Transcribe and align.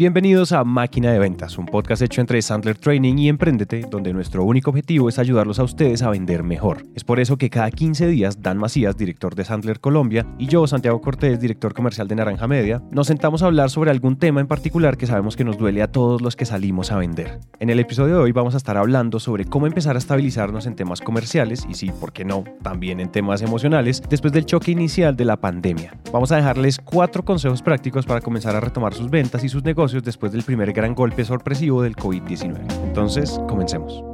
Bienvenidos 0.00 0.52
a 0.52 0.64
Máquina 0.64 1.12
de 1.12 1.18
Ventas, 1.18 1.58
un 1.58 1.66
podcast 1.66 2.00
hecho 2.00 2.22
entre 2.22 2.40
Sandler 2.40 2.78
Training 2.78 3.18
y 3.18 3.28
Emprendete, 3.28 3.82
donde 3.82 4.14
nuestro 4.14 4.44
único 4.44 4.70
objetivo 4.70 5.10
es 5.10 5.18
ayudarlos 5.18 5.58
a 5.58 5.62
ustedes 5.62 6.00
a 6.00 6.08
vender 6.08 6.42
mejor. 6.42 6.86
Es 6.94 7.04
por 7.04 7.20
eso 7.20 7.36
que 7.36 7.50
cada 7.50 7.70
15 7.70 8.06
días 8.06 8.40
Dan 8.40 8.56
Macías, 8.56 8.96
director 8.96 9.34
de 9.34 9.44
Sandler 9.44 9.78
Colombia, 9.78 10.26
y 10.38 10.46
yo, 10.46 10.66
Santiago 10.66 11.02
Cortés, 11.02 11.38
director 11.38 11.74
comercial 11.74 12.08
de 12.08 12.14
Naranja 12.14 12.46
Media, 12.46 12.82
nos 12.90 13.08
sentamos 13.08 13.42
a 13.42 13.46
hablar 13.48 13.68
sobre 13.68 13.90
algún 13.90 14.16
tema 14.16 14.40
en 14.40 14.46
particular 14.46 14.96
que 14.96 15.06
sabemos 15.06 15.36
que 15.36 15.44
nos 15.44 15.58
duele 15.58 15.82
a 15.82 15.92
todos 15.92 16.22
los 16.22 16.34
que 16.34 16.46
salimos 16.46 16.92
a 16.92 16.96
vender. 16.96 17.38
En 17.58 17.68
el 17.68 17.78
episodio 17.78 18.14
de 18.14 18.22
hoy 18.22 18.32
vamos 18.32 18.54
a 18.54 18.56
estar 18.56 18.78
hablando 18.78 19.20
sobre 19.20 19.44
cómo 19.44 19.66
empezar 19.66 19.96
a 19.96 19.98
estabilizarnos 19.98 20.64
en 20.64 20.76
temas 20.76 21.02
comerciales 21.02 21.66
y 21.68 21.74
sí, 21.74 21.90
¿por 22.00 22.14
qué 22.14 22.24
no? 22.24 22.44
También 22.62 23.00
en 23.00 23.12
temas 23.12 23.42
emocionales 23.42 24.02
después 24.08 24.32
del 24.32 24.46
choque 24.46 24.70
inicial 24.70 25.14
de 25.14 25.26
la 25.26 25.36
pandemia. 25.36 25.92
Vamos 26.10 26.32
a 26.32 26.36
dejarles 26.36 26.78
cuatro 26.82 27.22
consejos 27.22 27.60
prácticos 27.60 28.06
para 28.06 28.22
comenzar 28.22 28.56
a 28.56 28.60
retomar 28.60 28.94
sus 28.94 29.10
ventas 29.10 29.44
y 29.44 29.50
sus 29.50 29.62
negocios 29.62 29.89
después 29.98 30.30
del 30.30 30.44
primer 30.44 30.72
gran 30.72 30.94
golpe 30.94 31.24
sorpresivo 31.24 31.82
del 31.82 31.96
COVID-19. 31.96 32.72
Entonces, 32.84 33.40
comencemos. 33.48 34.04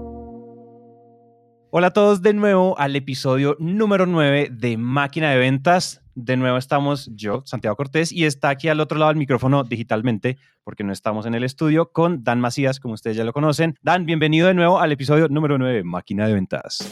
Hola 1.70 1.88
a 1.88 1.92
todos 1.92 2.22
de 2.22 2.32
nuevo 2.32 2.78
al 2.78 2.96
episodio 2.96 3.54
número 3.58 4.06
9 4.06 4.48
de 4.50 4.78
Máquina 4.78 5.30
de 5.30 5.38
Ventas. 5.38 6.00
De 6.14 6.38
nuevo 6.38 6.56
estamos 6.56 7.10
yo, 7.14 7.42
Santiago 7.44 7.76
Cortés, 7.76 8.10
y 8.12 8.24
está 8.24 8.48
aquí 8.48 8.68
al 8.68 8.80
otro 8.80 8.98
lado 8.98 9.10
del 9.10 9.18
micrófono 9.18 9.62
digitalmente, 9.62 10.38
porque 10.64 10.84
no 10.84 10.92
estamos 10.92 11.26
en 11.26 11.34
el 11.34 11.44
estudio, 11.44 11.92
con 11.92 12.24
Dan 12.24 12.40
Macías, 12.40 12.80
como 12.80 12.94
ustedes 12.94 13.18
ya 13.18 13.24
lo 13.24 13.34
conocen. 13.34 13.74
Dan, 13.82 14.06
bienvenido 14.06 14.48
de 14.48 14.54
nuevo 14.54 14.80
al 14.80 14.92
episodio 14.92 15.28
número 15.28 15.58
9 15.58 15.74
de 15.74 15.84
Máquina 15.84 16.26
de 16.26 16.32
Ventas. 16.32 16.88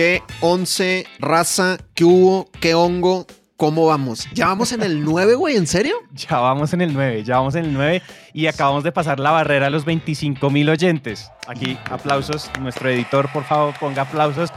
¿Qué 0.00 0.22
once, 0.40 1.06
raza? 1.18 1.76
¿Qué 1.92 2.04
hubo? 2.04 2.48
¿Qué 2.58 2.72
hongo? 2.72 3.26
¿Cómo 3.58 3.84
vamos? 3.84 4.26
¿Ya 4.32 4.46
vamos 4.46 4.72
en 4.72 4.82
el 4.82 5.04
9, 5.04 5.34
güey? 5.34 5.56
¿En 5.56 5.66
serio? 5.66 5.94
Ya 6.14 6.38
vamos 6.38 6.72
en 6.72 6.80
el 6.80 6.94
9, 6.94 7.22
ya 7.22 7.36
vamos 7.36 7.54
en 7.54 7.66
el 7.66 7.74
9 7.74 8.02
y 8.32 8.46
acabamos 8.46 8.82
de 8.82 8.92
pasar 8.92 9.20
la 9.20 9.30
barrera 9.30 9.66
a 9.66 9.70
los 9.70 9.84
25 9.84 10.48
mil 10.48 10.70
oyentes. 10.70 11.30
Aquí, 11.46 11.76
aplausos. 11.90 12.50
Nuestro 12.60 12.88
editor, 12.88 13.30
por 13.30 13.44
favor, 13.44 13.74
ponga 13.78 14.00
aplausos. 14.00 14.48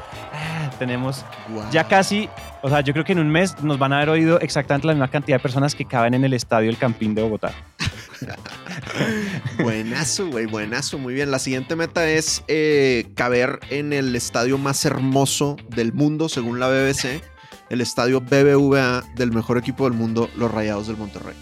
Tenemos 0.79 1.25
Wow. 1.49 1.69
ya 1.71 1.87
casi, 1.87 2.29
o 2.61 2.69
sea, 2.69 2.81
yo 2.81 2.93
creo 2.93 3.05
que 3.05 3.13
en 3.13 3.19
un 3.19 3.29
mes 3.29 3.61
nos 3.63 3.77
van 3.79 3.93
a 3.93 3.97
haber 3.97 4.09
oído 4.09 4.39
exactamente 4.39 4.87
la 4.87 4.93
misma 4.93 5.09
cantidad 5.09 5.37
de 5.37 5.41
personas 5.41 5.75
que 5.75 5.85
caben 5.85 6.13
en 6.13 6.23
el 6.23 6.33
estadio 6.33 6.69
El 6.69 6.77
Campín 6.77 7.15
de 7.15 7.21
Bogotá. 7.21 7.53
Buenazo, 9.59 10.27
güey, 10.27 10.45
buenazo. 10.45 10.97
Muy 10.97 11.13
bien. 11.13 11.31
La 11.31 11.39
siguiente 11.39 11.75
meta 11.75 12.07
es 12.09 12.43
eh, 12.47 13.11
caber 13.15 13.59
en 13.69 13.93
el 13.93 14.15
estadio 14.15 14.57
más 14.57 14.85
hermoso 14.85 15.57
del 15.69 15.93
mundo, 15.93 16.29
según 16.29 16.59
la 16.59 16.67
BBC. 16.67 17.21
El 17.69 17.81
estadio 17.81 18.21
BBVA 18.21 19.03
del 19.15 19.31
mejor 19.31 19.57
equipo 19.57 19.85
del 19.85 19.93
mundo, 19.93 20.29
los 20.35 20.51
Rayados 20.51 20.87
del 20.87 20.97
Monterrey. 20.97 21.35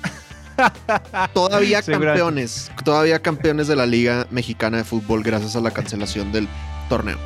Todavía 1.33 1.81
campeones, 1.81 2.71
todavía 2.83 3.19
campeones 3.21 3.67
de 3.67 3.75
la 3.75 3.85
Liga 3.85 4.27
Mexicana 4.29 4.77
de 4.77 4.83
Fútbol 4.83 5.23
gracias 5.23 5.55
a 5.55 5.61
la 5.61 5.71
cancelación 5.71 6.31
del 6.31 6.47
torneo. 6.87 7.17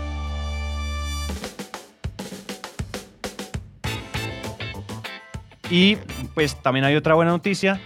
Y 5.69 5.97
pues 6.33 6.55
también 6.61 6.85
hay 6.85 6.95
otra 6.95 7.15
buena 7.15 7.31
noticia 7.31 7.79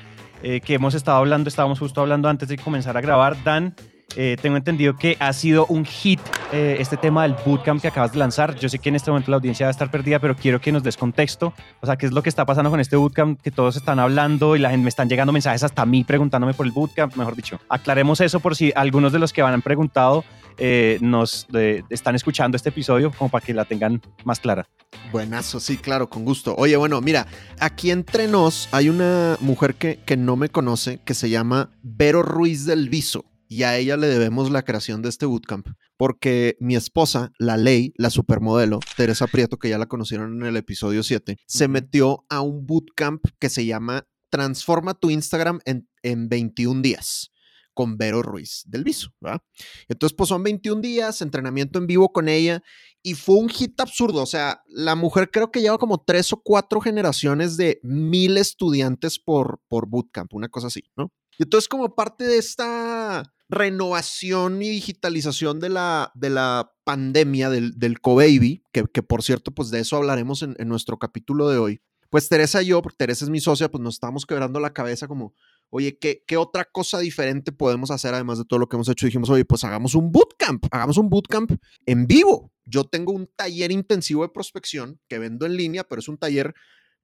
eh, 0.43 0.61
que 0.61 0.73
hemos 0.73 0.93
estado 0.93 1.17
hablando, 1.17 1.47
estábamos 1.47 1.79
justo 1.79 2.01
hablando 2.01 2.29
antes 2.29 2.47
de 2.49 2.57
comenzar 2.57 2.97
a 2.97 3.01
grabar. 3.01 3.41
Dan, 3.43 3.75
eh, 4.15 4.37
tengo 4.41 4.57
entendido 4.57 4.95
que 4.95 5.17
ha 5.19 5.31
sido 5.33 5.65
un 5.67 5.85
hit 5.85 6.19
eh, 6.51 6.77
este 6.79 6.97
tema 6.97 7.23
del 7.23 7.35
bootcamp 7.45 7.81
que 7.81 7.87
acabas 7.87 8.11
de 8.11 8.19
lanzar. 8.19 8.55
Yo 8.55 8.69
sé 8.69 8.79
que 8.79 8.89
en 8.89 8.95
este 8.95 9.11
momento 9.11 9.31
la 9.31 9.37
audiencia 9.37 9.65
va 9.65 9.69
a 9.69 9.71
estar 9.71 9.91
perdida, 9.91 10.19
pero 10.19 10.35
quiero 10.35 10.59
que 10.59 10.71
nos 10.71 10.81
des 10.81 10.97
contexto. 10.97 11.53
O 11.81 11.85
sea, 11.85 11.95
¿qué 11.95 12.05
es 12.05 12.11
lo 12.11 12.23
que 12.23 12.29
está 12.29 12.45
pasando 12.45 12.69
con 12.69 12.79
este 12.79 12.95
bootcamp? 12.95 13.39
Que 13.41 13.51
todos 13.51 13.75
están 13.75 13.99
hablando 13.99 14.55
y 14.55 14.59
la 14.59 14.69
gente 14.71 14.83
me 14.83 14.89
están 14.89 15.09
llegando 15.09 15.31
mensajes 15.31 15.63
hasta 15.63 15.83
a 15.83 15.85
mí 15.85 16.03
preguntándome 16.03 16.53
por 16.53 16.65
el 16.65 16.71
bootcamp, 16.71 17.15
mejor 17.15 17.35
dicho. 17.35 17.59
Aclaremos 17.69 18.19
eso 18.21 18.39
por 18.39 18.55
si 18.55 18.71
algunos 18.75 19.11
de 19.11 19.19
los 19.19 19.31
que 19.31 19.41
van 19.41 19.53
han 19.53 19.61
preguntado 19.61 20.23
eh, 20.59 20.97
nos 21.01 21.47
eh, 21.53 21.83
están 21.89 22.15
escuchando 22.15 22.55
este 22.55 22.69
episodio, 22.69 23.11
como 23.11 23.29
para 23.29 23.45
que 23.45 23.53
la 23.53 23.65
tengan 23.65 24.01
más 24.23 24.39
clara. 24.39 24.67
Buenazo, 25.11 25.59
sí, 25.59 25.77
claro, 25.77 26.09
con 26.09 26.25
gusto. 26.25 26.55
Oye, 26.57 26.75
bueno, 26.77 27.01
mira, 27.01 27.27
aquí 27.59 27.91
entre 27.91 28.27
nos 28.27 28.67
hay 28.71 28.89
una 28.89 29.37
mujer 29.39 29.75
que, 29.75 29.99
que 30.05 30.17
no 30.17 30.35
me 30.35 30.49
conoce 30.49 30.99
que 31.05 31.13
se 31.13 31.29
llama 31.29 31.71
Vero 31.81 32.23
Ruiz 32.23 32.65
del 32.65 32.89
Viso 32.89 33.25
y 33.47 33.63
a 33.63 33.77
ella 33.77 33.97
le 33.97 34.07
debemos 34.07 34.51
la 34.51 34.63
creación 34.63 35.01
de 35.01 35.09
este 35.09 35.25
bootcamp 35.25 35.67
porque 35.97 36.55
mi 36.59 36.75
esposa, 36.75 37.31
la 37.39 37.57
ley, 37.57 37.93
la 37.97 38.09
supermodelo, 38.09 38.79
Teresa 38.95 39.27
Prieto, 39.27 39.57
que 39.57 39.69
ya 39.69 39.77
la 39.77 39.87
conocieron 39.87 40.41
en 40.41 40.47
el 40.47 40.55
episodio 40.55 41.03
7, 41.03 41.37
se 41.45 41.67
metió 41.67 42.25
a 42.29 42.41
un 42.41 42.65
bootcamp 42.65 43.23
que 43.39 43.49
se 43.49 43.65
llama 43.65 44.07
Transforma 44.29 44.93
tu 44.93 45.09
Instagram 45.09 45.59
en, 45.65 45.89
en 46.03 46.29
21 46.29 46.81
días 46.81 47.31
con 47.79 47.97
Vero 47.97 48.21
Ruiz 48.21 48.63
del 48.65 48.83
Viso, 48.83 49.13
¿verdad? 49.21 49.41
Entonces, 49.87 50.13
pues 50.13 50.27
son 50.27 50.43
21 50.43 50.81
días, 50.81 51.21
entrenamiento 51.21 51.79
en 51.79 51.87
vivo 51.87 52.11
con 52.11 52.27
ella 52.27 52.61
y 53.01 53.13
fue 53.13 53.37
un 53.37 53.47
hit 53.47 53.79
absurdo. 53.79 54.21
O 54.21 54.25
sea, 54.25 54.63
la 54.67 54.95
mujer 54.95 55.31
creo 55.31 55.49
que 55.49 55.61
lleva 55.61 55.77
como 55.77 56.03
tres 56.03 56.33
o 56.33 56.41
cuatro 56.43 56.81
generaciones 56.81 57.55
de 57.55 57.79
mil 57.81 58.35
estudiantes 58.35 59.17
por, 59.17 59.61
por 59.69 59.87
bootcamp, 59.87 60.33
una 60.33 60.49
cosa 60.49 60.67
así, 60.67 60.83
¿no? 60.97 61.13
Y 61.37 61.43
entonces, 61.43 61.69
como 61.69 61.95
parte 61.95 62.25
de 62.25 62.37
esta 62.37 63.33
renovación 63.47 64.61
y 64.61 64.67
digitalización 64.67 65.61
de 65.61 65.69
la, 65.69 66.11
de 66.15 66.31
la 66.31 66.73
pandemia 66.83 67.49
del, 67.49 67.79
del 67.79 68.01
co-baby, 68.01 68.61
que, 68.73 68.87
que 68.91 69.03
por 69.03 69.23
cierto, 69.23 69.51
pues 69.51 69.69
de 69.69 69.79
eso 69.79 69.95
hablaremos 69.95 70.41
en, 70.41 70.55
nuestro 70.67 70.99
capítulo 70.99 71.47
de 71.47 71.59
hoy. 71.59 71.81
Pues 72.09 72.27
Teresa 72.27 72.61
y 72.61 72.65
yo, 72.65 72.81
porque 72.81 72.97
Teresa 72.97 73.23
es 73.23 73.29
mi 73.29 73.39
socia, 73.39 73.71
pues 73.71 73.81
nos 73.81 73.93
estábamos 73.93 74.25
quebrando 74.25 74.59
la 74.59 74.73
cabeza 74.73 75.07
como, 75.07 75.33
oye, 75.69 75.97
¿qué, 75.97 76.23
¿qué 76.27 76.37
otra 76.37 76.65
cosa 76.65 76.99
diferente 76.99 77.51
podemos 77.51 77.91
hacer 77.91 78.13
además 78.13 78.37
de 78.37 78.45
todo 78.45 78.59
lo 78.59 78.67
que 78.67 78.75
hemos 78.75 78.89
hecho? 78.89 79.05
Dijimos, 79.05 79.29
oye, 79.29 79.45
pues 79.45 79.63
hagamos 79.63 79.95
un 79.95 80.11
bootcamp, 80.11 80.65
hagamos 80.71 80.97
un 80.97 81.09
bootcamp 81.09 81.51
en 81.85 82.07
vivo. 82.07 82.51
Yo 82.65 82.83
tengo 82.83 83.13
un 83.13 83.27
taller 83.35 83.71
intensivo 83.71 84.23
de 84.23 84.29
prospección 84.29 84.99
que 85.07 85.19
vendo 85.19 85.45
en 85.45 85.57
línea, 85.57 85.83
pero 85.83 85.99
es 85.99 86.07
un 86.07 86.17
taller 86.17 86.53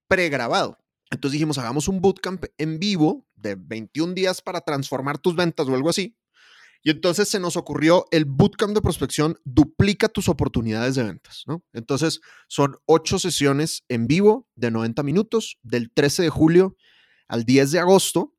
pregrabado. 0.07 0.77
Entonces 1.11 1.33
dijimos, 1.33 1.57
hagamos 1.57 1.87
un 1.87 2.01
bootcamp 2.01 2.45
en 2.57 2.79
vivo 2.79 3.25
de 3.35 3.55
21 3.55 4.13
días 4.13 4.41
para 4.41 4.61
transformar 4.61 5.17
tus 5.17 5.35
ventas 5.35 5.67
o 5.67 5.75
algo 5.75 5.89
así. 5.89 6.15
Y 6.83 6.91
entonces 6.91 7.27
se 7.27 7.39
nos 7.39 7.57
ocurrió 7.57 8.05
el 8.11 8.25
bootcamp 8.25 8.75
de 8.75 8.81
prospección 8.81 9.39
duplica 9.43 10.07
tus 10.07 10.29
oportunidades 10.29 10.93
de 10.93 11.03
ventas, 11.03 11.43
¿no? 11.47 11.63
Entonces 11.73 12.21
son 12.47 12.77
ocho 12.85 13.17
sesiones 13.17 13.83
en 13.89 14.05
vivo 14.05 14.47
de 14.53 14.69
90 14.69 15.01
minutos 15.01 15.57
del 15.63 15.91
13 15.91 16.21
de 16.21 16.29
julio 16.29 16.77
al 17.27 17.43
10 17.43 17.71
de 17.71 17.79
agosto. 17.79 18.34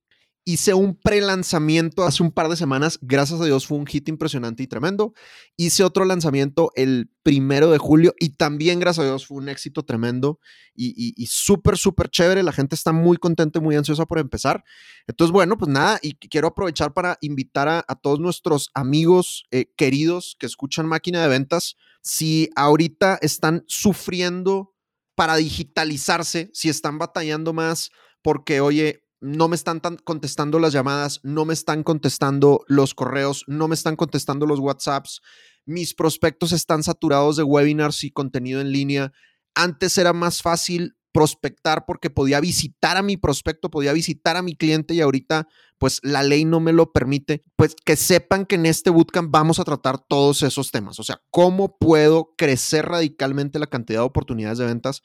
Hice 0.49 0.75
un 0.75 0.95
pre-lanzamiento 0.95 2.05
hace 2.05 2.23
un 2.23 2.31
par 2.31 2.49
de 2.49 2.55
semanas, 2.55 3.01
gracias 3.03 3.41
a 3.41 3.45
Dios 3.45 3.67
fue 3.67 3.79
un 3.79 3.85
hit 3.85 4.09
impresionante 4.09 4.63
y 4.63 4.69
tremendo. 4.69 5.13
Hice 5.57 5.83
otro 5.83 6.05
lanzamiento 6.05 6.71
el 6.77 7.11
primero 7.25 7.69
de 7.73 7.79
julio 7.79 8.15
y 8.21 8.37
también, 8.37 8.79
gracias 8.79 9.03
a 9.05 9.09
Dios, 9.09 9.27
fue 9.27 9.39
un 9.39 9.49
éxito 9.49 9.83
tremendo 9.85 10.39
y, 10.73 10.91
y, 10.91 11.21
y 11.21 11.27
súper, 11.27 11.77
súper 11.77 12.11
chévere. 12.11 12.45
La 12.45 12.53
gente 12.53 12.77
está 12.77 12.93
muy 12.93 13.17
contenta 13.17 13.59
y 13.59 13.63
muy 13.63 13.75
ansiosa 13.75 14.07
por 14.07 14.21
empezar. 14.21 14.63
Entonces, 15.09 15.33
bueno, 15.33 15.59
pues 15.59 15.69
nada, 15.69 15.99
y 16.01 16.15
quiero 16.15 16.47
aprovechar 16.47 16.95
para 16.95 17.19
invitar 17.23 17.67
a, 17.67 17.83
todos 18.01 18.21
nuestros 18.21 18.71
amigos 18.73 19.47
eh, 19.51 19.73
queridos 19.77 20.37
que 20.39 20.47
escuchan 20.47 20.87
Máquina 20.87 21.23
de 21.23 21.29
Ventas, 21.29 21.75
si 22.03 22.51
ahorita 22.55 23.19
están 23.21 23.65
sufriendo 23.67 24.77
para 25.17 25.35
digitalizarse, 25.35 26.51
si 26.53 26.69
están 26.69 26.99
batallando 26.99 27.53
más 27.53 27.91
porque, 28.23 28.61
oye, 28.61 29.06
no 29.21 29.49
me 29.49 29.57
están 29.57 29.81
tan 29.81 29.97
contestando 29.97 30.59
las 30.59 30.73
llamadas, 30.73 31.21
no 31.23 31.45
me 31.45 31.55
están 31.55 31.83
contestando 31.83 32.65
los 32.69 32.95
correos, 32.95 33.45
no 33.47 33.69
me 33.69 33.75
están 33.75 33.97
contestando 33.97 34.47
los 34.47 34.61
WhatsApps, 34.61 35.21
mis 35.65 35.95
prospectos 35.95 36.53
están 36.53 36.83
saturados 36.83 37.37
de 37.37 37.43
webinars 37.43 38.05
y 38.05 38.11
contenido 38.11 38.61
en 38.61 38.71
línea. 38.71 39.13
Antes 39.55 39.99
era 39.99 40.13
más 40.13 40.43
fácil 40.43 40.97
prospectar 41.17 41.87
porque 41.87 42.11
podía 42.11 42.41
visitar 42.41 42.99
a 42.99 43.03
mi 43.03 43.17
prospecto, 43.17 43.71
podía 43.71 43.95
visitar 43.95 44.37
a 44.37 44.43
mi 44.43 44.55
cliente 44.55 44.93
y 44.93 45.01
ahorita 45.01 45.49
pues 45.79 45.99
la 46.03 46.23
ley 46.23 46.45
no 46.45 46.61
me 46.61 46.75
lo 46.75 46.93
permite, 46.93 47.43
pues 47.57 47.75
que 47.75 47.97
sepan 47.97 48.45
que 48.45 48.57
en 48.57 48.67
este 48.67 48.91
bootcamp 48.91 49.31
vamos 49.31 49.59
a 49.59 49.65
tratar 49.65 49.99
todos 49.99 50.43
esos 50.43 50.71
temas, 50.71 50.99
o 51.01 51.03
sea, 51.03 51.23
cómo 51.31 51.79
puedo 51.79 52.35
crecer 52.37 52.85
radicalmente 52.85 53.59
la 53.59 53.67
cantidad 53.67 54.01
de 54.01 54.07
oportunidades 54.07 54.59
de 54.59 54.67
ventas 54.67 55.03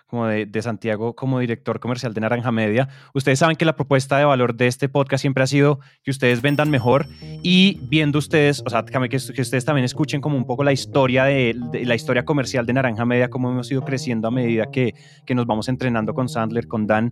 como 0.06 0.26
de, 0.26 0.46
de, 0.46 0.62
Santiago 0.62 1.14
como 1.14 1.40
director 1.40 1.78
comercial 1.78 2.14
de 2.14 2.22
Naranja 2.22 2.50
Media. 2.52 2.88
Ustedes 3.12 3.40
saben 3.40 3.56
que 3.56 3.66
la 3.66 3.76
propuesta 3.76 4.16
de 4.16 4.24
valor 4.24 4.54
de 4.54 4.66
este 4.66 4.88
podcast 4.88 5.20
siempre 5.20 5.44
ha 5.44 5.46
sido 5.46 5.80
que 6.02 6.10
ustedes 6.10 6.40
vendan 6.40 6.70
mejor 6.70 7.06
y 7.42 7.80
viendo 7.82 8.18
ustedes, 8.18 8.62
o 8.64 8.70
sea, 8.70 8.82
que, 8.84 9.08
que 9.08 9.16
ustedes 9.16 9.64
también 9.66 9.84
escuchen 9.84 10.22
como 10.22 10.38
un 10.38 10.46
poco 10.46 10.64
la 10.64 10.72
historia 10.72 11.24
de, 11.24 11.54
la 11.84 11.94
historia 11.94 12.24
comercial 12.24 12.64
de 12.64 12.72
Naranja 12.72 13.04
Media, 13.04 13.28
cómo 13.28 13.50
hemos 13.50 13.70
ido 13.70 13.82
creciendo 13.84 14.28
a 14.28 14.30
medida 14.30 14.70
que, 14.70 14.94
que 15.26 15.34
nos 15.34 15.44
vamos 15.44 15.68
entrenando 15.68 16.14
con 16.14 16.30
Sandler, 16.30 16.66
con 16.66 16.86
Dan. 16.86 17.10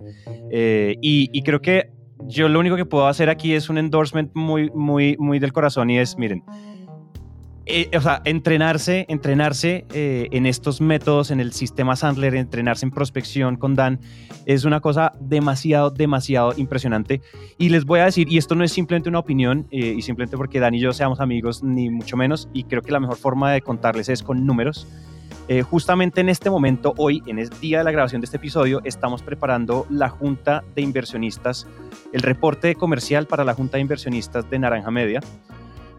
Eh, 0.51 0.97
y 1.03 1.43
creo 1.43 1.61
que 1.61 2.02
yo 2.27 2.49
lo 2.49 2.61
único 2.61 2.77
que 2.77 2.85
puedo 2.85 3.07
hacer 3.07 3.29
aquí 3.29 3.55
es 3.55 3.69
un 3.69 3.79
endorsement 3.79 4.31
muy, 4.35 4.71
muy, 4.71 5.17
muy 5.19 5.39
del 5.39 5.53
corazón 5.53 5.91
y 5.91 5.99
es, 5.99 6.17
miren, 6.17 6.43
eh, 7.65 7.89
o 7.97 8.01
sea, 8.01 8.23
entrenarse, 8.25 9.07
entrenarse 9.09 9.87
eh, 9.95 10.29
en 10.33 10.47
estos 10.47 10.81
métodos, 10.81 11.31
en 11.31 11.39
el 11.39 11.53
sistema 11.53 11.95
Sandler, 11.95 12.35
entrenarse 12.35 12.85
en 12.85 12.91
prospección 12.91 13.57
con 13.57 13.77
Dan, 13.77 14.01
es 14.47 14.65
una 14.65 14.81
cosa 14.81 15.13
demasiado, 15.21 15.91
demasiado 15.91 16.55
impresionante. 16.57 17.21
Y 17.59 17.69
les 17.69 17.85
voy 17.85 18.01
a 18.01 18.07
decir, 18.07 18.27
y 18.29 18.39
esto 18.39 18.57
no 18.57 18.65
es 18.65 18.73
simplemente 18.73 19.09
una 19.09 19.21
opinión, 19.21 19.69
eh, 19.71 19.95
y 19.97 20.03
simplemente 20.03 20.37
porque 20.37 20.59
Dan 20.59 20.75
y 20.75 20.81
yo 20.81 20.93
seamos 20.93 21.21
amigos, 21.21 21.63
ni 21.63 21.89
mucho 21.89 22.17
menos, 22.17 22.49
y 22.53 22.65
creo 22.65 22.83
que 22.83 22.91
la 22.91 22.99
mejor 22.99 23.17
forma 23.17 23.53
de 23.53 23.61
contarles 23.61 24.09
es 24.09 24.25
con 24.25 24.45
números. 24.45 24.89
Eh, 25.49 25.63
justamente 25.63 26.21
en 26.21 26.29
este 26.29 26.51
momento, 26.51 26.95
hoy, 26.97 27.23
en 27.27 27.39
el 27.39 27.51
día 27.61 27.79
de 27.79 27.85
la 27.85 27.91
grabación 27.91 28.21
de 28.21 28.27
este 28.27 28.37
episodio, 28.37 28.81
estamos 28.85 29.23
preparando 29.23 29.87
la 29.91 30.09
Junta 30.09 30.63
de 30.75 30.83
Inversionistas, 30.83 31.67
el 32.13 32.23
reporte 32.23 32.75
comercial 32.75 33.27
para 33.27 33.45
la 33.45 33.55
Junta 33.55 33.77
de 33.77 33.83
Inversionistas 33.83 34.49
de 34.49 34.59
Naranja 34.59 34.91
Media. 34.91 35.21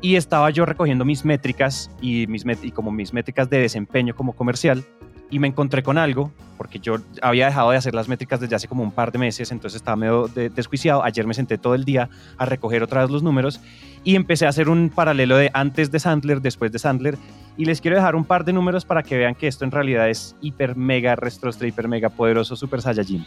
Y 0.01 0.15
estaba 0.15 0.49
yo 0.49 0.65
recogiendo 0.65 1.05
mis 1.05 1.23
métricas 1.25 1.89
y, 2.01 2.27
mis 2.27 2.45
como 2.73 2.91
mis 2.91 3.13
métricas 3.13 3.49
de 3.49 3.59
desempeño 3.59 4.15
como 4.15 4.33
comercial 4.33 4.83
y 5.29 5.39
me 5.39 5.47
encontré 5.47 5.83
con 5.83 5.97
algo, 5.97 6.31
porque 6.57 6.79
yo 6.79 6.97
había 7.21 7.47
dejado 7.47 7.71
de 7.71 7.77
hacer 7.77 7.93
las 7.93 8.07
métricas 8.07 8.39
desde 8.39 8.55
hace 8.55 8.67
como 8.67 8.83
un 8.83 8.91
par 8.91 9.11
de 9.11 9.19
meses, 9.19 9.51
entonces 9.51 9.77
estaba 9.77 9.95
medio 9.95 10.27
de, 10.27 10.49
desjuiciado. 10.49 11.03
Ayer 11.03 11.25
me 11.25 11.33
senté 11.33 11.57
todo 11.57 11.75
el 11.75 11.85
día 11.85 12.09
a 12.37 12.45
recoger 12.45 12.83
otra 12.83 13.01
vez 13.01 13.09
los 13.09 13.23
números 13.23 13.59
y 14.03 14.15
empecé 14.15 14.45
a 14.45 14.49
hacer 14.49 14.69
un 14.69 14.89
paralelo 14.89 15.37
de 15.37 15.49
antes 15.53 15.91
de 15.91 15.99
Sandler, 15.99 16.41
después 16.41 16.71
de 16.71 16.79
Sandler. 16.79 17.17
Y 17.57 17.65
les 17.65 17.81
quiero 17.81 17.97
dejar 17.97 18.15
un 18.15 18.25
par 18.25 18.45
de 18.45 18.53
números 18.53 18.85
para 18.85 19.03
que 19.03 19.17
vean 19.17 19.35
que 19.35 19.47
esto 19.47 19.65
en 19.65 19.71
realidad 19.71 20.09
es 20.09 20.35
hiper 20.41 20.75
mega 20.75 21.15
restrostre, 21.15 21.67
hiper 21.67 21.87
mega 21.87 22.09
poderoso 22.09 22.55
Super 22.55 22.81
Saiyajin. 22.81 23.25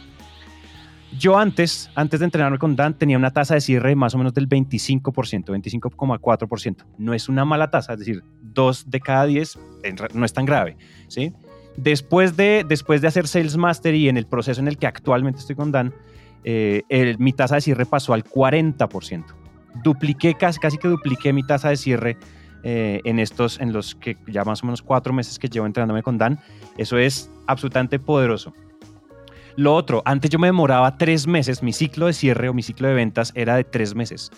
Yo 1.17 1.37
antes, 1.37 1.89
antes 1.95 2.19
de 2.19 2.25
entrenarme 2.25 2.57
con 2.57 2.75
Dan, 2.75 2.93
tenía 2.93 3.17
una 3.17 3.31
tasa 3.31 3.53
de 3.53 3.61
cierre 3.61 3.95
más 3.95 4.13
o 4.13 4.17
menos 4.17 4.33
del 4.33 4.47
25%, 4.49 5.01
25,4%. 5.01 6.85
No 6.97 7.13
es 7.13 7.29
una 7.29 7.45
mala 7.45 7.71
tasa, 7.71 7.93
es 7.93 7.99
decir, 7.99 8.23
dos 8.41 8.89
de 8.89 8.99
cada 8.99 9.25
10 9.25 9.57
no 10.13 10.25
es 10.25 10.33
tan 10.33 10.45
grave, 10.45 10.77
¿sí? 11.07 11.33
Después 11.77 12.35
de, 12.35 12.65
después 12.67 13.01
de 13.01 13.07
hacer 13.07 13.27
Sales 13.27 13.55
Master 13.55 13.93
y 13.93 14.09
en 14.09 14.17
el 14.17 14.25
proceso 14.25 14.59
en 14.59 14.67
el 14.67 14.77
que 14.77 14.87
actualmente 14.87 15.39
estoy 15.39 15.55
con 15.55 15.71
Dan, 15.71 15.93
eh, 16.43 16.83
el, 16.89 17.17
mi 17.19 17.33
tasa 17.33 17.55
de 17.55 17.61
cierre 17.61 17.85
pasó 17.85 18.13
al 18.13 18.23
40%. 18.23 19.25
Dupliqué, 19.83 20.33
casi, 20.33 20.59
casi 20.59 20.77
que 20.77 20.87
dupliqué 20.87 21.33
mi 21.33 21.43
tasa 21.45 21.69
de 21.69 21.77
cierre 21.77 22.17
eh, 22.63 23.01
en 23.03 23.19
estos, 23.19 23.59
en 23.59 23.73
los 23.73 23.93
que 23.95 24.17
ya 24.27 24.43
más 24.43 24.63
o 24.63 24.65
menos 24.65 24.81
cuatro 24.81 25.13
meses 25.13 25.37
que 25.37 25.47
llevo 25.47 25.67
entrenándome 25.67 26.01
con 26.01 26.17
Dan. 26.17 26.39
Eso 26.77 26.97
es 26.97 27.29
absolutamente 27.45 27.99
poderoso. 27.99 28.53
Lo 29.55 29.75
otro, 29.75 30.01
antes 30.05 30.31
yo 30.31 30.39
me 30.39 30.47
demoraba 30.47 30.97
tres 30.97 31.27
meses, 31.27 31.63
mi 31.63 31.73
ciclo 31.73 32.07
de 32.07 32.13
cierre 32.13 32.49
o 32.49 32.53
mi 32.53 32.63
ciclo 32.63 32.87
de 32.87 32.93
ventas 32.93 33.31
era 33.35 33.55
de 33.55 33.63
tres 33.63 33.95
meses. 33.95 34.31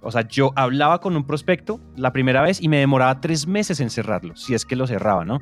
O 0.00 0.10
sea, 0.10 0.26
yo 0.28 0.52
hablaba 0.56 1.00
con 1.00 1.16
un 1.16 1.24
prospecto 1.24 1.80
la 1.96 2.12
primera 2.12 2.42
vez 2.42 2.60
y 2.60 2.68
me 2.68 2.78
demoraba 2.78 3.20
tres 3.20 3.46
meses 3.46 3.80
en 3.80 3.90
cerrarlo, 3.90 4.36
si 4.36 4.54
es 4.54 4.64
que 4.64 4.76
lo 4.76 4.86
cerraba, 4.86 5.24
¿no? 5.24 5.40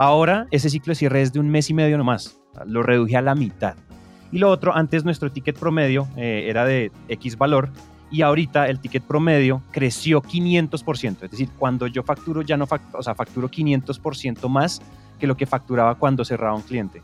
Ahora 0.00 0.46
ese 0.50 0.70
ciclo 0.70 0.92
de 0.92 0.94
cierre 0.94 1.20
es 1.20 1.30
de 1.30 1.40
un 1.40 1.50
mes 1.50 1.68
y 1.68 1.74
medio 1.74 1.98
nomás, 1.98 2.40
lo 2.64 2.82
reduje 2.82 3.18
a 3.18 3.20
la 3.20 3.34
mitad. 3.34 3.76
Y 4.32 4.38
lo 4.38 4.48
otro, 4.48 4.74
antes 4.74 5.04
nuestro 5.04 5.30
ticket 5.30 5.58
promedio 5.58 6.08
eh, 6.16 6.46
era 6.48 6.64
de 6.64 6.90
X 7.08 7.36
valor 7.36 7.68
y 8.10 8.22
ahorita 8.22 8.70
el 8.70 8.80
ticket 8.80 9.02
promedio 9.02 9.62
creció 9.70 10.22
500%. 10.22 11.24
Es 11.24 11.30
decir, 11.30 11.50
cuando 11.58 11.86
yo 11.86 12.02
facturo 12.02 12.40
ya 12.40 12.56
no 12.56 12.66
facturo, 12.66 12.98
o 12.98 13.02
sea, 13.02 13.14
facturo 13.14 13.50
500% 13.50 14.48
más 14.48 14.80
que 15.18 15.26
lo 15.26 15.36
que 15.36 15.44
facturaba 15.44 15.94
cuando 15.96 16.24
cerraba 16.24 16.54
un 16.54 16.62
cliente. 16.62 17.02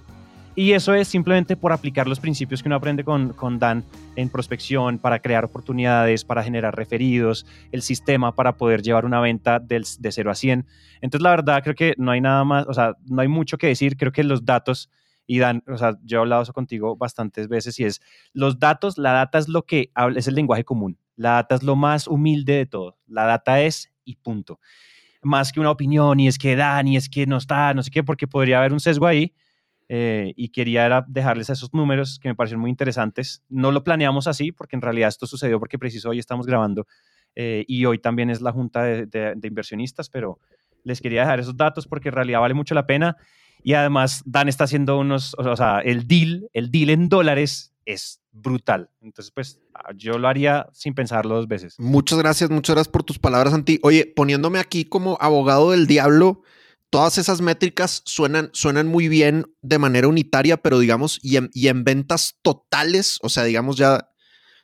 Y 0.58 0.72
eso 0.72 0.94
es 0.94 1.06
simplemente 1.06 1.54
por 1.54 1.70
aplicar 1.70 2.08
los 2.08 2.18
principios 2.18 2.62
que 2.62 2.68
uno 2.70 2.76
aprende 2.76 3.04
con, 3.04 3.34
con 3.34 3.58
Dan 3.58 3.84
en 4.16 4.30
prospección, 4.30 4.98
para 4.98 5.18
crear 5.18 5.44
oportunidades, 5.44 6.24
para 6.24 6.42
generar 6.42 6.74
referidos, 6.74 7.44
el 7.72 7.82
sistema 7.82 8.34
para 8.34 8.56
poder 8.56 8.80
llevar 8.80 9.04
una 9.04 9.20
venta 9.20 9.60
del, 9.60 9.84
de 9.98 10.10
0 10.10 10.30
a 10.30 10.34
100. 10.34 10.66
Entonces, 11.02 11.22
la 11.22 11.28
verdad, 11.28 11.62
creo 11.62 11.74
que 11.74 11.94
no 11.98 12.10
hay 12.10 12.22
nada 12.22 12.42
más, 12.44 12.66
o 12.68 12.72
sea, 12.72 12.94
no 13.04 13.20
hay 13.20 13.28
mucho 13.28 13.58
que 13.58 13.66
decir. 13.66 13.98
Creo 13.98 14.12
que 14.12 14.24
los 14.24 14.46
datos, 14.46 14.88
y 15.26 15.40
Dan, 15.40 15.62
o 15.68 15.76
sea, 15.76 15.98
yo 16.04 16.16
he 16.16 16.20
hablado 16.22 16.42
eso 16.42 16.54
contigo 16.54 16.96
bastantes 16.96 17.48
veces, 17.48 17.78
y 17.78 17.84
es, 17.84 18.00
los 18.32 18.58
datos, 18.58 18.96
la 18.96 19.12
data 19.12 19.36
es 19.36 19.48
lo 19.48 19.66
que 19.66 19.90
es 20.16 20.26
el 20.26 20.36
lenguaje 20.36 20.64
común. 20.64 20.96
La 21.16 21.32
data 21.32 21.56
es 21.56 21.64
lo 21.64 21.76
más 21.76 22.08
humilde 22.08 22.54
de 22.54 22.64
todo. 22.64 22.96
La 23.06 23.26
data 23.26 23.60
es 23.60 23.92
y 24.06 24.16
punto. 24.16 24.58
Más 25.20 25.52
que 25.52 25.60
una 25.60 25.70
opinión, 25.70 26.18
y 26.18 26.28
es 26.28 26.38
que 26.38 26.56
Dan, 26.56 26.88
y 26.88 26.96
es 26.96 27.10
que 27.10 27.26
no 27.26 27.36
está, 27.36 27.74
no 27.74 27.82
sé 27.82 27.90
qué, 27.90 28.02
porque 28.02 28.26
podría 28.26 28.60
haber 28.60 28.72
un 28.72 28.80
sesgo 28.80 29.06
ahí 29.06 29.34
eh, 29.88 30.32
y 30.36 30.48
quería 30.48 31.04
dejarles 31.06 31.50
esos 31.50 31.72
números 31.72 32.18
que 32.20 32.28
me 32.28 32.34
parecieron 32.34 32.60
muy 32.62 32.70
interesantes. 32.70 33.42
No 33.48 33.70
lo 33.70 33.84
planeamos 33.84 34.26
así 34.26 34.52
porque 34.52 34.76
en 34.76 34.82
realidad 34.82 35.08
esto 35.08 35.26
sucedió 35.26 35.58
porque 35.60 35.78
preciso 35.78 36.10
hoy 36.10 36.18
estamos 36.18 36.46
grabando 36.46 36.86
eh, 37.36 37.64
y 37.68 37.84
hoy 37.84 37.98
también 37.98 38.30
es 38.30 38.40
la 38.40 38.52
junta 38.52 38.82
de, 38.82 39.36
inversionistas, 39.42 40.08
pero 40.08 40.40
les 40.82 41.00
quería 41.00 41.20
dejar 41.20 41.40
esos 41.40 41.56
datos 41.56 41.86
porque 41.86 42.08
en 42.08 42.14
realidad 42.14 42.40
vale 42.40 42.54
mucho 42.54 42.74
la 42.74 42.86
pena 42.86 43.16
y 43.62 43.74
además 43.74 44.22
Dan 44.24 44.48
está 44.48 44.64
haciendo 44.64 44.98
unos, 44.98 45.34
o 45.38 45.56
sea, 45.56 45.80
el 45.80 46.06
deal, 46.06 46.48
el 46.52 46.70
deal 46.70 46.90
en 46.90 47.08
dólares 47.08 47.72
es 47.84 48.20
brutal. 48.32 48.90
Entonces, 49.00 49.32
pues 49.32 49.60
ah, 49.74 49.92
yo 49.94 50.18
lo 50.18 50.28
haría 50.28 50.68
sin 50.72 50.94
pensarlo 50.94 51.36
dos 51.36 51.48
veces. 51.48 51.76
Muchas 51.78 52.18
gracias, 52.18 52.50
muchas 52.50 52.74
gracias 52.74 52.92
por 52.92 53.04
tus 53.04 53.18
palabras, 53.18 53.52
Santi. 53.52 53.78
Oye, 53.82 54.12
poniéndome 54.14 54.58
aquí 54.58 54.84
como 54.84 55.16
abogado 55.20 55.70
del 55.70 55.86
diablo, 55.86 56.42
todas 56.96 57.18
esas 57.18 57.42
métricas 57.42 58.00
suenan, 58.06 58.48
suenan 58.54 58.86
muy 58.86 59.08
bien 59.08 59.44
de 59.60 59.78
manera 59.78 60.08
unitaria, 60.08 60.56
pero 60.56 60.78
digamos, 60.78 61.20
y 61.22 61.36
en, 61.36 61.50
y 61.52 61.68
en, 61.68 61.84
ventas 61.84 62.38
totales, 62.40 63.18
o 63.20 63.28
sea, 63.28 63.44
digamos 63.44 63.76
ya 63.76 64.08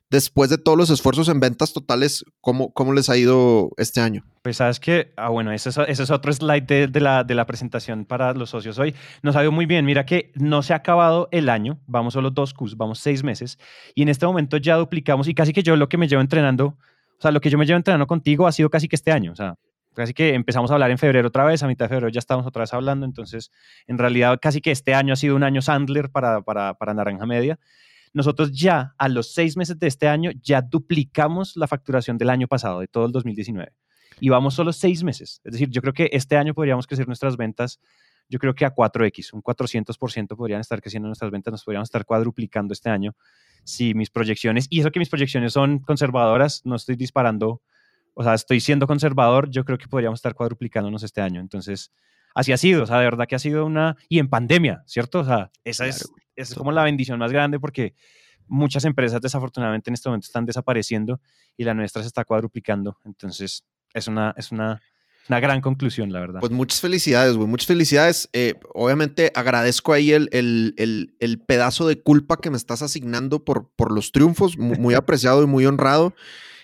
después 0.08 0.48
de 0.48 0.56
todos 0.56 0.78
los 0.78 0.88
esfuerzos 0.88 1.28
en 1.28 1.40
ventas 1.40 1.74
totales, 1.74 2.24
¿cómo, 2.40 2.72
cómo 2.72 2.94
les 2.94 3.10
ha 3.10 3.18
ido 3.18 3.72
este 3.76 4.00
año? 4.00 4.24
Pues 4.40 4.56
sabes 4.56 4.80
que, 4.80 5.12
ah, 5.18 5.28
bueno, 5.28 5.52
ese 5.52 5.68
es, 5.68 5.76
ese 5.76 6.04
es 6.04 6.10
otro 6.10 6.32
slide 6.32 6.62
de, 6.62 6.86
de, 6.86 7.00
la, 7.00 7.22
de 7.22 7.34
la 7.34 7.44
presentación 7.44 8.06
para 8.06 8.32
los 8.32 8.48
socios 8.48 8.78
hoy. 8.78 8.94
Nos 9.22 9.36
ha 9.36 9.42
ido 9.42 9.52
muy 9.52 9.66
bien. 9.66 9.84
Mira 9.84 10.06
que 10.06 10.32
no 10.34 10.62
se 10.62 10.72
ha 10.72 10.76
acabado 10.76 11.28
el 11.32 11.50
año, 11.50 11.80
vamos 11.86 12.14
solo 12.14 12.30
dos 12.30 12.54
Qs, 12.54 12.78
vamos 12.78 12.98
seis 12.98 13.22
meses, 13.22 13.58
y 13.94 14.00
en 14.00 14.08
este 14.08 14.24
momento 14.24 14.56
ya 14.56 14.76
duplicamos, 14.76 15.28
y 15.28 15.34
casi 15.34 15.52
que 15.52 15.62
yo 15.62 15.76
lo 15.76 15.90
que 15.90 15.98
me 15.98 16.08
llevo 16.08 16.22
entrenando, 16.22 16.78
o 17.18 17.20
sea, 17.20 17.30
lo 17.30 17.42
que 17.42 17.50
yo 17.50 17.58
me 17.58 17.66
llevo 17.66 17.76
entrenando 17.76 18.06
contigo 18.06 18.46
ha 18.46 18.52
sido 18.52 18.70
casi 18.70 18.88
que 18.88 18.96
este 18.96 19.12
año, 19.12 19.32
o 19.32 19.36
sea, 19.36 19.58
Casi 19.94 20.14
que 20.14 20.34
empezamos 20.34 20.70
a 20.70 20.74
hablar 20.74 20.90
en 20.90 20.98
febrero 20.98 21.28
otra 21.28 21.44
vez, 21.44 21.62
a 21.62 21.66
mitad 21.66 21.86
de 21.86 21.90
febrero 21.90 22.08
ya 22.08 22.18
estamos 22.18 22.46
otra 22.46 22.60
vez 22.60 22.72
hablando, 22.72 23.04
entonces 23.04 23.50
en 23.86 23.98
realidad 23.98 24.38
casi 24.40 24.60
que 24.60 24.70
este 24.70 24.94
año 24.94 25.12
ha 25.12 25.16
sido 25.16 25.36
un 25.36 25.42
año 25.42 25.60
Sandler 25.60 26.10
para, 26.10 26.40
para, 26.42 26.74
para 26.74 26.94
Naranja 26.94 27.26
Media. 27.26 27.58
Nosotros 28.14 28.52
ya 28.52 28.94
a 28.98 29.08
los 29.08 29.32
seis 29.32 29.56
meses 29.56 29.78
de 29.78 29.86
este 29.86 30.08
año 30.08 30.30
ya 30.42 30.62
duplicamos 30.62 31.56
la 31.56 31.66
facturación 31.66 32.18
del 32.18 32.30
año 32.30 32.46
pasado, 32.48 32.80
de 32.80 32.88
todo 32.88 33.06
el 33.06 33.12
2019. 33.12 33.72
Y 34.20 34.28
vamos 34.28 34.54
solo 34.54 34.72
seis 34.72 35.02
meses. 35.02 35.40
Es 35.44 35.52
decir, 35.52 35.68
yo 35.70 35.80
creo 35.80 35.94
que 35.94 36.10
este 36.12 36.36
año 36.36 36.54
podríamos 36.54 36.86
crecer 36.86 37.06
nuestras 37.06 37.36
ventas, 37.36 37.80
yo 38.28 38.38
creo 38.38 38.54
que 38.54 38.64
a 38.64 38.74
4X, 38.74 39.32
un 39.32 39.42
400% 39.42 40.36
podrían 40.36 40.60
estar 40.60 40.80
creciendo 40.80 41.08
nuestras 41.08 41.30
ventas, 41.30 41.52
nos 41.52 41.64
podríamos 41.64 41.88
estar 41.88 42.04
cuadruplicando 42.04 42.72
este 42.72 42.88
año 42.88 43.14
si 43.64 43.94
mis 43.94 44.10
proyecciones, 44.10 44.66
y 44.70 44.80
eso 44.80 44.90
que 44.90 44.98
mis 44.98 45.08
proyecciones 45.08 45.52
son 45.52 45.78
conservadoras, 45.80 46.62
no 46.64 46.76
estoy 46.76 46.96
disparando 46.96 47.62
o 48.14 48.22
sea, 48.22 48.34
estoy 48.34 48.60
siendo 48.60 48.86
conservador, 48.86 49.50
yo 49.50 49.64
creo 49.64 49.78
que 49.78 49.88
podríamos 49.88 50.18
estar 50.18 50.34
cuadruplicándonos 50.34 51.02
este 51.02 51.20
año. 51.20 51.40
Entonces, 51.40 51.92
así 52.34 52.52
ha 52.52 52.56
sido, 52.56 52.82
o 52.82 52.86
sea, 52.86 52.98
de 52.98 53.04
verdad 53.04 53.26
que 53.26 53.34
ha 53.34 53.38
sido 53.38 53.64
una... 53.64 53.96
Y 54.08 54.18
en 54.18 54.28
pandemia, 54.28 54.82
¿cierto? 54.86 55.20
O 55.20 55.24
sea, 55.24 55.50
esa, 55.64 55.86
es, 55.86 56.10
esa 56.36 56.52
es 56.52 56.54
como 56.54 56.72
la 56.72 56.84
bendición 56.84 57.18
más 57.18 57.32
grande 57.32 57.58
porque 57.58 57.94
muchas 58.46 58.84
empresas 58.84 59.20
desafortunadamente 59.20 59.90
en 59.90 59.94
este 59.94 60.08
momento 60.08 60.26
están 60.26 60.44
desapareciendo 60.44 61.20
y 61.56 61.64
la 61.64 61.74
nuestra 61.74 62.02
se 62.02 62.08
está 62.08 62.24
cuadruplicando. 62.24 62.98
Entonces, 63.04 63.64
es 63.94 64.08
una, 64.08 64.34
es 64.36 64.52
una, 64.52 64.80
una 65.28 65.40
gran 65.40 65.60
conclusión, 65.60 66.12
la 66.12 66.20
verdad. 66.20 66.40
Pues 66.40 66.52
muchas 66.52 66.80
felicidades, 66.80 67.36
güey. 67.36 67.48
Muchas 67.48 67.66
felicidades. 67.66 68.28
Eh, 68.32 68.54
obviamente 68.74 69.30
agradezco 69.34 69.92
ahí 69.92 70.12
el, 70.12 70.28
el, 70.32 70.74
el, 70.76 71.14
el, 71.20 71.40
pedazo 71.40 71.86
de 71.86 72.00
culpa 72.00 72.38
que 72.38 72.50
me 72.50 72.56
estás 72.56 72.82
asignando 72.82 73.44
por, 73.44 73.70
por 73.76 73.92
los 73.92 74.12
triunfos. 74.12 74.58
Muy 74.58 74.94
apreciado 74.94 75.42
y 75.42 75.46
muy 75.46 75.64
honrado. 75.64 76.14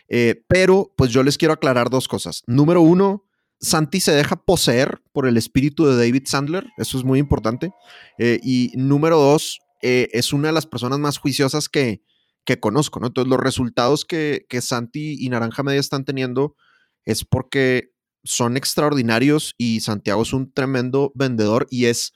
Eh, 0.08 0.42
pero 0.48 0.92
pues 0.96 1.10
yo 1.10 1.22
les 1.22 1.36
quiero 1.36 1.54
aclarar 1.54 1.90
dos 1.90 2.08
cosas. 2.08 2.42
Número 2.46 2.80
uno, 2.80 3.24
Santi 3.60 4.00
se 4.00 4.12
deja 4.12 4.36
poseer 4.36 5.02
por 5.12 5.26
el 5.26 5.36
espíritu 5.36 5.86
de 5.86 5.96
David 5.96 6.22
Sandler, 6.26 6.66
eso 6.78 6.98
es 6.98 7.04
muy 7.04 7.18
importante. 7.18 7.72
Eh, 8.18 8.40
y 8.42 8.72
número 8.74 9.18
dos, 9.18 9.60
eh, 9.82 10.08
es 10.12 10.32
una 10.32 10.48
de 10.48 10.54
las 10.54 10.66
personas 10.66 10.98
más 10.98 11.18
juiciosas 11.18 11.68
que, 11.68 12.02
que 12.44 12.60
conozco, 12.60 13.00
¿no? 13.00 13.08
Entonces, 13.08 13.30
los 13.30 13.40
resultados 13.40 14.04
que, 14.04 14.46
que 14.48 14.60
Santi 14.60 15.16
y 15.18 15.28
Naranja 15.28 15.62
Media 15.62 15.80
están 15.80 16.04
teniendo 16.04 16.56
es 17.04 17.24
porque 17.24 17.92
son 18.24 18.56
extraordinarios 18.56 19.54
y 19.58 19.80
Santiago 19.80 20.22
es 20.22 20.32
un 20.32 20.52
tremendo 20.52 21.12
vendedor 21.14 21.66
y 21.70 21.86
es, 21.86 22.12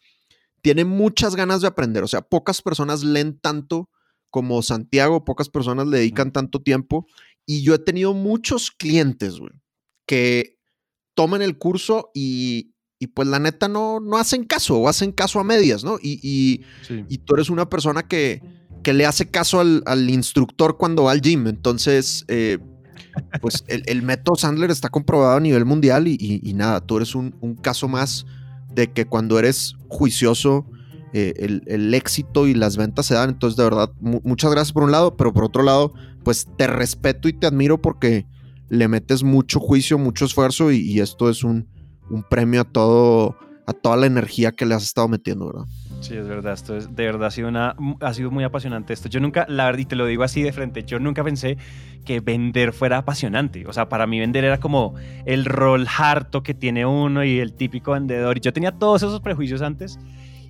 tiene 0.61 0.85
muchas 0.85 1.37
ganas 1.37 1.61
de 1.61 1.69
aprender. 1.69 2.05
O 2.05 2.09
sea, 2.09 2.23
pocas 2.23 2.63
personas 2.63 3.03
leen 3.03 3.39
tanto 3.39 3.89
como 4.31 4.63
Santiago, 4.63 5.25
pocas 5.25 5.49
personas 5.49 5.87
le 5.87 5.99
dedican 5.99 6.33
tanto 6.33 6.63
tiempo 6.63 7.07
y 7.47 7.63
yo 7.63 7.75
he 7.75 7.79
tenido 7.79 8.15
muchos 8.15 8.71
clientes, 8.71 9.39
güey, 9.39 9.53
que 10.07 10.59
toman 11.15 11.43
el 11.43 11.59
curso 11.59 12.11
y, 12.15 12.75
y, 12.99 13.09
pues 13.09 13.29
la 13.29 13.39
neta 13.39 13.69
no, 13.69 14.01
no 14.01 14.17
hacen 14.17 14.45
caso 14.45 14.79
o 14.79 14.89
hacen 14.89 15.13
caso 15.13 15.41
a 15.41 15.45
medias, 15.45 15.85
¿no? 15.85 15.99
Y, 16.01 16.21
y, 16.23 16.65
y 17.09 17.19
tú 17.19 17.35
eres 17.35 17.51
una 17.51 17.69
persona 17.69 18.07
que, 18.07 18.41
que 18.83 18.93
le 18.93 19.07
hace 19.07 19.29
caso 19.31 19.61
al, 19.61 19.83
al, 19.87 20.09
instructor 20.11 20.77
cuando 20.77 21.05
va 21.05 21.13
al 21.13 21.21
gym. 21.21 21.47
Entonces, 21.47 22.25
eh, 22.29 22.59
pues 23.41 23.65
el, 23.69 23.83
el, 23.87 24.03
método 24.03 24.37
Sandler 24.37 24.71
está 24.71 24.89
comprobado 24.89 25.37
a 25.37 25.41
nivel 25.41 25.65
mundial 25.65 26.09
y, 26.09 26.17
y 26.21 26.55
nada, 26.55 26.81
tú 26.81 26.97
eres 26.97 27.15
un, 27.15 27.37
un, 27.41 27.55
caso 27.55 27.89
más 27.89 28.27
de 28.73 28.91
que 28.93 29.05
cuando 29.05 29.39
eres 29.39 29.75
juicioso, 29.89 30.67
eh, 31.13 31.35
el, 31.37 31.63
el, 31.67 31.93
éxito 31.95 32.47
y 32.47 32.55
las 32.55 32.77
ventas 32.77 33.07
se 33.07 33.15
dan. 33.15 33.31
Entonces, 33.31 33.57
de 33.57 33.65
verdad, 33.65 33.91
muchas 34.01 34.51
gracias 34.51 34.73
por 34.73 34.85
un 34.85 34.93
lado, 34.93 35.17
pero 35.17 35.33
por 35.33 35.45
otro 35.45 35.63
lado, 35.63 35.93
pues 36.25 36.49
te 36.57 36.67
respeto 36.67 37.29
y 37.29 37.33
te 37.33 37.47
admiro 37.47 37.81
porque 37.81 38.27
le 38.73 38.89
metes 38.89 39.23
mucho 39.23 39.61
juicio, 39.61 39.99
mucho 39.99 40.25
esfuerzo 40.25 40.73
y, 40.73 40.99
esto 41.01 41.29
es 41.29 41.45
un, 41.45 41.69
un, 42.09 42.23
premio 42.23 42.63
a 42.63 42.65
todo, 42.65 43.37
a 43.67 43.75
toda 43.75 43.99
la 43.99 44.07
energía 44.07 44.53
que 44.53 44.65
le 44.65 44.75
has 44.75 44.85
estado 44.85 45.09
metiendo, 45.09 45.49
¿verdad? 45.49 45.67
Sí, 46.01 46.17
es 46.17 46.27
verdad, 46.27 46.55
esto 46.55 46.79
es, 46.79 46.97
de 46.97 47.05
verdad 47.05 47.27
ha 47.27 47.31
sido, 47.31 47.49
una, 47.49 47.77
ha 48.01 48.15
sido 48.15 48.31
muy 48.31 48.45
apasionante 48.45 48.95
esto. 48.95 49.11
Yo 49.11 49.21
nunca, 49.21 49.45
la 49.47 49.67
verdad, 49.67 49.81
y 49.81 49.85
te 49.85 49.95
lo 49.95 50.07
digo 50.07 50.25
así 50.25 50.43
de 50.43 50.55
frente, 50.55 50.85
yo 50.85 50.99
nunca 50.99 51.23
pensé 51.23 51.59
que 52.07 52.21
vender 52.21 52.73
fuera 52.73 52.97
apasionante. 52.97 53.67
O 53.67 53.75
sea, 53.75 53.91
para 53.91 54.07
mí 54.07 54.19
vender 54.19 54.45
era 54.45 54.59
como 54.59 54.95
el 55.27 55.45
rol 55.45 55.87
harto 55.99 56.43
que 56.43 56.55
tiene 56.55 56.87
uno 56.87 57.25
y 57.25 57.41
el 57.41 57.53
típico 57.53 57.93
vendedor. 57.93 58.39
Y 58.39 58.41
yo 58.41 58.55
tenía 58.55 58.73
todos 58.73 59.03
esos 59.03 59.21
prejuicios 59.21 59.61
antes 59.61 59.99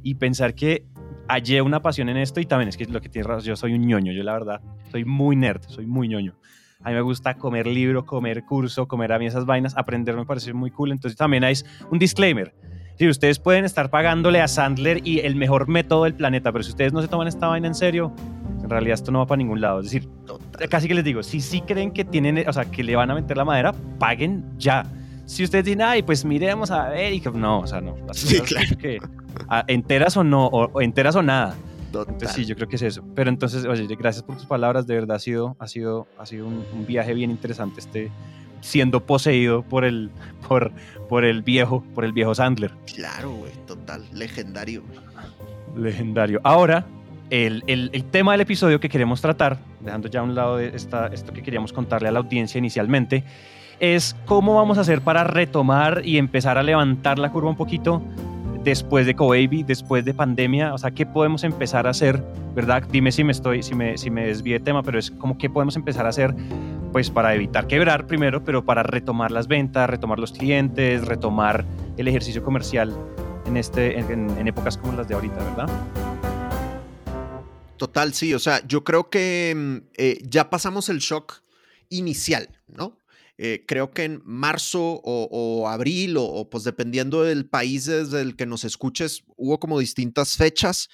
y 0.03 0.15
pensar 0.15 0.55
que 0.55 0.87
hallé 1.29 1.63
una 1.63 1.81
pasión 1.81 2.09
en 2.09 2.17
esto 2.17 2.41
y 2.41 2.47
también 2.47 2.69
es 2.69 2.77
que 2.77 2.87
lo 2.87 3.01
que 3.01 3.09
tienes 3.09 3.27
razón, 3.27 3.45
yo 3.45 3.57
soy 3.57 3.75
un 3.75 3.87
ñoño, 3.87 4.13
yo 4.13 4.23
la 4.23 4.33
verdad, 4.33 4.61
soy 4.91 5.05
muy 5.05 5.37
nerd, 5.37 5.63
soy 5.69 5.87
muy 5.87 6.09
ñoño. 6.09 6.35
A 6.85 6.89
mí 6.89 6.95
me 6.97 7.01
gusta 7.01 7.35
comer 7.35 7.67
libro, 7.67 8.05
comer 8.05 8.45
curso, 8.45 8.89
comer 8.89 9.13
a 9.13 9.19
mí 9.19 9.27
esas 9.27 9.47
vainas, 9.47 9.77
aprender 9.77 10.17
me 10.17 10.27
parece 10.27 10.53
muy 10.53 10.71
cool. 10.71 10.91
Entonces 10.91 11.17
también 11.17 11.45
hay 11.45 11.55
un 11.91 11.99
disclaimer. 11.99 12.55
Si 12.99 13.09
ustedes 13.09 13.39
pueden 13.39 13.65
estar 13.65 13.89
pagándole 13.89 14.41
a 14.41 14.49
Sandler 14.49 15.01
y 15.07 15.21
el 15.21 15.37
mejor 15.37 15.69
método 15.69 16.05
del 16.05 16.15
planeta, 16.15 16.53
pero 16.53 16.63
si 16.63 16.71
ustedes 16.71 16.93
no 16.93 17.01
se 17.01 17.09
toman 17.09 17.29
esta 17.29 17.47
vaina 17.47 17.69
en 17.69 17.75
serio, 17.75 18.13
en 18.63 18.69
realidad 18.69 18.95
esto 18.95 19.11
no 19.13 19.21
va 19.21 19.27
para 19.27 19.39
ningún 19.39 19.61
lado. 19.61 19.81
Es 19.81 19.87
decir, 19.87 20.09
casi 20.69 20.89
que 20.89 20.95
les 20.95 21.05
digo, 21.05 21.23
si 21.23 21.41
sí 21.41 21.63
creen 21.63 21.93
que 21.93 22.05
tienen, 22.05 22.49
o 22.49 22.53
sea, 22.53 22.65
que 22.65 22.83
le 22.83 22.97
van 22.97 23.11
a 23.11 23.15
meter 23.15 23.37
la 23.37 23.45
madera, 23.45 23.73
paguen 23.99 24.45
ya. 24.59 24.85
Si 25.27 25.45
ustedes 25.45 25.65
dicen, 25.65 25.83
ay, 25.83 26.03
pues 26.03 26.25
miremos 26.25 26.71
a 26.71 26.89
ver, 26.89 27.13
y 27.13 27.21
que 27.21 27.31
no, 27.31 27.61
o 27.61 27.67
sea, 27.67 27.81
no. 27.81 27.97
Sí, 28.13 28.41
claro. 28.41 28.77
Que, 28.79 28.99
a, 29.49 29.65
enteras 29.69 30.17
o 30.17 30.25
no, 30.25 30.47
o, 30.47 30.71
o, 30.73 30.81
enteras 30.81 31.17
o 31.17 31.23
nada. 31.23 31.55
Total. 31.93 32.15
Entonces 32.15 32.37
sí, 32.37 32.45
yo 32.47 32.57
creo 32.57 32.69
que 32.69 32.77
es 32.77 32.83
eso. 32.83 33.05
Pero 33.15 33.31
entonces, 33.31 33.65
oye, 33.65 33.87
gracias 33.97 34.23
por 34.23 34.37
tus 34.37 34.47
palabras, 34.47 34.87
de 34.87 34.95
verdad 34.95 35.17
ha 35.17 35.21
sido, 35.21 35.57
ha 35.59 35.69
sido, 35.69 36.07
ha 36.19 36.27
sido 36.27 36.47
un, 36.47 36.65
un 36.73 36.87
viaje 36.87 37.15
bien 37.15 37.31
interesante 37.31 37.81
este, 37.81 38.11
siendo 38.63 39.05
poseído 39.05 39.63
por 39.63 39.85
el, 39.85 40.11
por, 40.49 40.73
por 41.09 41.25
el 41.25 41.43
viejo, 41.43 41.85
por 41.95 42.05
el 42.05 42.13
viejo 42.13 42.35
Sandler. 42.35 42.73
Claro, 42.95 43.33
güey, 43.33 43.53
total, 43.67 44.03
legendario. 44.13 44.83
Legendario. 45.77 46.41
Ahora, 46.45 46.87
el, 47.29 47.63
el, 47.67 47.91
el, 47.93 48.05
tema 48.05 48.33
del 48.33 48.43
episodio 48.43 48.81
que 48.81 48.89
queremos 48.89 49.21
tratar, 49.21 49.59
dejando 49.81 50.09
ya 50.09 50.21
a 50.21 50.23
un 50.23 50.35
lado 50.35 50.57
de 50.57 50.69
esta, 50.75 51.09
esto 51.09 51.33
que 51.33 51.43
queríamos 51.43 51.73
contarle 51.73 52.09
a 52.09 52.13
la 52.13 52.21
audiencia 52.21 52.59
inicialmente, 52.59 53.25
es 53.83 54.15
cómo 54.27 54.55
vamos 54.55 54.79
a 54.79 54.83
hacer 54.83 55.01
para 55.01 55.25
retomar 55.25 56.03
y 56.05 56.17
empezar 56.17 56.57
a 56.57 56.63
levantar 56.63 57.19
la 57.19 57.33
curva 57.33 57.51
un 57.51 57.57
poquito 57.57 58.01
después 58.63 59.07
de 59.07 59.17
Cobaby, 59.17 59.65
después 59.65 60.05
de 60.05 60.15
pandemia, 60.15 60.73
o 60.73 60.79
sea, 60.79 60.93
¿qué 60.93 61.05
podemos 61.05 61.43
empezar 61.43 61.89
a 61.89 61.91
hacer, 61.91 62.23
verdad? 62.55 62.85
Dime 62.93 63.11
si 63.11 63.25
me 63.25 63.33
estoy, 63.33 63.65
si 63.65 63.75
me, 63.75 63.99
si 63.99 64.09
me 64.09 64.29
desvié 64.29 64.61
de 64.61 64.65
tema, 64.65 64.85
pero 64.85 65.01
es 65.01 65.11
como 65.11 65.37
qué 65.37 65.51
podemos 65.51 65.75
empezar 65.75 66.07
a 66.07 66.11
hacer, 66.11 66.33
pues 66.93 67.11
para 67.11 67.35
evitar 67.35 67.67
quebrar 67.67 68.07
primero, 68.07 68.45
pero 68.45 68.65
para 68.65 68.85
retomar 68.85 69.33
las 69.33 69.49
ventas, 69.49 69.91
retomar 69.91 70.21
los 70.21 70.31
clientes, 70.31 71.05
retomar 71.05 71.65
el 71.97 72.07
ejercicio 72.07 72.45
comercial 72.45 72.97
en, 73.47 73.57
este, 73.57 73.99
en, 73.99 74.47
épocas 74.47 74.79
como 74.79 74.93
las 74.93 75.09
de 75.09 75.15
ahorita, 75.15 75.39
¿verdad? 75.39 75.69
Total, 77.79 78.15
sí, 78.15 78.33
o 78.33 78.39
sea, 78.39 78.65
yo 78.65 78.85
creo 78.85 79.11
que 79.11 79.83
eh, 79.97 80.23
ya 80.23 80.51
pasamos 80.51 80.89
el 80.89 81.01
shock 81.01 81.43
inicial, 81.89 82.49
¿no? 82.69 83.02
Eh, 83.45 83.65
creo 83.67 83.91
que 83.91 84.05
en 84.05 84.23
marzo 84.25 84.81
o, 85.03 85.29
o 85.29 85.69
abril 85.69 86.17
o, 86.17 86.23
o, 86.23 86.49
pues 86.49 86.63
dependiendo 86.63 87.25
del 87.25 87.49
país 87.49 87.87
desde 87.87 88.21
el 88.21 88.37
que 88.37 88.47
nos 88.47 88.63
escuches, 88.63 89.25
hubo 89.37 89.59
como 89.59 89.81
distintas 89.81 90.37
fechas, 90.37 90.89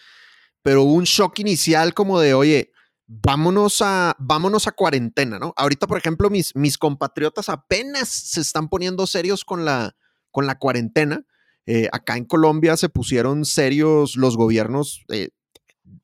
pero 0.62 0.82
hubo 0.82 0.94
un 0.94 1.04
shock 1.04 1.40
inicial 1.40 1.92
como 1.92 2.18
de, 2.18 2.32
oye, 2.32 2.72
vámonos 3.06 3.82
a, 3.82 4.16
vámonos 4.18 4.66
a 4.66 4.72
cuarentena, 4.72 5.38
¿no? 5.38 5.52
Ahorita, 5.58 5.86
por 5.86 5.98
ejemplo, 5.98 6.30
mis, 6.30 6.56
mis 6.56 6.78
compatriotas 6.78 7.50
apenas 7.50 8.08
se 8.08 8.40
están 8.40 8.70
poniendo 8.70 9.06
serios 9.06 9.44
con 9.44 9.66
la, 9.66 9.94
con 10.30 10.46
la 10.46 10.58
cuarentena. 10.58 11.26
Eh, 11.66 11.90
acá 11.92 12.16
en 12.16 12.24
Colombia 12.24 12.78
se 12.78 12.88
pusieron 12.88 13.44
serios 13.44 14.16
los 14.16 14.38
gobiernos 14.38 15.04
eh, 15.08 15.32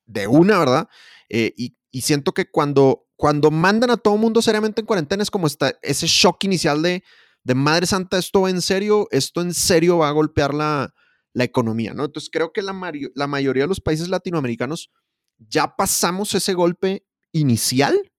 de 0.05 0.27
una, 0.27 0.59
¿verdad? 0.59 0.89
Eh, 1.27 1.55
y, 1.57 1.75
y 1.89 2.01
siento 2.01 2.33
que 2.33 2.51
cuando 2.51 3.04
cuando 3.15 3.51
mandan 3.51 3.91
a 3.91 3.97
todo 3.97 4.17
mundo 4.17 4.41
seriamente 4.41 4.81
en 4.81 4.87
cuarentena 4.87 5.23
es 5.23 5.31
como 5.31 5.47
está 5.47 5.77
ese 5.81 6.07
shock 6.07 6.43
inicial 6.43 6.81
de, 6.81 7.03
de 7.43 7.55
Madre 7.55 7.85
Santa, 7.85 8.17
esto 8.17 8.47
en 8.47 8.61
serio, 8.61 9.07
esto 9.11 9.41
en 9.41 9.53
serio 9.53 9.99
va 9.99 10.09
a 10.09 10.13
golpear 10.13 10.53
la, 10.53 10.93
la 11.33 11.43
economía, 11.43 11.93
¿no? 11.93 12.05
Entonces 12.05 12.29
creo 12.31 12.51
que 12.51 12.61
la, 12.61 12.73
la, 13.15 13.27
mayoría 13.27 13.63
de 13.63 13.69
los 13.69 13.81
países 13.81 14.09
latinoamericanos 14.09 14.91
ya 15.37 15.75
pasamos 15.75 16.33
ese 16.33 16.53
golpe 16.53 17.05
inicial, 17.31 18.11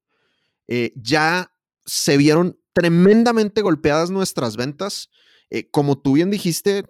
eh, 0.69 0.93
ya 0.97 1.53
se 1.85 2.17
vieron 2.17 2.59
tremendamente 2.73 3.63
golpeadas 3.63 4.11
nuestras 4.11 4.57
ventas, 4.57 5.09
eh, 5.51 5.71
como 5.71 5.99
tú 5.99 6.15
bien 6.15 6.31
dijiste, 6.31 6.85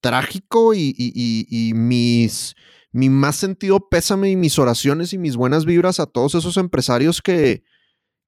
trágico 0.00 0.72
y 0.74 1.72
mis 1.74 2.54
mi 2.92 3.08
más 3.08 3.36
sentido 3.36 3.88
pésame 3.88 4.30
y 4.30 4.36
mis 4.36 4.58
oraciones 4.58 5.12
y 5.12 5.18
mis 5.18 5.36
buenas 5.36 5.64
vibras 5.64 6.00
a 6.00 6.06
todos 6.06 6.34
esos 6.34 6.56
empresarios 6.56 7.22
que, 7.22 7.62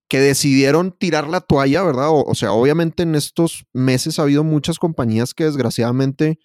que 0.08 0.20
decidieron 0.20 0.92
tirar 0.92 1.28
la 1.28 1.40
toalla, 1.40 1.82
¿verdad? 1.82 2.08
O, 2.10 2.34
sea, 2.34 2.52
obviamente 2.52 3.02
en 3.02 3.14
estos 3.14 3.64
meses 3.72 4.18
ha 4.18 4.22
habido 4.22 4.44
muchas 4.44 4.78
compañías 4.78 5.34
que 5.34 5.44
desgraciadamente 5.44 6.38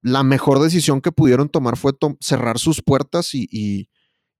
la 0.00 0.22
mejor 0.22 0.58
decisión 0.60 1.00
que 1.00 1.12
pudieron 1.12 1.48
tomar 1.48 1.76
fue 1.76 1.92
cerrar 2.20 2.58
sus 2.58 2.82
puertas 2.82 3.34
y, 3.34 3.46
y, 3.50 3.90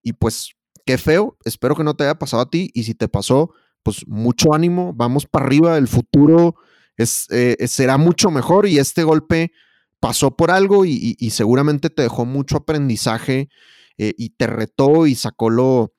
y, 0.02 0.14
pues 0.14 0.52
qué 0.86 0.98
feo, 0.98 1.36
espero 1.44 1.76
que 1.76 1.84
no 1.84 1.94
te 1.94 2.04
haya 2.04 2.18
pasado 2.18 2.42
a 2.42 2.50
ti 2.50 2.70
y 2.72 2.84
si 2.84 2.94
te 2.94 3.08
pasó, 3.08 3.52
pues 3.82 4.06
mucho 4.06 4.54
ánimo, 4.54 4.92
vamos 4.94 5.26
para 5.26 5.46
arriba, 5.46 5.76
el 5.76 5.86
futuro 5.86 6.54
es, 6.96 7.26
eh, 7.30 7.56
será 7.68 7.98
mucho 7.98 8.30
mejor 8.30 8.66
y 8.66 8.78
este 8.78 9.04
golpe 9.04 9.52
pasó 10.00 10.36
por 10.36 10.50
algo 10.50 10.84
y, 10.84 11.16
seguramente 11.30 11.90
te 11.90 12.02
dejó 12.02 12.24
mucho 12.24 12.58
aprendizaje 12.58 13.48
eh, 13.96 14.14
y 14.16 14.30
te 14.30 14.46
retó 14.46 15.06
y 15.06 15.14
sacó 15.14 15.50
lo, 15.50 15.94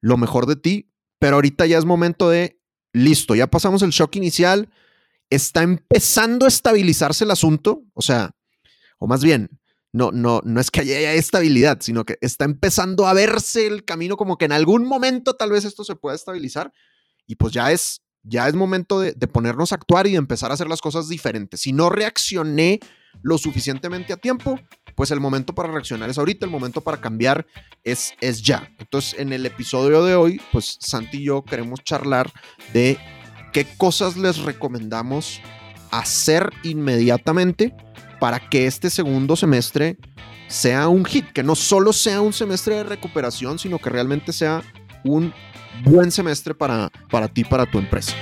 lo 0.00 0.16
mejor 0.16 0.46
de 0.46 0.56
ti, 0.56 0.90
pero 1.18 1.36
ahorita 1.36 1.66
ya 1.66 1.78
es 1.78 1.84
momento 1.84 2.30
de, 2.30 2.60
listo, 2.92 3.34
ya 3.34 3.48
pasamos 3.48 3.82
el 3.82 3.90
shock 3.90 4.16
inicial, 4.16 4.70
está 5.28 5.62
empezando 5.62 6.46
a 6.46 6.48
estabilizarse 6.48 7.24
el 7.24 7.30
asunto, 7.30 7.84
o 7.94 8.02
sea, 8.02 8.32
o 8.98 9.06
más 9.06 9.22
bien, 9.22 9.60
no, 9.92 10.12
no, 10.12 10.40
no 10.44 10.60
es 10.60 10.70
que 10.70 10.80
haya 10.80 11.14
estabilidad, 11.14 11.78
sino 11.80 12.04
que 12.04 12.16
está 12.20 12.44
empezando 12.44 13.06
a 13.06 13.12
verse 13.12 13.66
el 13.66 13.84
camino 13.84 14.16
como 14.16 14.38
que 14.38 14.44
en 14.44 14.52
algún 14.52 14.84
momento 14.84 15.34
tal 15.34 15.50
vez 15.50 15.64
esto 15.64 15.84
se 15.84 15.96
pueda 15.96 16.14
estabilizar 16.14 16.72
y 17.26 17.34
pues 17.36 17.52
ya 17.52 17.72
es, 17.72 18.02
ya 18.22 18.48
es 18.48 18.54
momento 18.54 19.00
de, 19.00 19.12
ponernos 19.26 19.72
a 19.72 19.76
actuar 19.76 20.06
y 20.06 20.12
de 20.12 20.18
empezar 20.18 20.50
a 20.50 20.54
hacer 20.54 20.68
las 20.68 20.80
cosas 20.80 21.08
diferentes. 21.08 21.60
Si 21.60 21.72
no 21.72 21.90
reaccioné 21.90 22.80
lo 23.22 23.38
suficientemente 23.38 24.12
a 24.12 24.16
tiempo, 24.16 24.58
pues 24.94 25.10
el 25.10 25.20
momento 25.20 25.54
para 25.54 25.72
reaccionar 25.72 26.10
es 26.10 26.18
ahorita, 26.18 26.46
el 26.46 26.52
momento 26.52 26.80
para 26.80 27.00
cambiar 27.00 27.46
es, 27.84 28.14
es 28.20 28.42
ya. 28.42 28.70
Entonces, 28.78 29.18
en 29.18 29.32
el 29.32 29.46
episodio 29.46 30.04
de 30.04 30.14
hoy, 30.14 30.40
pues 30.52 30.76
Santi 30.80 31.18
y 31.18 31.24
yo 31.24 31.42
queremos 31.44 31.82
charlar 31.82 32.30
de 32.72 32.98
qué 33.52 33.66
cosas 33.76 34.16
les 34.16 34.38
recomendamos 34.38 35.40
hacer 35.90 36.50
inmediatamente 36.62 37.74
para 38.20 38.38
que 38.48 38.66
este 38.66 38.90
segundo 38.90 39.34
semestre 39.34 39.98
sea 40.46 40.88
un 40.88 41.04
hit, 41.04 41.26
que 41.32 41.42
no 41.42 41.54
solo 41.54 41.92
sea 41.92 42.20
un 42.20 42.32
semestre 42.32 42.76
de 42.76 42.84
recuperación, 42.84 43.58
sino 43.58 43.78
que 43.78 43.88
realmente 43.88 44.32
sea 44.32 44.62
un 45.04 45.32
buen 45.84 46.10
semestre 46.10 46.54
para, 46.54 46.90
para 47.10 47.28
ti, 47.28 47.44
para 47.44 47.66
tu 47.66 47.78
empresa. 47.78 48.14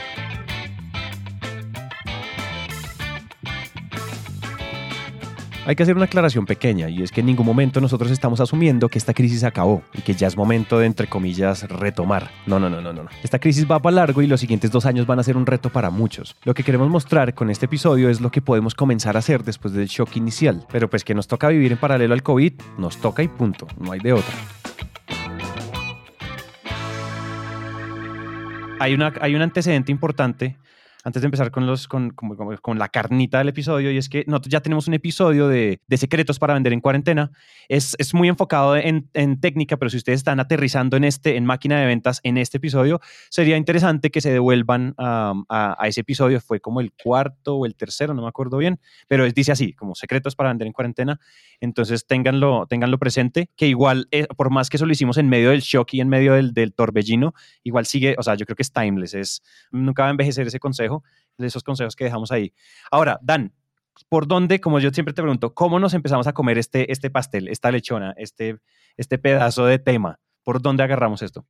Hay 5.68 5.76
que 5.76 5.82
hacer 5.82 5.96
una 5.96 6.06
aclaración 6.06 6.46
pequeña 6.46 6.88
y 6.88 7.02
es 7.02 7.12
que 7.12 7.20
en 7.20 7.26
ningún 7.26 7.44
momento 7.44 7.78
nosotros 7.82 8.10
estamos 8.10 8.40
asumiendo 8.40 8.88
que 8.88 8.96
esta 8.96 9.12
crisis 9.12 9.44
acabó 9.44 9.82
y 9.92 10.00
que 10.00 10.14
ya 10.14 10.26
es 10.26 10.34
momento 10.34 10.78
de, 10.78 10.86
entre 10.86 11.08
comillas, 11.08 11.68
retomar. 11.68 12.30
No, 12.46 12.58
no, 12.58 12.70
no, 12.70 12.80
no, 12.80 12.94
no. 12.94 13.06
Esta 13.22 13.38
crisis 13.38 13.70
va 13.70 13.78
para 13.78 13.96
largo 13.96 14.22
y 14.22 14.26
los 14.26 14.40
siguientes 14.40 14.70
dos 14.70 14.86
años 14.86 15.06
van 15.06 15.18
a 15.18 15.22
ser 15.22 15.36
un 15.36 15.44
reto 15.44 15.68
para 15.68 15.90
muchos. 15.90 16.36
Lo 16.44 16.54
que 16.54 16.64
queremos 16.64 16.88
mostrar 16.88 17.34
con 17.34 17.50
este 17.50 17.66
episodio 17.66 18.08
es 18.08 18.22
lo 18.22 18.30
que 18.30 18.40
podemos 18.40 18.74
comenzar 18.74 19.16
a 19.16 19.18
hacer 19.18 19.44
después 19.44 19.74
del 19.74 19.88
shock 19.88 20.16
inicial, 20.16 20.66
pero 20.72 20.88
pues 20.88 21.04
que 21.04 21.14
nos 21.14 21.28
toca 21.28 21.48
vivir 21.48 21.72
en 21.72 21.78
paralelo 21.78 22.14
al 22.14 22.22
COVID, 22.22 22.54
nos 22.78 22.96
toca 22.96 23.22
y 23.22 23.28
punto, 23.28 23.66
no 23.78 23.92
hay 23.92 24.00
de 24.00 24.14
otra. 24.14 24.34
Hay, 28.78 28.94
una, 28.94 29.12
hay 29.20 29.34
un 29.34 29.42
antecedente 29.42 29.92
importante 29.92 30.56
antes 31.04 31.22
de 31.22 31.26
empezar 31.26 31.50
con, 31.50 31.66
los, 31.66 31.86
con, 31.86 32.10
con, 32.10 32.78
la 32.78 32.88
carnita 32.88 33.38
del 33.38 33.48
episodio, 33.48 33.92
y 33.92 33.98
es 33.98 34.08
que 34.08 34.24
nosotros 34.26 34.50
ya 34.50 34.60
tenemos 34.60 34.88
un 34.88 34.94
episodio 34.94 35.46
de, 35.46 35.80
de 35.86 35.96
secretos 35.96 36.38
para 36.38 36.54
vender 36.54 36.72
en 36.72 36.80
cuarentena. 36.80 37.30
Es, 37.68 37.94
es 37.98 38.14
muy 38.14 38.28
enfocado 38.28 38.76
en, 38.76 39.08
en, 39.14 39.40
técnica, 39.40 39.76
pero 39.76 39.90
si 39.90 39.96
ustedes 39.96 40.18
están 40.18 40.40
aterrizando 40.40 40.96
en, 40.96 41.04
este, 41.04 41.36
en 41.36 41.46
máquina 41.46 41.78
de 41.78 41.86
ventas 41.86 42.20
en 42.24 42.36
este 42.36 42.56
episodio, 42.56 43.00
sería 43.30 43.56
interesante 43.56 44.10
que 44.10 44.20
se 44.20 44.32
devuelvan 44.32 44.94
a, 44.98 45.34
a, 45.48 45.86
ese 45.86 46.00
episodio. 46.00 46.40
Fue 46.40 46.60
como 46.60 46.80
el 46.80 46.92
cuarto 46.92 47.56
o 47.56 47.66
el 47.66 47.76
tercero, 47.76 48.12
no 48.12 48.22
me 48.22 48.28
acuerdo 48.28 48.58
bien, 48.58 48.80
pero 49.06 49.24
es, 49.24 49.34
dice 49.34 49.52
así, 49.52 49.74
como 49.74 49.94
secretos 49.94 50.34
para 50.34 50.48
vender 50.48 50.66
en 50.66 50.72
cuarentena. 50.72 51.20
Entonces, 51.60 52.06
ténganlo, 52.06 52.66
ténganlo 52.68 52.98
presente, 52.98 53.50
que 53.56 53.68
igual, 53.68 54.08
eh, 54.10 54.26
por 54.36 54.50
más 54.50 54.68
que 54.68 54.76
eso 54.76 54.86
lo 54.86 54.92
hicimos 54.92 55.16
en 55.16 55.28
medio 55.28 55.50
del 55.50 55.60
shock 55.60 55.94
y 55.94 56.00
en 56.00 56.08
medio 56.08 56.32
del, 56.34 56.52
del 56.52 56.74
torbellino, 56.74 57.34
igual 57.62 57.86
sigue, 57.86 58.16
o 58.18 58.22
sea, 58.22 58.34
yo 58.34 58.46
creo 58.46 58.56
que 58.56 58.62
es 58.62 58.72
timeless, 58.72 59.14
es, 59.14 59.42
nunca 59.70 60.02
va 60.02 60.08
a 60.08 60.10
envejecer 60.10 60.46
ese 60.46 60.58
consejo 60.58 60.87
de 61.38 61.46
esos 61.46 61.62
consejos 61.62 61.96
que 61.96 62.04
dejamos 62.04 62.30
ahí. 62.32 62.52
Ahora, 62.90 63.18
Dan, 63.22 63.54
¿por 64.08 64.26
dónde, 64.26 64.60
como 64.60 64.80
yo 64.80 64.90
siempre 64.90 65.14
te 65.14 65.22
pregunto, 65.22 65.54
cómo 65.54 65.78
nos 65.78 65.94
empezamos 65.94 66.26
a 66.26 66.32
comer 66.32 66.58
este, 66.58 66.92
este 66.92 67.10
pastel, 67.10 67.48
esta 67.48 67.70
lechona, 67.70 68.14
este, 68.16 68.58
este 68.96 69.18
pedazo 69.18 69.64
de 69.64 69.78
tema? 69.78 70.18
¿Por 70.42 70.60
dónde 70.60 70.82
agarramos 70.82 71.22
esto? 71.22 71.46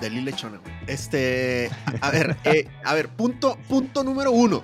Deli 0.00 0.22
lechona, 0.22 0.60
Este, 0.86 1.70
a 2.00 2.10
ver, 2.10 2.36
eh, 2.44 2.66
a 2.84 2.94
ver, 2.94 3.08
punto, 3.10 3.58
punto 3.68 4.02
número 4.02 4.30
uno. 4.32 4.62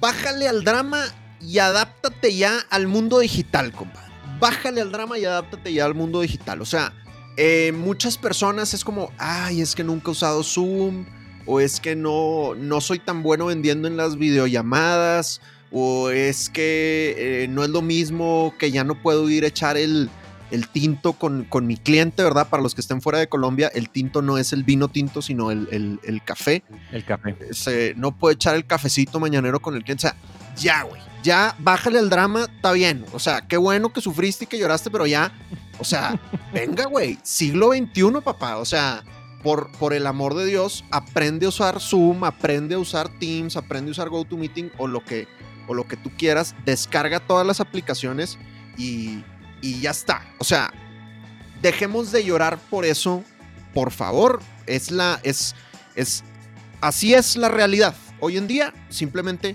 Bájale 0.00 0.48
al 0.48 0.64
drama 0.64 1.04
y 1.40 1.58
adáptate 1.58 2.34
ya 2.34 2.58
al 2.70 2.86
mundo 2.86 3.18
digital, 3.18 3.72
compadre 3.72 4.07
bájale 4.38 4.80
al 4.80 4.92
drama 4.92 5.18
y 5.18 5.24
adáptate 5.24 5.72
ya 5.72 5.84
al 5.84 5.94
mundo 5.94 6.20
digital. 6.20 6.60
O 6.60 6.66
sea, 6.66 6.92
eh, 7.36 7.72
muchas 7.72 8.18
personas 8.18 8.74
es 8.74 8.84
como, 8.84 9.12
ay, 9.18 9.60
es 9.60 9.74
que 9.74 9.84
nunca 9.84 10.08
he 10.08 10.12
usado 10.12 10.42
Zoom, 10.42 11.06
o 11.46 11.60
es 11.60 11.80
que 11.80 11.96
no, 11.96 12.54
no 12.54 12.80
soy 12.80 12.98
tan 12.98 13.22
bueno 13.22 13.46
vendiendo 13.46 13.88
en 13.88 13.96
las 13.96 14.16
videollamadas, 14.16 15.40
o 15.70 16.10
es 16.10 16.48
que 16.48 17.14
eh, 17.16 17.48
no 17.48 17.64
es 17.64 17.70
lo 17.70 17.82
mismo 17.82 18.54
que 18.58 18.70
ya 18.70 18.84
no 18.84 19.00
puedo 19.00 19.28
ir 19.30 19.44
a 19.44 19.48
echar 19.48 19.76
el, 19.76 20.10
el 20.50 20.68
tinto 20.68 21.12
con, 21.12 21.44
con, 21.44 21.66
mi 21.66 21.76
cliente, 21.76 22.22
¿verdad? 22.22 22.48
Para 22.48 22.62
los 22.62 22.74
que 22.74 22.80
estén 22.80 23.00
fuera 23.00 23.18
de 23.18 23.28
Colombia, 23.28 23.70
el 23.74 23.90
tinto 23.90 24.22
no 24.22 24.38
es 24.38 24.52
el 24.52 24.64
vino 24.64 24.88
tinto, 24.88 25.22
sino 25.22 25.50
el, 25.50 26.00
el, 26.02 26.22
café. 26.24 26.62
El 26.92 27.04
café. 27.04 27.36
Se, 27.52 27.94
no 27.96 28.16
puedo 28.16 28.32
echar 28.32 28.54
el 28.54 28.66
cafecito 28.66 29.20
mañanero 29.20 29.60
con 29.60 29.74
el 29.76 29.84
cliente. 29.84 30.06
O 30.06 30.10
sea, 30.10 30.16
ya, 30.58 30.82
güey 30.82 31.08
ya 31.22 31.54
bájale 31.58 31.98
al 31.98 32.10
drama, 32.10 32.44
está 32.44 32.72
bien. 32.72 33.04
O 33.12 33.18
sea, 33.18 33.46
qué 33.46 33.56
bueno 33.56 33.92
que 33.92 34.00
sufriste 34.00 34.44
y 34.44 34.46
que 34.46 34.58
lloraste, 34.58 34.90
pero 34.90 35.06
ya, 35.06 35.32
o 35.78 35.84
sea, 35.84 36.18
venga, 36.52 36.86
güey, 36.86 37.18
siglo 37.22 37.72
XXI, 37.72 38.20
papá. 38.24 38.56
O 38.58 38.64
sea, 38.64 39.04
por, 39.42 39.70
por 39.72 39.92
el 39.92 40.06
amor 40.06 40.34
de 40.34 40.46
Dios, 40.46 40.84
aprende 40.90 41.46
a 41.46 41.50
usar 41.50 41.80
Zoom, 41.80 42.24
aprende 42.24 42.74
a 42.74 42.78
usar 42.78 43.08
Teams, 43.18 43.56
aprende 43.56 43.90
a 43.90 43.92
usar 43.92 44.08
GoToMeeting 44.08 44.72
o 44.78 44.86
lo 44.86 45.04
que, 45.04 45.28
o 45.66 45.74
lo 45.74 45.86
que 45.86 45.96
tú 45.96 46.10
quieras. 46.16 46.54
Descarga 46.64 47.20
todas 47.20 47.46
las 47.46 47.60
aplicaciones 47.60 48.38
y, 48.76 49.24
y 49.60 49.80
ya 49.80 49.90
está. 49.90 50.22
O 50.38 50.44
sea, 50.44 50.72
dejemos 51.62 52.12
de 52.12 52.24
llorar 52.24 52.58
por 52.70 52.84
eso, 52.84 53.22
por 53.74 53.90
favor. 53.90 54.40
Es 54.66 54.90
la, 54.90 55.20
es, 55.22 55.54
es, 55.94 56.24
así 56.80 57.14
es 57.14 57.36
la 57.36 57.48
realidad. 57.48 57.94
Hoy 58.20 58.36
en 58.36 58.48
día, 58.48 58.74
simplemente 58.88 59.54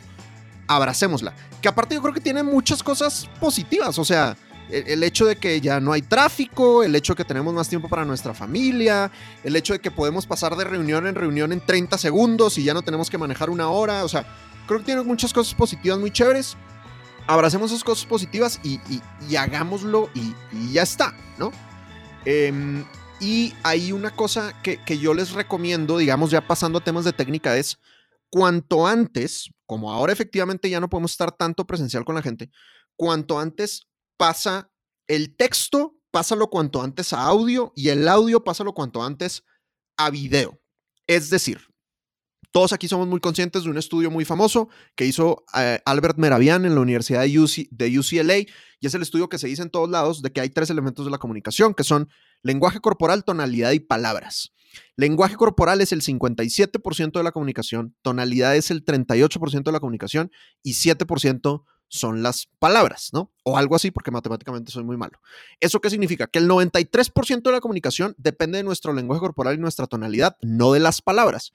abracémosla. 0.68 1.34
Que 1.62 1.68
aparte 1.68 1.96
yo 1.96 2.02
creo 2.02 2.14
que 2.14 2.22
tiene 2.22 2.44
muchas 2.44 2.84
cosas 2.84 3.30
positivas, 3.40 3.98
o 3.98 4.06
sea, 4.06 4.36
el, 4.70 5.04
hecho 5.04 5.26
de 5.26 5.36
que 5.36 5.62
ya 5.62 5.80
no 5.80 5.94
hay 5.94 6.02
tráfico, 6.02 6.84
el 6.84 6.96
hecho 6.96 7.14
de 7.14 7.18
que 7.18 7.26
tenemos 7.26 7.54
más 7.54 7.70
tiempo 7.70 7.90
para 7.90 8.06
nuestra 8.06 8.34
familia, 8.34 9.12
el 9.44 9.56
hecho 9.56 9.74
de 9.74 9.80
que 9.80 9.92
podemos 9.92 10.26
pasar 10.26 10.56
de 10.56 10.64
reunión 10.64 11.06
en 11.08 11.16
reunión 11.16 11.52
en 11.52 11.62
30 11.62 11.98
segundos 11.98 12.58
y 12.58 12.64
ya 12.64 12.74
no 12.74 12.82
tenemos 12.82 13.10
que 13.10 13.18
manejar 13.18 13.50
una 13.50 13.70
hora, 13.70 14.04
o 14.04 14.10
sea, 14.10 14.26
creo 14.68 14.80
que 14.80 14.86
tiene 14.86 15.04
muchas 15.04 15.34
cosas 15.34 15.54
positivas 15.54 16.00
muy 16.00 16.12
chéveres. 16.12 16.58
Abracemos 17.26 17.72
esas 17.72 17.84
cosas 17.84 18.06
positivas 18.06 18.60
y, 18.64 18.80
hagámoslo 19.36 20.10
y, 20.14 20.34
ya 20.74 20.84
está, 20.84 21.16
¿no? 21.38 21.52
Em, 22.26 22.84
y 23.20 23.54
hay 23.64 23.94
una 23.94 24.12
cosa 24.12 24.54
que, 24.62 24.84
que 24.84 24.98
yo 24.98 25.14
les 25.14 25.32
recomiendo, 25.32 25.98
digamos, 25.98 26.32
ya 26.32 26.46
pasando 26.46 26.80
a 26.80 26.84
temas 26.84 27.06
de 27.06 27.14
técnica, 27.14 27.56
es 27.56 27.78
cuanto 28.30 28.88
antes, 28.88 29.52
como 29.74 29.92
ahora 29.92 30.14
efectivamente 30.14 30.70
ya 30.70 30.80
no 30.80 30.88
podemos 30.88 31.10
estar 31.10 31.32
tanto 31.32 31.66
presencial 31.66 32.06
con 32.06 32.14
la 32.14 32.22
gente, 32.22 32.52
cuanto 32.96 33.40
antes 33.40 33.88
pasa 34.18 34.72
el 35.08 35.36
texto, 35.36 35.98
pásalo 36.12 36.52
cuanto 36.52 36.84
antes 36.84 37.12
a 37.12 37.24
audio 37.24 37.74
y 37.76 37.90
el 37.90 38.08
audio 38.08 38.44
pásalo 38.44 38.76
cuanto 38.76 39.02
antes 39.02 39.44
a 39.98 40.12
video. 40.12 40.62
Es 41.08 41.32
decir, 41.32 41.60
todos 42.52 42.72
aquí 42.72 42.88
somos 42.88 43.08
muy 43.08 43.20
conscientes 43.20 43.64
de 43.64 43.72
un 43.72 43.80
estudio 43.80 44.12
muy 44.12 44.26
famoso 44.26 44.70
que 44.96 45.08
hizo 45.08 45.44
eh, 45.58 45.80
Albert 45.86 46.20
Meravian 46.20 46.66
en 46.66 46.76
la 46.76 46.82
Universidad 46.82 47.24
de, 47.24 47.68
de 47.72 48.00
UCLA 48.00 48.38
y 48.38 48.48
es 48.80 48.94
el 48.94 49.02
estudio 49.02 49.28
que 49.28 49.40
se 49.40 49.48
dice 49.48 49.64
en 49.64 49.72
todos 49.72 49.90
lados 49.90 50.22
de 50.22 50.32
que 50.32 50.40
hay 50.40 50.52
tres 50.52 50.70
elementos 50.70 51.04
de 51.04 51.10
la 51.10 51.18
comunicación 51.18 51.74
que 51.74 51.84
son 51.84 52.10
lenguaje 52.44 52.80
corporal, 52.80 53.24
tonalidad 53.24 53.72
y 53.72 53.80
palabras. 53.80 54.53
Lenguaje 54.96 55.36
corporal 55.36 55.82
es 55.82 55.92
el 55.92 56.02
57% 56.02 57.12
de 57.12 57.24
la 57.24 57.32
comunicación, 57.32 57.96
tonalidad 58.02 58.56
es 58.56 58.72
el 58.72 58.86
38% 58.86 59.64
de 59.64 59.72
la 59.72 59.80
comunicación 59.80 60.32
y 60.62 60.74
7% 60.74 61.64
son 61.94 62.24
las 62.24 62.48
palabras, 62.58 63.10
¿no? 63.14 63.32
O 63.44 63.58
algo 63.58 63.76
así, 63.76 63.92
porque 63.92 64.10
matemáticamente 64.10 64.72
soy 64.72 64.84
muy 64.84 64.98
malo. 64.98 65.20
¿Eso 65.60 65.80
qué 65.80 65.92
significa? 65.92 66.26
Que 66.26 66.40
el 66.40 66.50
93% 66.50 67.44
de 67.44 67.52
la 67.52 67.62
comunicación 67.62 68.16
depende 68.18 68.58
de 68.58 68.64
nuestro 68.64 68.94
lenguaje 68.94 69.20
corporal 69.20 69.56
y 69.56 69.60
nuestra 69.60 69.86
tonalidad, 69.86 70.36
no 70.42 70.74
de 70.74 70.80
las 70.80 71.04
palabras. 71.04 71.54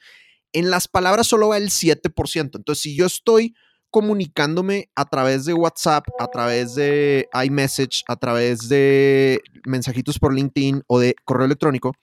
En 0.52 0.70
las 0.70 0.86
palabras 0.86 1.26
solo 1.26 1.48
va 1.48 1.56
el 1.56 1.70
7%. 1.70 2.56
Entonces, 2.56 2.80
si 2.80 2.96
yo 2.96 3.06
estoy 3.06 3.54
comunicándome 3.90 4.90
a 4.94 5.06
través 5.06 5.44
de 5.44 5.54
WhatsApp, 5.54 6.04
a 6.18 6.28
través 6.28 6.74
de 6.74 7.28
iMessage, 7.44 8.04
a 8.06 8.16
través 8.16 8.68
de 8.68 9.40
mensajitos 9.64 10.18
por 10.18 10.34
LinkedIn 10.34 10.82
o 10.86 10.98
de 11.00 11.16
correo 11.24 11.46
electrónico, 11.46 11.94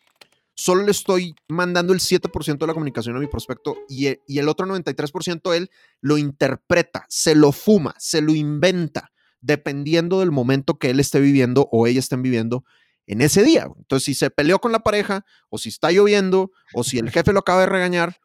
solo 0.55 0.83
le 0.83 0.91
estoy 0.91 1.35
mandando 1.47 1.93
el 1.93 1.99
7% 1.99 2.57
de 2.57 2.67
la 2.67 2.73
comunicación 2.73 3.15
a 3.15 3.19
mi 3.19 3.27
prospecto 3.27 3.77
y 3.87 4.07
el, 4.07 4.21
y 4.25 4.39
otro 4.39 4.65
93% 4.65 5.55
él 5.55 5.69
lo 6.01 6.17
interpreta, 6.17 7.05
se 7.09 7.35
lo 7.35 7.51
fuma, 7.51 7.93
se 7.99 8.21
lo 8.21 8.33
inventa, 8.33 9.11
dependiendo 9.41 10.21
del 10.21 10.31
momento 10.31 10.79
que 10.79 10.89
él 10.89 10.99
esté 10.99 11.19
viviendo 11.19 11.67
o 11.71 11.85
ella 11.87 11.99
estén 11.99 12.23
viviendo 12.23 12.63
en 13.05 13.21
ese 13.21 13.43
día. 13.43 13.67
Entonces, 13.77 14.05
si 14.05 14.13
se 14.15 14.31
peleó 14.31 14.59
con 14.59 14.71
la 14.71 14.79
pareja, 14.79 15.25
o 15.49 15.57
si 15.57 15.69
está 15.69 15.91
lloviendo, 15.91 16.51
o 16.73 16.83
si 16.83 16.97
el 16.97 17.11
jefe 17.11 17.33
lo 17.33 17.39
acaba 17.39 17.61
de 17.61 17.67
regañar, 17.67 18.17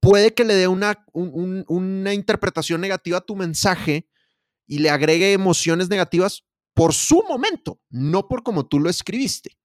puede 0.00 0.34
que 0.34 0.44
le 0.44 0.54
dé 0.54 0.68
una, 0.68 1.04
una 1.12 2.14
interpretación 2.14 2.80
negativa 2.80 3.18
a 3.18 3.22
tu 3.22 3.36
mensaje 3.36 4.08
y 4.66 4.78
le 4.78 4.90
agregue 4.90 5.32
emociones 5.32 5.90
negativas 5.90 6.44
por 6.74 6.94
su 6.94 7.22
momento, 7.28 7.80
no 7.90 8.28
por 8.28 8.42
como 8.42 8.66
tú 8.66 8.80
lo 8.80 8.88
escribiste. 8.88 9.58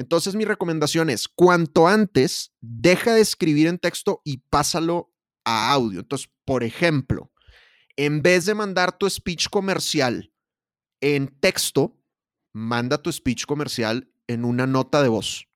Entonces 0.00 0.34
mi 0.34 0.46
recomendación 0.46 1.10
es, 1.10 1.28
cuanto 1.28 1.86
antes, 1.86 2.54
deja 2.62 3.12
de 3.12 3.20
escribir 3.20 3.66
en 3.66 3.78
texto 3.78 4.22
y 4.24 4.38
pásalo 4.38 5.12
a 5.44 5.70
audio. 5.72 6.00
Entonces, 6.00 6.30
por 6.46 6.64
ejemplo, 6.64 7.30
en 7.96 8.22
vez 8.22 8.46
de 8.46 8.54
mandar 8.54 8.96
tu 8.96 9.10
speech 9.10 9.50
comercial 9.50 10.32
en 11.02 11.28
texto, 11.38 11.98
manda 12.54 12.96
tu 12.96 13.12
speech 13.12 13.44
comercial 13.44 14.10
en 14.26 14.46
una 14.46 14.66
nota 14.66 15.02
de 15.02 15.10
voz. 15.10 15.48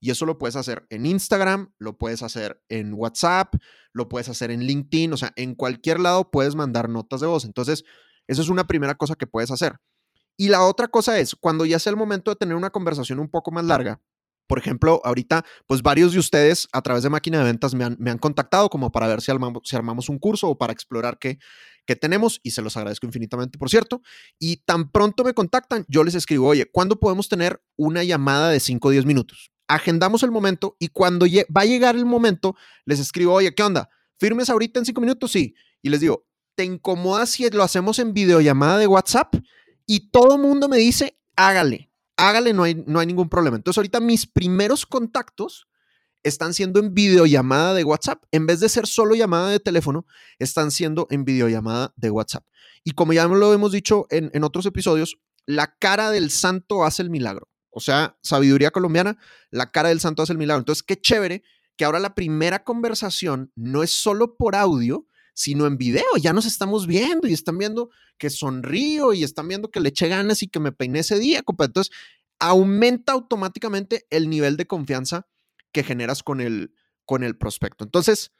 Y 0.00 0.10
eso 0.10 0.26
lo 0.26 0.38
puedes 0.38 0.56
hacer 0.56 0.84
en 0.90 1.06
Instagram, 1.06 1.72
lo 1.78 1.96
puedes 1.96 2.24
hacer 2.24 2.60
en 2.68 2.94
WhatsApp, 2.94 3.54
lo 3.92 4.08
puedes 4.08 4.28
hacer 4.28 4.50
en 4.50 4.64
LinkedIn, 4.64 5.12
o 5.12 5.16
sea, 5.16 5.32
en 5.36 5.54
cualquier 5.54 6.00
lado 6.00 6.32
puedes 6.32 6.56
mandar 6.56 6.88
notas 6.88 7.20
de 7.20 7.28
voz. 7.28 7.44
Entonces, 7.44 7.84
eso 8.26 8.42
es 8.42 8.48
una 8.48 8.66
primera 8.66 8.96
cosa 8.96 9.14
que 9.14 9.28
puedes 9.28 9.52
hacer. 9.52 9.76
Y 10.36 10.48
la 10.48 10.64
otra 10.64 10.88
cosa 10.88 11.18
es, 11.18 11.34
cuando 11.34 11.64
ya 11.64 11.78
sea 11.78 11.90
el 11.90 11.96
momento 11.96 12.30
de 12.30 12.36
tener 12.36 12.56
una 12.56 12.70
conversación 12.70 13.18
un 13.18 13.28
poco 13.28 13.50
más 13.50 13.64
larga, 13.64 14.00
por 14.46 14.58
ejemplo, 14.58 15.00
ahorita, 15.04 15.44
pues 15.66 15.82
varios 15.82 16.12
de 16.12 16.18
ustedes 16.18 16.68
a 16.72 16.82
través 16.82 17.02
de 17.02 17.10
máquina 17.10 17.38
de 17.38 17.44
ventas 17.44 17.74
me 17.74 17.84
han, 17.84 18.18
contactado 18.18 18.68
como 18.68 18.92
para 18.92 19.06
ver 19.06 19.22
si 19.22 19.30
armamos, 19.30 19.62
si 19.64 19.74
armamos 19.74 20.08
un 20.08 20.18
curso 20.18 20.48
o 20.48 20.58
para 20.58 20.72
explorar 20.72 21.18
qué, 21.18 21.38
qué 21.86 21.96
tenemos 21.96 22.40
y 22.42 22.50
se 22.50 22.60
los 22.60 22.76
agradezco 22.76 23.06
infinitamente, 23.06 23.58
por 23.58 23.70
cierto. 23.70 24.02
Y 24.38 24.58
tan 24.58 24.90
pronto 24.90 25.24
me 25.24 25.32
contactan, 25.32 25.86
yo 25.88 26.04
les 26.04 26.14
escribo, 26.14 26.48
oye, 26.48 26.70
¿cuándo 26.70 27.00
podemos 27.00 27.28
tener 27.28 27.62
una 27.76 28.04
llamada 28.04 28.50
de 28.50 28.60
5 28.60 28.88
o 28.88 28.90
10 28.90 29.06
minutos? 29.06 29.54
agendamos 29.68 30.22
el 30.22 30.30
momento 30.30 30.76
y 30.78 30.88
cuando 30.88 31.26
va 31.56 31.62
a 31.62 31.66
llegar 31.66 31.96
el 31.96 32.04
momento, 32.04 32.56
les 32.84 33.00
escribo, 33.00 33.32
oye, 33.32 33.54
¿qué 33.54 33.62
onda? 33.62 33.88
¿Firmes 34.18 34.50
ahorita 34.50 34.78
en 34.78 34.86
cinco 34.86 35.00
minutos? 35.00 35.32
Sí. 35.32 35.54
Y 35.82 35.88
les 35.88 36.00
digo, 36.00 36.26
¿te 36.54 36.64
incomoda 36.64 37.26
si 37.26 37.48
lo 37.50 37.62
hacemos 37.62 37.98
en 37.98 38.12
videollamada 38.12 38.78
de 38.78 38.86
WhatsApp? 38.86 39.34
Y 39.86 40.10
todo 40.10 40.38
mundo 40.38 40.68
me 40.68 40.78
dice, 40.78 41.18
hágale, 41.36 41.90
hágale, 42.16 42.52
no 42.52 42.62
hay, 42.62 42.82
no 42.86 43.00
hay 43.00 43.06
ningún 43.06 43.28
problema. 43.28 43.56
Entonces 43.56 43.78
ahorita 43.78 44.00
mis 44.00 44.26
primeros 44.26 44.86
contactos 44.86 45.68
están 46.22 46.54
siendo 46.54 46.80
en 46.80 46.94
videollamada 46.94 47.74
de 47.74 47.84
WhatsApp. 47.84 48.24
En 48.32 48.46
vez 48.46 48.60
de 48.60 48.68
ser 48.68 48.86
solo 48.86 49.14
llamada 49.14 49.50
de 49.50 49.60
teléfono, 49.60 50.06
están 50.38 50.70
siendo 50.70 51.06
en 51.10 51.24
videollamada 51.24 51.92
de 51.96 52.10
WhatsApp. 52.10 52.44
Y 52.82 52.92
como 52.92 53.12
ya 53.12 53.26
lo 53.26 53.52
hemos 53.52 53.72
dicho 53.72 54.06
en, 54.10 54.30
en 54.32 54.44
otros 54.44 54.66
episodios, 54.66 55.18
la 55.46 55.76
cara 55.78 56.10
del 56.10 56.30
santo 56.30 56.84
hace 56.84 57.02
el 57.02 57.10
milagro. 57.10 57.48
O 57.70 57.80
sea, 57.80 58.16
sabiduría 58.22 58.70
colombiana, 58.70 59.18
la 59.50 59.70
cara 59.70 59.90
del 59.90 60.00
santo 60.00 60.22
hace 60.22 60.32
el 60.32 60.38
milagro. 60.38 60.60
Entonces, 60.60 60.82
qué 60.82 61.00
chévere 61.00 61.42
que 61.76 61.84
ahora 61.84 61.98
la 61.98 62.14
primera 62.14 62.64
conversación 62.64 63.52
no 63.56 63.82
es 63.82 63.90
solo 63.90 64.36
por 64.36 64.54
audio, 64.54 65.06
sino 65.34 65.66
en 65.66 65.76
video. 65.76 66.04
Ya 66.20 66.32
nos 66.32 66.46
estamos 66.46 66.86
viendo 66.86 67.28
y 67.28 67.32
están 67.32 67.58
viendo 67.58 67.90
que 68.16 68.30
sonrío 68.30 69.12
y 69.12 69.24
están 69.24 69.48
viendo 69.48 69.70
que 69.70 69.80
le 69.80 69.90
eché 69.90 70.08
ganas 70.08 70.42
y 70.42 70.48
que 70.48 70.60
me 70.60 70.72
peiné 70.72 71.00
ese 71.00 71.18
día, 71.18 71.42
Entonces, 71.46 71.94
aumenta 72.38 73.12
automáticamente 73.12 74.06
el 74.10 74.30
nivel 74.30 74.56
de 74.56 74.66
confianza 74.66 75.26
que 75.72 75.82
generas 75.82 76.22
con 76.22 76.40
el, 76.40 76.74
con 77.04 77.24
el 77.24 77.36
prospecto. 77.36 77.84
Entonces, 77.84 78.32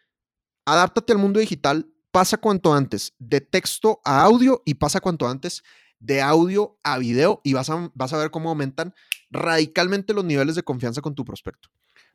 adáptate 0.64 1.12
al 1.12 1.18
mundo 1.18 1.40
digital, 1.40 1.90
pasa 2.11 2.37
cuanto 2.37 2.72
antes 2.72 3.12
de 3.18 3.40
texto 3.40 4.00
a 4.04 4.22
audio 4.22 4.62
y 4.64 4.74
pasa 4.74 5.00
cuanto 5.00 5.28
antes 5.28 5.62
de 5.98 6.20
audio 6.20 6.78
a 6.85 6.98
video 6.98 7.40
y 7.44 7.54
vas 7.54 7.70
a, 7.70 7.90
vas 7.94 8.12
a 8.12 8.18
ver 8.18 8.30
cómo 8.30 8.50
aumentan 8.50 8.94
radicalmente 9.30 10.12
los 10.14 10.24
niveles 10.24 10.54
de 10.54 10.62
confianza 10.62 11.00
con 11.00 11.14
tu 11.14 11.24
prospecto. 11.24 11.70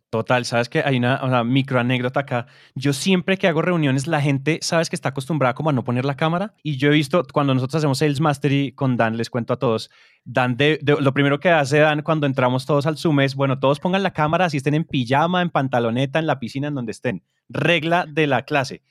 Total, 0.10 0.44
sabes 0.44 0.70
que 0.70 0.80
hay 0.80 0.98
una, 0.98 1.44
micro 1.44 1.80
anécdota 1.80 2.22
acá. 2.22 2.48
Yo 2.74 2.94
siempre 2.94 3.38
que 3.38 3.48
hago 3.48 3.62
reuniones, 3.62 4.08
la 4.08 4.20
gente, 4.20 4.58
sabes 4.64 4.90
que 4.90 4.96
está 4.96 5.10
acostumbrada 5.10 5.54
como 5.54 5.70
a 5.70 5.74
no 5.74 5.84
poner 5.84 6.04
la 6.04 6.16
cámara. 6.16 6.56
Y 6.64 6.78
yo 6.78 6.90
he 6.90 6.94
visto 6.94 7.24
cuando 7.32 7.54
nosotros 7.54 7.76
hacemos 7.76 8.00
Sales 8.00 8.20
Mastery 8.20 8.72
con 8.72 8.98
Dan, 8.98 9.18
les 9.18 9.30
cuento 9.30 9.54
a 9.54 9.60
todos, 9.60 9.92
Dan, 10.26 10.58
de, 10.58 10.80
lo 10.84 11.14
primero 11.14 11.40
que 11.40 11.50
hace 11.50 11.80
Dan 11.80 12.02
cuando 12.02 12.26
entramos 12.26 12.66
todos 12.66 12.88
al 12.88 12.98
Zoom 12.98 13.20
es, 13.20 13.36
bueno, 13.36 13.60
todos 13.60 13.80
pongan 13.80 14.02
la 14.02 14.12
cámara, 14.12 14.50
si 14.50 14.58
estén 14.58 14.74
en 14.74 14.84
pijama, 14.84 15.44
en 15.44 15.52
pantaloneta, 15.52 16.18
en 16.18 16.26
la 16.26 16.40
piscina, 16.40 16.70
en 16.70 16.76
donde 16.76 16.92
estén. 16.92 17.22
Regla 17.48 18.08
de 18.08 18.26
la 18.26 18.42
clase. 18.46 18.82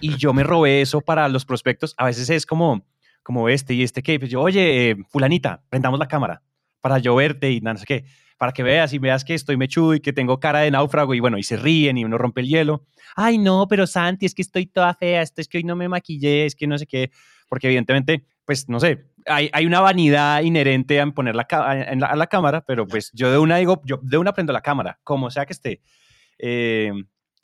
Y 0.00 0.18
yo 0.18 0.32
me 0.32 0.44
robé 0.44 0.82
eso 0.82 1.00
para 1.00 1.28
los 1.28 1.44
prospectos. 1.44 1.94
A 1.96 2.04
veces 2.04 2.30
es 2.30 2.46
como, 2.46 2.86
como 3.24 3.48
este 3.48 3.74
y 3.74 3.82
este 3.82 4.04
que, 4.04 4.20
pues 4.20 4.30
yo, 4.30 4.40
oye, 4.40 4.90
eh, 4.90 4.96
fulanita, 5.08 5.64
prendamos 5.68 5.98
la 5.98 6.06
cámara 6.06 6.42
para 6.80 6.98
yo 6.98 7.14
verte 7.14 7.50
y 7.50 7.60
no 7.60 7.76
sé 7.76 7.84
qué, 7.86 8.04
para 8.40 8.52
que 8.52 8.62
veas 8.62 8.94
y 8.94 8.98
veas 8.98 9.22
que 9.22 9.34
estoy 9.34 9.58
mechudo 9.58 9.92
y 9.92 10.00
que 10.00 10.14
tengo 10.14 10.40
cara 10.40 10.60
de 10.60 10.70
náufrago 10.70 11.12
y 11.12 11.20
bueno, 11.20 11.36
y 11.36 11.42
se 11.42 11.58
ríen 11.58 11.98
y 11.98 12.06
uno 12.06 12.16
rompe 12.16 12.40
el 12.40 12.48
hielo. 12.48 12.86
Ay, 13.14 13.36
no, 13.36 13.68
pero 13.68 13.86
Santi, 13.86 14.24
es 14.24 14.34
que 14.34 14.40
estoy 14.40 14.64
toda 14.64 14.94
fea, 14.94 15.20
esto 15.20 15.42
es 15.42 15.46
que 15.46 15.58
hoy 15.58 15.64
no 15.64 15.76
me 15.76 15.90
maquillé, 15.90 16.46
es 16.46 16.54
que 16.54 16.66
no 16.66 16.78
sé 16.78 16.86
qué, 16.86 17.10
porque 17.50 17.66
evidentemente, 17.66 18.24
pues 18.46 18.66
no 18.66 18.80
sé, 18.80 19.04
hay, 19.26 19.50
hay 19.52 19.66
una 19.66 19.82
vanidad 19.82 20.40
inherente 20.40 20.98
a 21.02 21.06
poner 21.08 21.36
la, 21.36 21.42
a 21.42 22.16
la 22.16 22.26
cámara, 22.28 22.64
pero 22.64 22.86
pues 22.86 23.10
yo 23.12 23.30
de 23.30 23.36
una 23.36 23.58
digo, 23.58 23.82
yo 23.84 24.00
de 24.02 24.16
una 24.16 24.32
prendo 24.32 24.54
la 24.54 24.62
cámara, 24.62 24.98
como 25.04 25.30
sea 25.30 25.44
que 25.44 25.52
esté. 25.52 25.82
Eh, 26.38 26.92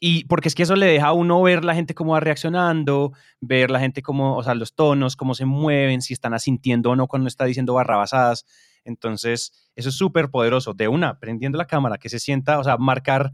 y 0.01 0.25
porque 0.25 0.49
es 0.49 0.55
que 0.55 0.63
eso 0.63 0.77
le 0.77 0.87
deja 0.87 1.09
a 1.09 1.13
uno 1.13 1.43
ver 1.43 1.63
la 1.63 1.75
gente 1.75 1.95
cómo 1.95 2.13
va 2.13 2.21
reaccionando, 2.21 3.13
ver 3.43 3.71
la 3.71 3.81
gente 3.81 4.01
cómo, 4.01 4.35
o 4.35 4.43
sea, 4.43 4.55
los 4.55 4.75
tonos, 4.75 5.15
cómo 5.15 5.35
se 5.35 5.45
mueven, 5.45 6.01
si 6.01 6.15
están 6.15 6.33
asintiendo 6.33 6.93
o 6.93 6.97
no 6.97 7.07
cuando 7.07 7.29
está 7.29 7.45
diciendo 7.45 7.75
barrabasadas. 7.75 8.47
Entonces, 8.87 9.71
eso 9.75 9.89
es 9.89 9.95
súper 9.95 10.31
poderoso. 10.31 10.73
De 10.73 10.89
una, 10.89 11.19
prendiendo 11.19 11.59
la 11.59 11.67
cámara, 11.67 11.99
que 11.99 12.09
se 12.09 12.19
sienta, 12.19 12.59
o 12.59 12.65
sea, 12.65 12.77
marcar, 12.79 13.33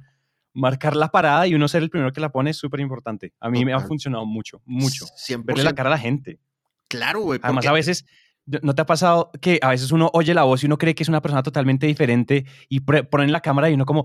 marcar 0.52 0.96
la 0.96 1.08
parada 1.08 1.46
y 1.46 1.54
uno 1.54 1.68
ser 1.68 1.82
el 1.82 1.90
primero 1.90 2.12
que 2.12 2.20
la 2.20 2.32
pone 2.32 2.50
es 2.50 2.56
súper 2.56 2.80
importante. 2.80 3.32
A 3.40 3.48
mí 3.50 3.64
me 3.64 3.72
ha 3.72 3.80
funcionado 3.80 4.26
mucho, 4.26 4.60
mucho. 4.64 5.06
Siempre 5.16 5.54
Verle 5.54 5.64
la 5.64 5.74
cara 5.74 5.88
a 5.88 5.92
la 5.92 5.98
gente. 5.98 6.40
Claro, 6.88 7.20
güey. 7.20 7.40
Además, 7.42 7.66
a 7.66 7.72
veces, 7.72 8.04
¿no 8.46 8.74
te 8.74 8.82
ha 8.82 8.86
pasado 8.86 9.30
que 9.40 9.58
a 9.62 9.70
veces 9.70 9.92
uno 9.92 10.10
oye 10.12 10.34
la 10.34 10.42
voz 10.42 10.62
y 10.62 10.66
uno 10.66 10.78
cree 10.78 10.94
que 10.94 11.02
es 11.02 11.08
una 11.08 11.22
persona 11.22 11.42
totalmente 11.42 11.86
diferente 11.86 12.44
y 12.68 12.80
ponen 12.80 13.32
la 13.32 13.40
cámara 13.40 13.70
y 13.70 13.74
uno 13.74 13.86
como, 13.86 14.02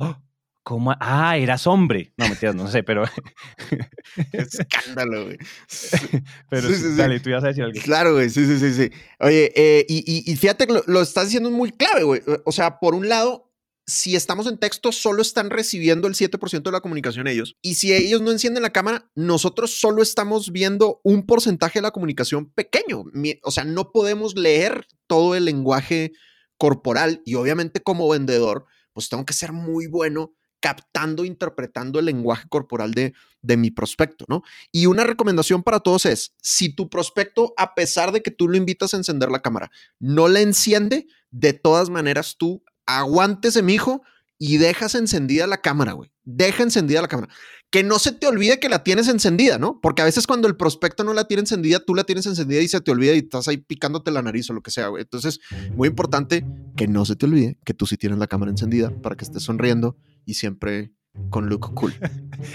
¿Cómo? 0.68 0.94
Ah, 1.00 1.38
eras 1.38 1.66
hombre. 1.66 2.12
No, 2.18 2.28
mentiras, 2.28 2.54
no 2.54 2.68
sé, 2.68 2.84
pero. 2.84 3.06
Escándalo, 4.34 5.24
güey. 5.24 5.38
pero 6.50 6.68
sí, 6.74 6.94
dale, 6.98 7.22
tú 7.22 7.30
ibas 7.30 7.46
a 7.46 7.48
decir 7.48 7.64
algo. 7.64 7.80
Claro, 7.82 8.16
güey, 8.16 8.30
sí, 8.30 8.46
sí, 8.46 8.60
sí, 8.60 8.74
sí. 8.74 8.92
Oye, 9.22 9.54
eh, 9.56 9.86
y, 9.88 10.30
y, 10.30 10.36
fíjate 10.36 10.68
que 10.68 10.82
lo, 10.86 11.02
estás 11.02 11.28
diciendo 11.28 11.50
muy 11.52 11.72
clave, 11.72 12.04
güey. 12.04 12.22
O 12.44 12.52
sea, 12.52 12.80
por 12.82 12.96
un 12.96 13.08
lado, 13.08 13.50
si 13.86 14.18
estamos 14.18 14.46
en 14.46 14.58
texto, 14.58 14.92
solo 14.92 15.22
están 15.22 15.52
recibiendo 15.52 16.06
el 16.06 16.16
7% 16.16 16.62
de 16.62 16.72
la 16.74 16.82
comunicación 16.82 17.28
ellos. 17.28 17.56
Y 17.62 17.76
si 17.76 17.94
ellos 17.94 18.22
no 18.22 18.32
encienden 18.34 18.64
la 18.64 18.74
cámara, 18.74 19.10
nosotros 19.16 19.80
solo 19.80 20.04
estamos 20.04 20.52
viendo 20.52 21.00
un 21.06 21.26
porcentaje 21.26 21.80
de 21.80 21.84
la 21.84 21.92
comunicación 21.92 22.52
pequeño. 22.52 23.06
O 23.44 23.52
sea, 23.52 23.64
no 23.64 23.94
podemos 23.94 24.36
leer 24.36 24.86
todo 25.08 25.34
el 25.34 25.46
lenguaje 25.46 26.12
corporal 26.58 27.22
y 27.24 27.36
obviamente 27.36 27.82
como 27.82 28.10
vendedor, 28.10 28.66
pues 28.92 29.08
tengo 29.08 29.26
que 29.26 29.34
ser 29.34 29.54
muy 29.54 29.88
bueno 29.88 30.34
captando, 30.60 31.26
interpretando 31.26 32.00
el 32.00 32.06
lenguaje 32.06 32.48
corporal 32.50 32.94
de, 32.94 33.14
de 33.42 33.58
mi 33.58 33.72
prospecto, 33.72 34.26
¿no? 34.28 34.44
Y 34.72 34.86
una 34.88 35.04
recomendación 35.04 35.64
para 35.64 35.80
todos 35.80 36.06
es, 36.06 36.34
si 36.42 36.74
tu 36.74 36.90
prospecto, 36.90 37.54
a 37.58 37.76
pesar 37.76 38.12
de 38.12 38.22
que 38.22 38.32
tú 38.32 38.48
lo 38.48 38.58
invitas 38.58 38.94
a 38.94 38.98
encender 38.98 39.30
la 39.30 39.42
cámara, 39.42 39.72
no 40.00 40.28
la 40.28 40.42
enciende, 40.42 41.08
de 41.32 41.54
todas 41.54 41.90
maneras 41.90 42.36
tú 42.38 42.64
aguántese, 42.86 43.62
mijo, 43.62 44.02
y 44.40 44.58
dejas 44.58 44.96
encendida 44.96 45.48
la 45.48 45.62
cámara, 45.62 45.94
güey. 45.94 46.12
Deja 46.24 46.64
encendida 46.64 47.02
la 47.02 47.08
cámara. 47.08 47.34
Que 47.70 47.84
no 47.84 48.00
se 48.00 48.12
te 48.12 48.28
olvide 48.28 48.60
que 48.60 48.70
la 48.70 48.84
tienes 48.84 49.08
encendida, 49.08 49.58
¿no? 49.58 49.80
Porque 49.82 50.02
a 50.02 50.06
veces 50.06 50.28
cuando 50.28 50.48
el 50.48 50.56
prospecto 50.56 51.04
no 51.04 51.14
la 51.14 51.26
tiene 51.26 51.42
encendida, 51.42 51.80
tú 51.80 51.96
la 51.96 52.04
tienes 52.04 52.26
encendida 52.28 52.62
y 52.62 52.68
se 52.68 52.80
te 52.80 52.92
olvida 52.92 53.14
y 53.14 53.20
estás 53.20 53.48
ahí 53.48 53.58
picándote 53.58 54.12
la 54.12 54.22
nariz 54.22 54.50
o 54.50 54.54
lo 54.54 54.62
que 54.62 54.72
sea, 54.72 54.88
güey. 54.90 55.02
Entonces, 55.04 55.40
muy 55.76 55.88
importante 55.88 56.46
que 56.76 56.88
no 56.88 57.04
se 57.06 57.16
te 57.16 57.26
olvide 57.26 57.58
que 57.66 57.74
tú 57.74 57.86
sí 57.86 57.98
tienes 57.98 58.20
la 58.20 58.28
cámara 58.28 58.52
encendida 58.52 58.92
para 59.02 59.16
que 59.16 59.26
estés 59.26 59.44
sonriendo 59.44 59.98
y 60.28 60.36
siempre 60.36 60.92
con 61.32 61.50
look 61.50 61.74
cool. 61.74 61.94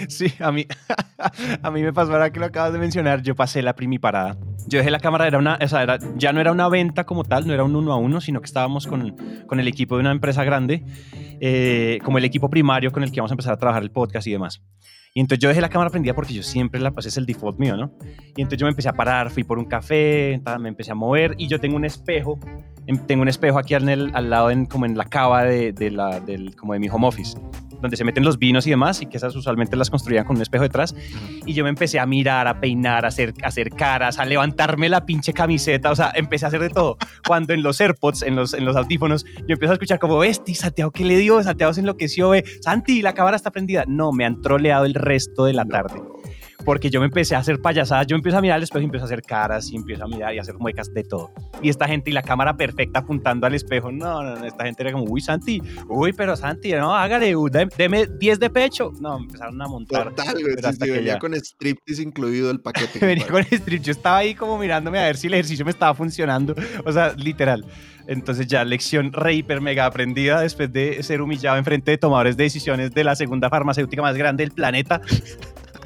Sí, 0.07 0.27
a 0.39 0.49
mí, 0.53 0.65
a 1.61 1.71
mí 1.71 1.83
me 1.83 1.91
pasó 1.91 2.13
ahora 2.13 2.31
que 2.31 2.39
lo 2.39 2.45
acabas 2.45 2.71
de 2.71 2.79
mencionar, 2.79 3.21
yo 3.21 3.35
pasé 3.35 3.61
la 3.61 3.75
primiparada. 3.75 4.37
Yo 4.69 4.77
dejé 4.79 4.89
la 4.89 4.99
cámara, 4.99 5.27
era 5.27 5.37
una, 5.37 5.59
o 5.61 5.67
sea, 5.67 5.83
era, 5.83 5.99
ya 6.15 6.31
no 6.31 6.39
era 6.39 6.53
una 6.53 6.69
venta 6.69 7.03
como 7.03 7.25
tal, 7.25 7.45
no 7.45 7.53
era 7.53 7.65
un 7.65 7.75
uno 7.75 7.91
a 7.91 7.97
uno, 7.97 8.21
sino 8.21 8.39
que 8.39 8.45
estábamos 8.45 8.87
con, 8.87 9.17
con 9.45 9.59
el 9.59 9.67
equipo 9.67 9.95
de 9.95 10.01
una 10.01 10.11
empresa 10.11 10.45
grande, 10.45 10.85
eh, 11.41 11.99
como 12.05 12.17
el 12.17 12.23
equipo 12.23 12.49
primario 12.49 12.93
con 12.93 13.03
el 13.03 13.11
que 13.11 13.19
vamos 13.19 13.31
a 13.31 13.33
empezar 13.33 13.53
a 13.53 13.57
trabajar 13.57 13.83
el 13.83 13.91
podcast 13.91 14.25
y 14.25 14.31
demás. 14.31 14.63
Y 15.13 15.19
entonces 15.19 15.43
yo 15.43 15.49
dejé 15.49 15.59
la 15.59 15.69
cámara 15.69 15.89
prendida 15.89 16.13
porque 16.15 16.33
yo 16.33 16.43
siempre 16.43 16.79
la 16.79 16.91
pasé, 16.91 17.09
es 17.09 17.17
el 17.17 17.25
default 17.25 17.59
mío, 17.59 17.75
¿no? 17.75 17.93
Y 18.37 18.41
entonces 18.41 18.57
yo 18.57 18.65
me 18.65 18.69
empecé 18.69 18.87
a 18.87 18.93
parar, 18.93 19.31
fui 19.31 19.43
por 19.43 19.59
un 19.59 19.65
café, 19.65 20.41
me 20.59 20.69
empecé 20.69 20.91
a 20.91 20.95
mover 20.95 21.35
y 21.37 21.49
yo 21.49 21.59
tengo 21.59 21.75
un 21.75 21.83
espejo, 21.83 22.39
tengo 23.07 23.21
un 23.21 23.27
espejo 23.27 23.59
aquí 23.59 23.73
al, 23.73 24.11
al 24.13 24.29
lado, 24.29 24.51
en, 24.51 24.65
como 24.65 24.85
en 24.85 24.97
la 24.97 25.05
cava 25.05 25.43
de, 25.43 25.73
de 25.73 25.91
la, 25.91 26.19
del, 26.19 26.55
como 26.55 26.73
de 26.73 26.79
mi 26.79 26.89
home 26.89 27.07
office 27.07 27.37
donde 27.83 27.97
se 27.97 28.05
meten 28.05 28.23
los 28.23 28.39
vinos 28.39 28.65
y 28.65 28.69
demás, 28.69 29.01
y 29.01 29.07
que 29.07 29.17
esas 29.17 29.35
usualmente 29.35 29.75
las 29.75 29.89
construían 29.89 30.23
con 30.23 30.37
un 30.37 30.41
espejo 30.41 30.63
detrás. 30.63 30.95
Y 31.45 31.53
yo 31.53 31.65
me 31.65 31.69
empecé 31.69 31.99
a 31.99 32.05
mirar, 32.05 32.47
a 32.47 32.61
peinar, 32.61 33.03
a 33.03 33.09
hacer, 33.09 33.33
a 33.43 33.47
hacer 33.47 33.71
caras, 33.71 34.19
a 34.19 34.25
levantarme 34.25 34.87
la 34.87 35.05
pinche 35.05 35.33
camiseta, 35.33 35.91
o 35.91 35.95
sea, 35.95 36.13
empecé 36.15 36.45
a 36.45 36.47
hacer 36.47 36.61
de 36.61 36.69
todo. 36.69 36.97
Cuando 37.27 37.53
en 37.53 37.61
los 37.61 37.81
AirPods, 37.81 38.23
en 38.23 38.37
los, 38.37 38.53
en 38.53 38.63
los 38.63 38.77
audífonos, 38.77 39.25
yo 39.25 39.53
empiezo 39.53 39.71
a 39.71 39.73
escuchar 39.73 39.99
como, 39.99 40.17
Besti, 40.17 40.55
Santiago, 40.55 40.91
¿qué 40.91 41.03
le 41.03 41.17
dio? 41.17 41.43
Santiago 41.43 41.73
se 41.73 41.81
enloqueció, 41.81 42.29
ve. 42.29 42.45
Santi, 42.61 43.01
la 43.01 43.13
cámara 43.13 43.35
está 43.35 43.51
prendida. 43.51 43.83
No, 43.85 44.13
me 44.13 44.23
han 44.23 44.41
troleado 44.41 44.85
el 44.85 44.93
resto 44.93 45.43
de 45.43 45.51
la 45.51 45.65
tarde 45.65 46.01
porque 46.63 46.89
yo 46.89 46.99
me 46.99 47.07
empecé 47.07 47.35
a 47.35 47.39
hacer 47.39 47.59
payasadas, 47.61 48.07
yo 48.07 48.15
empiezo 48.15 48.37
a 48.37 48.41
mirar 48.41 48.57
al 48.57 48.63
espejo 48.63 48.81
y 48.81 48.85
empiezo 48.85 49.05
a 49.05 49.07
hacer 49.07 49.21
caras 49.21 49.69
y 49.71 49.75
empiezo 49.75 50.03
a 50.03 50.07
mirar 50.07 50.33
y 50.33 50.37
a 50.37 50.41
hacer 50.41 50.55
muecas 50.55 50.93
de 50.93 51.03
todo. 51.03 51.31
Y 51.61 51.69
esta 51.69 51.87
gente 51.87 52.09
y 52.09 52.13
la 52.13 52.21
cámara 52.21 52.55
perfecta 52.55 52.99
apuntando 52.99 53.47
al 53.47 53.53
espejo, 53.53 53.91
no, 53.91 54.23
no, 54.23 54.35
no 54.35 54.45
esta 54.45 54.65
gente 54.65 54.83
era 54.83 54.91
como, 54.91 55.05
uy, 55.05 55.21
Santi, 55.21 55.61
uy, 55.87 56.13
pero 56.13 56.35
Santi, 56.35 56.71
no, 56.73 56.95
hágale, 56.95 57.33
deme 57.77 58.07
10 58.07 58.39
de 58.39 58.49
pecho. 58.49 58.91
No, 58.99 59.17
empezaron 59.17 59.61
a 59.61 59.67
montar. 59.67 60.09
Total, 60.09 60.35
güey, 60.41 60.91
venía 60.91 61.19
con 61.19 61.33
striptease 61.33 62.01
incluido 62.01 62.51
el 62.51 62.59
paquete. 62.59 62.99
venía 63.05 63.27
con 63.27 63.41
striptease, 63.43 63.83
yo 63.83 63.91
estaba 63.91 64.17
ahí 64.17 64.35
como 64.35 64.57
mirándome 64.57 64.99
a 64.99 65.03
ver 65.03 65.17
si 65.17 65.27
el 65.27 65.33
ejercicio 65.33 65.65
me 65.65 65.71
estaba 65.71 65.93
funcionando, 65.93 66.55
o 66.85 66.91
sea, 66.91 67.13
literal. 67.13 67.65
Entonces 68.07 68.47
ya 68.47 68.65
lección 68.65 69.13
re 69.13 69.35
hiper 69.35 69.61
mega 69.61 69.85
aprendida 69.85 70.41
después 70.41 70.71
de 70.71 71.01
ser 71.03 71.21
humillado 71.21 71.57
en 71.57 71.63
frente 71.63 71.91
de 71.91 71.97
tomadores 71.97 72.35
de 72.35 72.43
decisiones 72.43 72.91
de 72.91 73.03
la 73.03 73.15
segunda 73.15 73.49
farmacéutica 73.49 74.01
más 74.01 74.17
grande 74.17 74.43
del 74.43 74.51
planeta. 74.51 75.01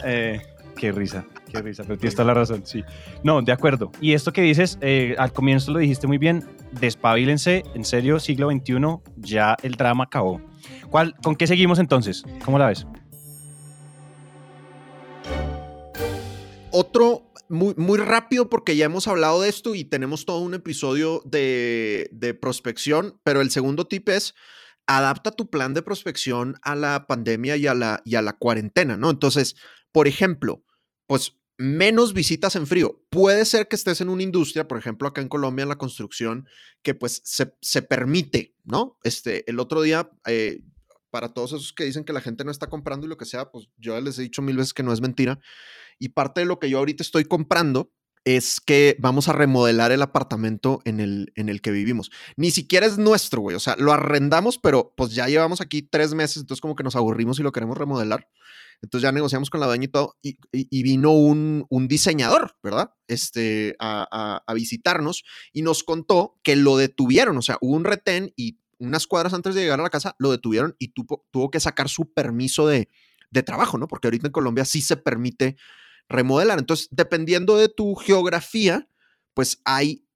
Eh, 0.04 0.40
Qué 0.78 0.92
risa, 0.92 1.26
qué 1.52 1.62
risa, 1.62 1.84
pero 1.84 1.98
tienes 1.98 2.16
toda 2.16 2.28
la 2.28 2.34
razón, 2.36 2.62
sí. 2.66 2.84
No, 3.24 3.42
de 3.42 3.52
acuerdo. 3.52 3.92
Y 4.00 4.14
esto 4.14 4.32
que 4.32 4.42
dices, 4.42 4.78
eh, 4.82 5.16
al 5.18 5.34
comienzo 5.34 5.72
lo 5.72 5.80
dijiste 5.80 6.08
muy 6.08 6.18
bien, 6.18 6.44
despabilense, 6.80 7.64
en 7.74 7.84
serio, 7.84 8.20
siglo 8.20 8.50
XXI, 8.52 8.76
ya 9.18 9.58
el 9.64 9.74
drama 9.74 10.06
acabó. 10.06 10.42
¿Cuál, 10.90 11.16
¿Con 11.24 11.36
qué 11.36 11.48
seguimos 11.48 11.80
entonces? 11.80 12.24
¿Cómo 12.46 12.60
la 12.60 12.68
ves? 12.68 12.86
Otro, 16.72 17.32
muy, 17.50 17.74
muy 17.76 17.98
rápido 17.98 18.50
porque 18.50 18.76
ya 18.76 18.86
hemos 18.86 19.08
hablado 19.08 19.42
de 19.42 19.50
esto 19.50 19.74
y 19.74 19.84
tenemos 19.84 20.26
todo 20.26 20.40
un 20.40 20.54
episodio 20.54 21.22
de, 21.26 22.10
de 22.12 22.34
prospección, 22.34 23.20
pero 23.24 23.42
el 23.42 23.50
segundo 23.50 23.88
tip 23.88 24.10
es 24.10 24.36
adapta 24.88 25.32
tu 25.32 25.50
plan 25.50 25.74
de 25.74 25.82
prospección 25.82 26.56
a 26.62 26.76
la 26.76 27.08
pandemia 27.08 27.58
y 27.58 27.68
a 27.68 27.74
la, 27.74 28.02
y 28.06 28.16
a 28.16 28.22
la 28.22 28.34
cuarentena, 28.34 28.96
¿no? 28.96 29.10
Entonces, 29.10 29.56
por 29.92 30.08
ejemplo, 30.08 30.64
pues 31.08 31.38
menos 31.58 32.14
visitas 32.14 32.56
en 32.56 32.68
frío. 32.68 33.04
Puede 33.10 33.44
ser 33.46 33.68
que 33.68 33.76
estés 33.76 34.02
en 34.02 34.10
una 34.10 34.24
industria, 34.24 34.68
por 34.68 34.78
ejemplo, 34.78 35.08
acá 35.08 35.22
en 35.22 35.30
Colombia, 35.30 35.64
en 35.64 35.70
la 35.70 35.78
construcción, 35.78 36.48
que 36.84 36.94
pues 36.94 37.22
se, 37.24 37.82
permite, 37.82 38.56
¿no? 38.64 38.98
Este, 39.04 39.50
el 39.50 39.60
otro 39.60 39.82
día, 39.82 40.12
eh, 40.28 40.62
para 41.10 41.34
todos 41.34 41.54
esos 41.54 41.74
que 41.74 41.86
dicen 41.86 42.04
que 42.04 42.14
la 42.14 42.22
gente 42.22 42.44
no 42.44 42.52
está 42.52 42.68
comprando 42.68 43.08
y 43.08 43.10
lo 43.10 43.18
que 43.18 43.26
sea, 43.26 43.50
pues 43.50 43.70
yo 43.78 44.00
les 44.00 44.20
he 44.20 44.22
dicho 44.22 44.42
mil 44.42 44.58
veces 44.58 44.74
que 44.74 44.84
no 44.84 44.94
es 44.94 45.02
mentira. 45.02 45.40
Y 45.98 46.10
parte 46.10 46.42
de 46.42 46.46
lo 46.46 46.60
que 46.60 46.70
yo 46.70 46.78
ahorita 46.78 47.02
estoy 47.02 47.26
comprando 47.26 47.92
es 48.24 48.60
que 48.60 48.98
vamos 49.00 49.30
a 49.30 49.34
remodelar 49.34 49.94
el 49.94 50.02
apartamento 50.02 50.82
en 50.84 51.00
el, 51.00 51.32
en 51.36 51.48
el 51.48 51.62
que 51.62 51.72
vivimos. 51.72 52.12
Ni 52.36 52.52
siquiera 52.52 52.86
es 52.86 52.98
nuestro, 52.98 53.42
güey. 53.42 53.56
O 53.56 53.60
sea, 53.60 53.78
lo 53.78 53.94
arrendamos, 53.94 54.58
pero 54.58 54.94
pues 54.98 55.16
ya 55.16 55.28
llevamos 55.28 55.62
aquí 55.62 55.82
tres 55.82 56.14
meses, 56.14 56.38
entonces 56.38 56.62
como 56.62 56.76
que 56.76 56.84
nos 56.84 56.98
aburrimos 56.98 57.40
y 57.40 57.44
lo 57.44 57.54
queremos 57.54 57.78
remodelar. 57.78 58.28
Entonces 58.82 59.04
ya 59.04 59.12
negociamos 59.12 59.50
con 59.50 59.60
la 59.60 59.66
dueña 59.66 59.86
y 59.86 59.88
todo, 59.88 60.16
y, 60.22 60.84
vino 60.84 61.12
un, 61.12 61.66
diseñador, 61.88 62.56
¿verdad? 62.62 62.92
Este, 63.08 63.76
a, 63.80 64.44
visitarnos 64.54 65.24
y 65.52 65.62
nos 65.64 65.84
contó 65.84 66.40
que 66.44 66.56
lo 66.56 66.78
detuvieron, 66.78 67.38
o 67.38 67.42
sea, 67.42 67.58
hubo 67.62 67.76
un 67.76 67.86
retén 67.86 68.34
y 68.36 68.60
unas 68.80 69.08
cuadras 69.08 69.34
antes 69.34 69.56
de 69.56 69.62
llegar 69.62 69.80
a 69.80 69.84
la 69.84 69.90
casa 69.90 70.16
lo 70.20 70.32
detuvieron 70.32 70.76
y 70.78 70.90
tuvo, 70.90 71.26
tuvo 71.32 71.50
que 71.50 71.60
sacar 71.60 71.90
su 71.90 72.14
permiso 72.14 72.68
de, 72.68 72.90
trabajo, 73.46 73.78
¿no? 73.78 73.88
Porque 73.88 74.08
ahorita 74.08 74.28
en 74.28 74.32
Colombia 74.32 74.66
sí 74.66 74.82
se 74.82 74.98
permite 74.98 75.58
remodelar. 76.10 76.58
Entonces, 76.58 76.88
dependiendo 76.90 77.56
de 77.56 77.70
tu 77.70 77.94
geografía, 77.94 78.90
pues 79.36 79.62
hay 79.64 80.08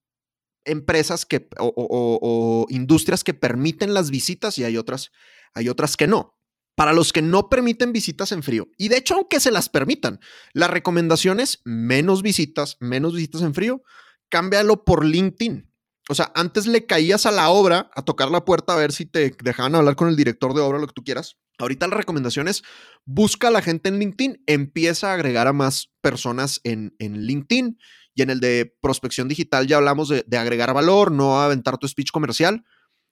empresas 0.66 1.26
que 1.26 1.48
o, 1.60 2.66
industrias 2.70 3.24
que 3.24 3.36
permiten 3.36 3.94
las 3.94 4.10
visitas 4.10 4.58
y 4.58 4.64
hay 4.64 4.78
otras, 4.78 5.12
hay 5.54 5.70
otras 5.70 5.98
que 5.98 6.08
no. 6.08 6.36
Para 6.82 6.94
los 6.94 7.14
que 7.14 7.22
no 7.22 7.48
permiten 7.48 7.94
visitas 7.94 8.32
en 8.32 8.42
frío, 8.42 8.68
y 8.76 8.88
de 8.88 8.98
hecho, 8.98 9.14
aunque 9.14 9.40
se 9.40 9.52
las 9.52 9.70
permitan, 9.70 10.20
la 10.52 10.68
recomendación 10.68 11.40
es 11.40 11.62
menos 11.64 12.24
visitas, 12.24 12.78
menos 12.80 13.14
visitas 13.14 13.44
en 13.44 13.54
frío, 13.54 13.84
cámbialo 14.30 14.84
por 14.84 15.06
LinkedIn. 15.06 15.72
O 16.10 16.16
sea, 16.16 16.32
antes 16.34 16.66
le 16.66 16.88
caías 16.88 17.28
a 17.28 17.32
la 17.32 17.50
obra 17.50 17.92
a 17.94 18.02
tocar 18.02 18.32
la 18.32 18.46
puerta 18.46 18.74
a 18.74 18.78
ver 18.78 18.94
si 18.94 19.06
te 19.06 19.36
dejaban 19.44 19.76
hablar 19.76 19.96
con 19.96 20.08
el 20.08 20.16
director 20.16 20.56
de 20.56 20.62
obra, 20.62 20.80
lo 20.80 20.88
que 20.88 20.94
tú 20.94 21.04
quieras. 21.04 21.38
Ahorita 21.60 21.88
la 21.88 21.98
recomendación 21.98 22.48
es 22.48 22.64
busca 23.06 23.50
a 23.50 23.52
la 23.52 23.62
gente 23.62 23.90
en 23.90 24.00
LinkedIn, 24.00 24.44
empieza 24.48 25.12
a 25.12 25.14
agregar 25.14 25.46
a 25.48 25.54
más 25.54 25.92
personas 26.02 26.62
en, 26.64 26.96
LinkedIn. 26.98 27.78
Y 28.16 28.24
en 28.24 28.32
el 28.32 28.40
de 28.40 28.76
prospección 28.82 29.28
digital 29.28 29.68
ya 29.68 29.78
hablamos 29.78 30.10
de, 30.10 30.26
de, 30.26 30.38
agregar 30.40 30.74
valor, 30.74 31.12
no 31.12 31.44
aventar 31.44 31.78
tu 31.78 31.88
speech 31.88 32.10
comercial. 32.10 32.66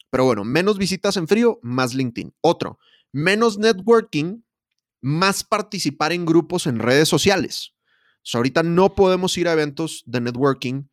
Pero 0.10 0.26
bueno, 0.26 0.44
menos 0.44 0.80
visitas 0.80 1.18
en 1.18 1.28
frío, 1.28 1.60
más 1.62 1.94
LinkedIn. 1.94 2.34
Otro, 2.42 2.80
menos 3.12 3.58
networking, 3.58 4.42
más 5.02 5.44
participar 5.44 6.12
en 6.12 6.26
grupos 6.26 6.68
en 6.68 6.80
redes 6.80 7.08
sociales. 7.08 7.74
ahorita 8.34 8.64
no 8.64 8.96
podemos 8.96 9.38
ir 9.38 9.48
a 9.48 9.54
eventos 9.54 10.04
de 10.06 10.22
networking 10.22 10.84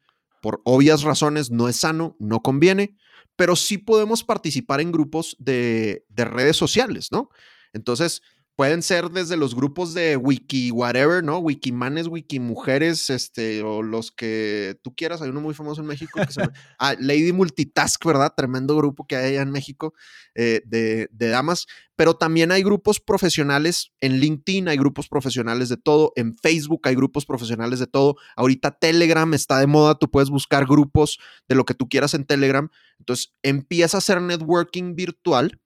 por 0.40 0.60
obvias 0.64 1.02
razones, 1.02 1.50
no 1.50 1.68
es 1.68 1.76
sano, 1.76 2.16
no 2.18 2.40
conviene 2.40 2.96
pero 3.36 3.54
sí 3.54 3.78
podemos 3.78 4.24
participar 4.24 4.80
en 4.80 4.90
grupos 4.90 5.36
de, 5.38 6.04
redes 6.16 6.56
sociales, 6.56 7.12
¿no? 7.12 7.30
Entonces, 7.72 8.22
pueden 8.56 8.82
ser 8.82 9.10
desde 9.10 9.36
los 9.36 9.54
grupos 9.54 9.92
de 9.92 10.16
wiki 10.16 10.70
whatever, 10.70 11.22
¿no? 11.22 11.38
Wikimanes, 11.38 12.08
wikimujeres, 12.08 13.10
este, 13.10 13.62
o 13.62 13.82
los 13.82 14.10
que 14.10 14.78
tú 14.82 14.94
quieras. 14.94 15.20
Hay 15.20 15.28
uno 15.28 15.42
muy 15.42 15.52
famoso 15.52 15.82
en 15.82 15.86
México 15.86 16.18
que 16.18 16.32
se 16.32 16.40
llama 16.40 16.54
ah, 16.78 16.94
Lady 16.98 17.32
Multitask, 17.32 18.02
¿verdad? 18.04 18.32
Tremendo 18.34 18.74
grupo 18.74 19.06
que 19.06 19.14
hay 19.14 19.32
allá 19.32 19.42
en 19.42 19.50
México 19.50 19.92
eh, 20.34 20.62
de, 20.64 21.08
de, 21.12 21.28
damas. 21.28 21.66
Pero 21.96 22.14
también 22.14 22.50
hay 22.50 22.62
grupos 22.62 22.98
profesionales 22.98 23.92
en 24.00 24.20
LinkedIn, 24.20 24.68
hay 24.68 24.78
grupos 24.78 25.08
profesionales 25.08 25.68
de 25.68 25.76
todo. 25.76 26.12
En 26.16 26.34
Facebook 26.34 26.80
hay 26.84 26.94
grupos 26.94 27.26
profesionales 27.26 27.78
de 27.78 27.86
todo. 27.86 28.16
Ahorita 28.36 28.70
Telegram 28.70 29.32
está 29.34 29.58
de 29.58 29.66
moda, 29.66 29.98
tú 29.98 30.10
puedes 30.10 30.30
buscar 30.30 30.64
grupos 30.64 31.18
de 31.46 31.56
lo 31.56 31.66
que 31.66 31.74
tú 31.74 31.90
quieras 31.90 32.14
en 32.14 32.24
Telegram. 32.24 32.70
Entonces, 32.98 33.34
empieza 33.42 33.98
a 33.98 33.98
hacer 33.98 34.22
networking 34.22 34.94
virtual 34.94 35.60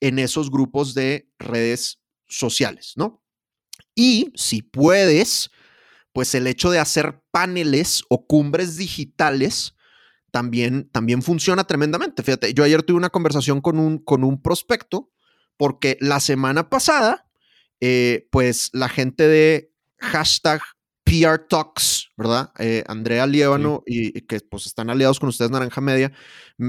en 0.00 0.20
esos 0.20 0.52
grupos 0.52 0.94
de 0.94 1.28
redes 1.40 1.98
sociales, 2.28 2.94
¿no? 2.96 3.22
Y 3.94 4.32
si 4.34 4.62
puedes, 4.62 5.50
pues 6.12 6.34
el 6.34 6.46
hecho 6.46 6.70
de 6.70 6.78
hacer 6.78 7.22
paneles 7.30 8.02
o 8.08 8.26
cumbres 8.26 8.76
digitales 8.76 9.74
también, 10.30 10.88
también 10.90 11.22
funciona 11.22 11.64
tremendamente. 11.64 12.22
Fíjate, 12.22 12.54
yo 12.54 12.64
ayer 12.64 12.82
tuve 12.82 12.96
una 12.96 13.10
conversación 13.10 13.60
con 13.60 13.78
un, 13.78 13.98
con 13.98 14.24
un 14.24 14.40
prospecto 14.40 15.10
porque 15.56 15.96
la 16.00 16.20
semana 16.20 16.70
pasada, 16.70 17.26
eh, 17.80 18.28
pues 18.30 18.70
la 18.72 18.88
gente 18.88 19.26
de 19.26 19.72
hashtag 19.98 20.60
PR 21.08 21.38
Talks, 21.48 22.10
¿verdad? 22.16 22.52
Eh, 22.58 22.84
Andrea 22.86 23.26
Liévano 23.26 23.82
y, 23.86 24.12
que 24.22 24.40
pues 24.40 24.66
están 24.66 24.90
aliados 24.90 25.18
con 25.18 25.30
ustedes, 25.30 25.50
Naranja 25.50 25.80
Media, 25.80 26.12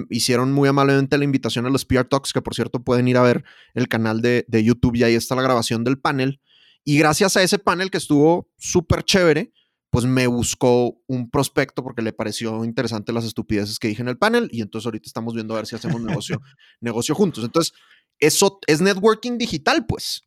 hicieron 0.09 0.53
muy 0.53 0.69
amablemente 0.69 1.17
la 1.17 1.25
invitación 1.25 1.65
a 1.65 1.69
los 1.69 1.85
PR 1.85 2.05
Talks, 2.05 2.31
que 2.31 2.41
por 2.41 2.55
cierto 2.55 2.81
pueden 2.83 3.07
ir 3.07 3.17
a 3.17 3.21
ver 3.21 3.43
el 3.73 3.87
canal 3.87 4.21
de, 4.21 4.45
YouTube 4.63 4.95
y 4.95 5.03
ahí 5.03 5.15
está 5.15 5.35
la 5.35 5.41
grabación 5.41 5.83
del 5.83 5.99
panel. 5.99 6.39
Y 6.85 6.97
gracias 6.97 7.35
a 7.35 7.43
ese 7.43 7.59
panel 7.59 7.91
que 7.91 7.97
estuvo 7.97 8.49
súper 8.57 9.03
chévere, 9.03 9.51
pues 9.89 10.05
me 10.05 10.27
buscó 10.27 11.01
un 11.07 11.29
prospecto 11.29 11.83
porque 11.83 12.01
le 12.01 12.13
pareció 12.13 12.63
interesante 12.63 13.11
las 13.11 13.25
estupideces 13.25 13.79
que 13.79 13.89
dije 13.89 14.01
en 14.01 14.07
el 14.07 14.17
panel 14.17 14.47
y 14.51 14.61
entonces 14.61 14.85
ahorita 14.85 15.07
estamos 15.07 15.33
viendo 15.33 15.53
a 15.53 15.57
ver 15.57 15.65
si 15.65 15.75
hacemos 15.75 16.01
negocio, 16.01 16.41
negocio 16.79 17.13
juntos. 17.13 17.43
Entonces, 17.43 17.73
eso 18.19 18.59
es 18.67 18.79
networking 18.81 19.37
digital, 19.37 19.85
pues. 19.85 20.23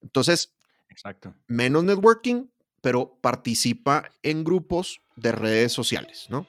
Entonces, 0.00 0.54
Exacto. 0.88 1.34
menos 1.46 1.84
networking, 1.84 2.46
pero 2.82 3.16
participa 3.22 4.10
en 4.22 4.44
grupos 4.44 5.00
de 5.16 5.32
redes 5.32 5.72
sociales, 5.72 6.26
¿no? 6.28 6.46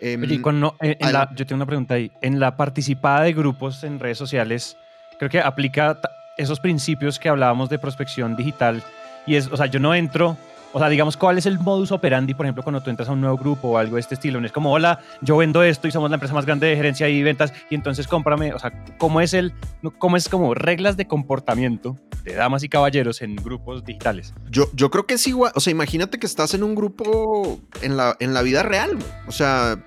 Oye, 0.00 0.34
em, 0.34 0.42
cuando, 0.42 0.76
eh, 0.80 0.96
yo 1.34 1.46
tengo 1.46 1.56
una 1.56 1.66
pregunta 1.66 1.94
ahí. 1.94 2.12
En 2.20 2.38
la 2.38 2.56
participada 2.56 3.22
de 3.22 3.32
grupos 3.32 3.82
en 3.82 3.98
redes 3.98 4.18
sociales, 4.18 4.76
creo 5.18 5.30
que 5.30 5.40
aplica 5.40 5.98
esos 6.36 6.60
principios 6.60 7.18
que 7.18 7.28
hablábamos 7.28 7.70
de 7.70 7.78
prospección 7.78 8.36
digital. 8.36 8.82
Y 9.26 9.36
es, 9.36 9.46
o 9.50 9.56
sea, 9.56 9.66
yo 9.66 9.80
no 9.80 9.94
entro 9.94 10.36
o 10.74 10.80
sea, 10.80 10.88
digamos, 10.88 11.16
¿cuál 11.16 11.38
es 11.38 11.46
el 11.46 11.60
modus 11.60 11.92
operandi, 11.92 12.34
por 12.34 12.46
ejemplo, 12.46 12.64
cuando 12.64 12.82
tú 12.82 12.90
entras 12.90 13.08
a 13.08 13.12
un 13.12 13.20
nuevo 13.20 13.36
grupo 13.36 13.68
o 13.68 13.78
algo 13.78 13.94
de 13.94 14.00
este 14.00 14.16
estilo? 14.16 14.40
No 14.40 14.46
es 14.46 14.50
como, 14.50 14.72
hola, 14.72 14.98
yo 15.20 15.36
vendo 15.36 15.62
esto 15.62 15.86
y 15.86 15.92
somos 15.92 16.10
la 16.10 16.16
empresa 16.16 16.34
más 16.34 16.46
grande 16.46 16.66
de 16.66 16.74
gerencia 16.74 17.08
y 17.08 17.22
ventas 17.22 17.52
y 17.70 17.76
entonces 17.76 18.08
cómprame. 18.08 18.52
O 18.52 18.58
sea, 18.58 18.72
¿cómo 18.98 19.20
es 19.20 19.34
el, 19.34 19.54
cómo 19.98 20.16
es 20.16 20.28
como 20.28 20.52
reglas 20.52 20.96
de 20.96 21.06
comportamiento 21.06 21.94
de 22.24 22.34
damas 22.34 22.64
y 22.64 22.68
caballeros 22.68 23.22
en 23.22 23.36
grupos 23.36 23.84
digitales? 23.84 24.34
Yo, 24.50 24.66
yo 24.74 24.90
creo 24.90 25.06
que 25.06 25.14
es 25.14 25.24
igual. 25.28 25.52
O 25.54 25.60
sea, 25.60 25.70
imagínate 25.70 26.18
que 26.18 26.26
estás 26.26 26.54
en 26.54 26.64
un 26.64 26.74
grupo 26.74 27.60
en 27.80 27.96
la, 27.96 28.16
en 28.18 28.34
la 28.34 28.42
vida 28.42 28.64
real. 28.64 28.98
O 29.28 29.32
sea, 29.32 29.78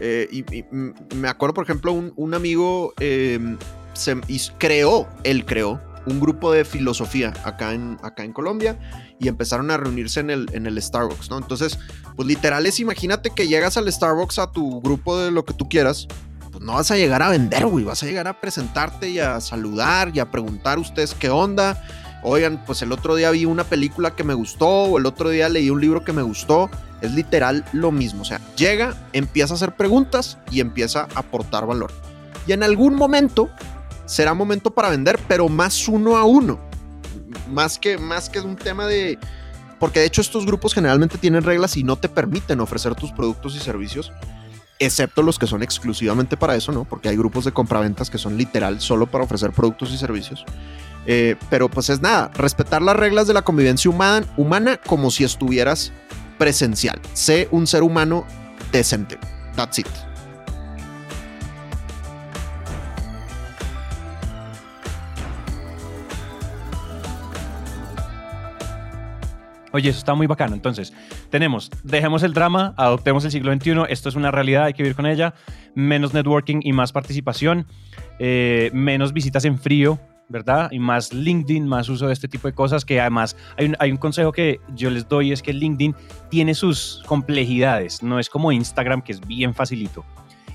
eh, 0.00 0.64
me 1.14 1.28
acuerdo, 1.28 1.54
por 1.54 1.62
ejemplo, 1.62 1.92
un, 1.92 2.12
un 2.16 2.34
amigo 2.34 2.92
eh, 2.98 3.38
se, 3.92 4.20
creó, 4.58 5.06
él 5.22 5.44
creó 5.44 5.80
un 6.06 6.20
grupo 6.20 6.52
de 6.52 6.64
filosofía 6.64 7.32
acá 7.44 7.72
en, 7.72 7.98
acá 8.02 8.24
en 8.24 8.32
Colombia 8.32 8.78
y 9.20 9.28
empezaron 9.28 9.70
a 9.70 9.76
reunirse 9.76 10.20
en 10.20 10.30
el, 10.30 10.46
en 10.52 10.66
el 10.66 10.80
Starbucks, 10.80 11.30
¿no? 11.30 11.38
Entonces, 11.38 11.78
pues 12.16 12.28
literal 12.28 12.66
es, 12.66 12.80
imagínate 12.80 13.30
que 13.30 13.48
llegas 13.48 13.76
al 13.76 13.90
Starbucks 13.90 14.38
a 14.38 14.50
tu 14.50 14.80
grupo 14.80 15.18
de 15.18 15.30
lo 15.30 15.44
que 15.44 15.54
tú 15.54 15.68
quieras, 15.68 16.08
pues 16.50 16.62
no 16.62 16.74
vas 16.74 16.90
a 16.90 16.96
llegar 16.96 17.22
a 17.22 17.30
vender, 17.30 17.66
güey, 17.66 17.84
vas 17.84 18.02
a 18.02 18.06
llegar 18.06 18.28
a 18.28 18.40
presentarte 18.40 19.10
y 19.10 19.18
a 19.18 19.40
saludar 19.40 20.12
y 20.14 20.20
a 20.20 20.30
preguntar 20.30 20.78
ustedes 20.78 21.14
qué 21.14 21.30
onda. 21.30 21.82
Oigan, 22.22 22.64
pues 22.64 22.80
el 22.80 22.90
otro 22.90 23.16
día 23.16 23.30
vi 23.30 23.44
una 23.44 23.64
película 23.64 24.16
que 24.16 24.24
me 24.24 24.32
gustó 24.32 24.66
o 24.66 24.98
el 24.98 25.04
otro 25.04 25.28
día 25.28 25.48
leí 25.50 25.68
un 25.68 25.80
libro 25.80 26.04
que 26.04 26.14
me 26.14 26.22
gustó. 26.22 26.70
Es 27.02 27.12
literal 27.12 27.66
lo 27.72 27.92
mismo. 27.92 28.22
O 28.22 28.24
sea, 28.24 28.40
llega, 28.56 28.94
empieza 29.12 29.52
a 29.52 29.56
hacer 29.56 29.76
preguntas 29.76 30.38
y 30.50 30.60
empieza 30.60 31.02
a 31.14 31.18
aportar 31.18 31.66
valor. 31.66 31.92
Y 32.46 32.52
en 32.52 32.62
algún 32.62 32.94
momento 32.94 33.50
será 34.06 34.32
momento 34.32 34.70
para 34.70 34.88
vender, 34.88 35.20
pero 35.28 35.50
más 35.50 35.86
uno 35.86 36.16
a 36.16 36.24
uno. 36.24 36.58
Más 37.50 37.78
que, 37.78 37.98
más 37.98 38.28
que 38.28 38.40
un 38.40 38.56
tema 38.56 38.86
de... 38.86 39.18
Porque 39.78 40.00
de 40.00 40.06
hecho 40.06 40.20
estos 40.20 40.46
grupos 40.46 40.72
generalmente 40.72 41.18
tienen 41.18 41.42
reglas 41.42 41.76
y 41.76 41.82
no 41.82 41.96
te 41.96 42.08
permiten 42.08 42.60
ofrecer 42.60 42.94
tus 42.94 43.12
productos 43.12 43.54
y 43.56 43.58
servicios, 43.58 44.12
excepto 44.78 45.22
los 45.22 45.38
que 45.38 45.46
son 45.46 45.62
exclusivamente 45.62 46.36
para 46.36 46.54
eso, 46.54 46.72
¿no? 46.72 46.84
Porque 46.84 47.08
hay 47.08 47.16
grupos 47.16 47.44
de 47.44 47.52
compraventas 47.52 48.08
que 48.08 48.18
son 48.18 48.36
literal 48.36 48.80
solo 48.80 49.06
para 49.06 49.24
ofrecer 49.24 49.52
productos 49.52 49.92
y 49.92 49.98
servicios. 49.98 50.44
Eh, 51.06 51.36
pero 51.50 51.68
pues 51.68 51.90
es 51.90 52.00
nada, 52.00 52.30
respetar 52.34 52.80
las 52.80 52.96
reglas 52.96 53.26
de 53.26 53.34
la 53.34 53.42
convivencia 53.42 53.90
humana, 53.90 54.26
humana 54.36 54.78
como 54.78 55.10
si 55.10 55.24
estuvieras 55.24 55.92
presencial. 56.38 57.00
Sé 57.12 57.48
un 57.50 57.66
ser 57.66 57.82
humano 57.82 58.24
decente. 58.72 59.18
That's 59.56 59.78
it. 59.78 60.13
Oye, 69.74 69.90
eso 69.90 69.98
está 69.98 70.14
muy 70.14 70.28
bacano. 70.28 70.54
Entonces, 70.54 70.92
tenemos, 71.30 71.68
dejemos 71.82 72.22
el 72.22 72.32
drama, 72.32 72.74
adoptemos 72.76 73.24
el 73.24 73.32
siglo 73.32 73.52
XXI, 73.52 73.72
esto 73.88 74.08
es 74.08 74.14
una 74.14 74.30
realidad, 74.30 74.66
hay 74.66 74.72
que 74.72 74.84
vivir 74.84 74.94
con 74.94 75.04
ella, 75.04 75.34
menos 75.74 76.14
networking 76.14 76.60
y 76.62 76.72
más 76.72 76.92
participación, 76.92 77.66
eh, 78.20 78.70
menos 78.72 79.12
visitas 79.12 79.44
en 79.44 79.58
frío, 79.58 79.98
¿verdad? 80.28 80.70
Y 80.70 80.78
más 80.78 81.12
LinkedIn, 81.12 81.66
más 81.66 81.88
uso 81.88 82.06
de 82.06 82.12
este 82.12 82.28
tipo 82.28 82.46
de 82.46 82.54
cosas, 82.54 82.84
que 82.84 83.00
además 83.00 83.36
hay 83.58 83.66
un, 83.66 83.76
hay 83.80 83.90
un 83.90 83.96
consejo 83.96 84.30
que 84.30 84.60
yo 84.76 84.90
les 84.90 85.08
doy, 85.08 85.32
es 85.32 85.42
que 85.42 85.52
LinkedIn 85.52 85.96
tiene 86.30 86.54
sus 86.54 87.02
complejidades, 87.06 88.00
no 88.00 88.20
es 88.20 88.30
como 88.30 88.52
Instagram, 88.52 89.02
que 89.02 89.10
es 89.10 89.20
bien 89.26 89.54
facilito. 89.54 90.04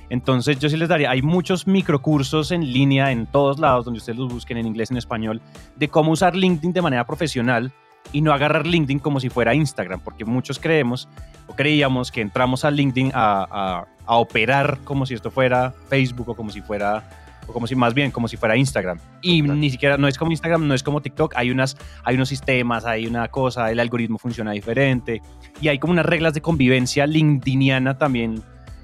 Entonces 0.10 0.60
yo 0.60 0.70
sí 0.70 0.78
les 0.78 0.88
daría, 0.88 1.12
hay 1.12 1.22
muchos 1.22 1.68
microcursos 1.68 2.52
en 2.52 2.72
línea 2.72 3.12
en 3.12 3.28
todos 3.28 3.60
lados 3.60 3.84
donde 3.84 3.98
ustedes 3.98 4.18
los 4.18 4.32
busquen 4.34 4.58
en 4.60 4.66
inglés, 4.66 4.92
en 4.92 4.98
español, 4.98 5.42
de 5.76 5.90
cómo 5.90 6.14
usar 6.14 6.38
LinkedIn 6.38 6.72
de 6.72 6.82
manera 6.82 7.06
profesional 7.06 7.74
y 8.12 8.22
no 8.22 8.34
agarrar 8.34 8.66
LinkedIn 8.66 9.00
como 9.00 9.20
si 9.20 9.30
fuera 9.30 9.54
Instagram, 9.54 10.00
porque 10.00 10.26
muchos 10.26 10.60
creemos 10.60 11.08
o 11.48 11.56
creíamos 11.56 12.12
que 12.12 12.22
entramos 12.22 12.66
a 12.66 12.72
LinkedIn 12.72 13.12
a, 13.14 13.86
a, 14.06 14.16
operar 14.16 14.80
como 14.84 15.06
si 15.06 15.14
esto 15.14 15.30
fuera 15.30 15.74
Facebook 15.88 16.30
o 16.30 16.36
como 16.36 16.50
si 16.50 16.62
fuera 16.62 17.08
o 17.48 17.54
como 17.54 17.68
si 17.68 17.76
más 17.76 17.94
bien 17.94 18.12
como 18.12 18.28
si 18.28 18.38
fuera 18.38 18.58
Instagram. 18.58 19.00
Y 19.22 19.42
ni 19.42 19.70
siquiera 19.70 19.98
no 19.98 20.08
es 20.08 20.18
como 20.18 20.32
Instagram, 20.32 20.68
no 20.68 20.74
es 20.74 20.84
como 20.84 21.02
TikTok, 21.02 21.34
hay 21.36 21.52
unas 21.52 21.78
hay 22.04 22.16
unos 22.16 22.30
sistemas, 22.30 22.86
hay 22.86 23.06
una 23.06 23.28
cosa, 23.28 23.72
el 23.72 23.80
algoritmo 23.80 24.18
funciona 24.18 24.52
diferente 24.52 25.22
y 25.62 25.68
hay 25.68 25.78
como 25.78 25.94
unas 25.94 26.06
reglas 26.06 26.34
de 26.34 26.42
convivencia 26.42 27.06
LinkedIniana 27.06 27.98
también 27.98 28.44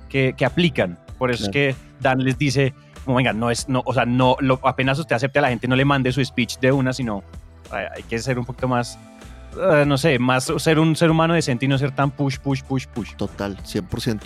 que, 0.10 0.34
que 0.38 0.46
aplican. 0.46 1.00
Por 1.18 1.32
eso 1.32 1.46
es 1.46 1.50
que 1.50 1.76
Dan 2.02 2.20
les 2.20 2.38
dice, 2.38 2.74
como 3.06 3.18
venga, 3.18 3.34
no 3.34 3.52
es, 3.52 3.70
no, 3.70 3.82
o 3.86 3.94
sea, 3.94 4.06
no, 4.06 4.36
lo, 4.40 4.60
apenas 4.64 5.00
usted 5.00 5.16
acepte 5.16 5.40
a 5.40 5.44
la 5.44 5.50
gente, 5.50 5.68
no 5.68 5.76
le 5.76 5.86
mande 5.86 6.12
su 6.12 6.24
speech 6.24 6.60
de 6.60 6.72
una, 6.72 6.92
sino 6.92 7.24
hay, 7.72 8.04
que 8.04 8.20
ser 8.20 8.38
un 8.38 8.46
poquito 8.46 8.68
más, 8.68 9.00
uh, 9.56 9.86
no 9.86 9.98
sé, 9.98 10.20
más 10.20 10.52
ser 10.58 10.80
un 10.80 10.96
ser 10.96 11.10
humano 11.10 11.34
decente 11.34 11.66
y 11.66 11.68
no 11.68 11.78
ser 11.78 11.94
tan 11.94 12.12
push, 12.12 12.38
push, 12.38 12.62
push, 12.64 12.88
push. 12.88 13.16
Total, 13.16 13.58
100%. 13.58 14.22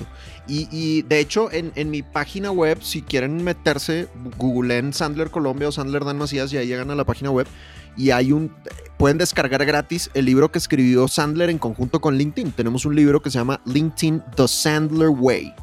Y, 0.48 0.68
y 0.72 1.04
de 1.04 1.20
hecho, 1.20 1.52
en, 1.52 1.72
en, 1.76 1.90
mi 1.92 2.02
página 2.02 2.52
web, 2.52 2.80
si 2.82 3.02
quieren 3.02 3.44
meterse, 3.44 4.08
googleen 4.38 4.94
Sandler 4.94 5.30
Colombia 5.30 5.70
o 5.70 5.72
Sandler 5.72 6.06
Dan 6.06 6.18
Macías 6.18 6.52
y 6.54 6.58
ahí 6.58 6.68
llegan 6.68 6.92
a 6.92 6.96
la 6.96 7.04
página 7.04 7.32
web 7.32 7.48
y 7.96 8.12
hay 8.12 8.32
un 8.32 8.52
pueden 8.98 9.18
descargar 9.18 9.66
gratis 9.66 10.10
el 10.14 10.26
libro 10.26 10.52
que 10.52 10.58
escribió 10.58 11.08
Sandler 11.08 11.50
en 11.50 11.58
conjunto 11.58 12.02
con 12.02 12.18
LinkedIn. 12.18 12.52
Tenemos 12.52 12.86
un 12.86 12.96
libro 12.96 13.22
que 13.22 13.30
se 13.30 13.38
llama 13.38 13.62
LinkedIn 13.66 14.24
The 14.36 14.48
Sandler 14.48 15.10
Way. 15.10 15.54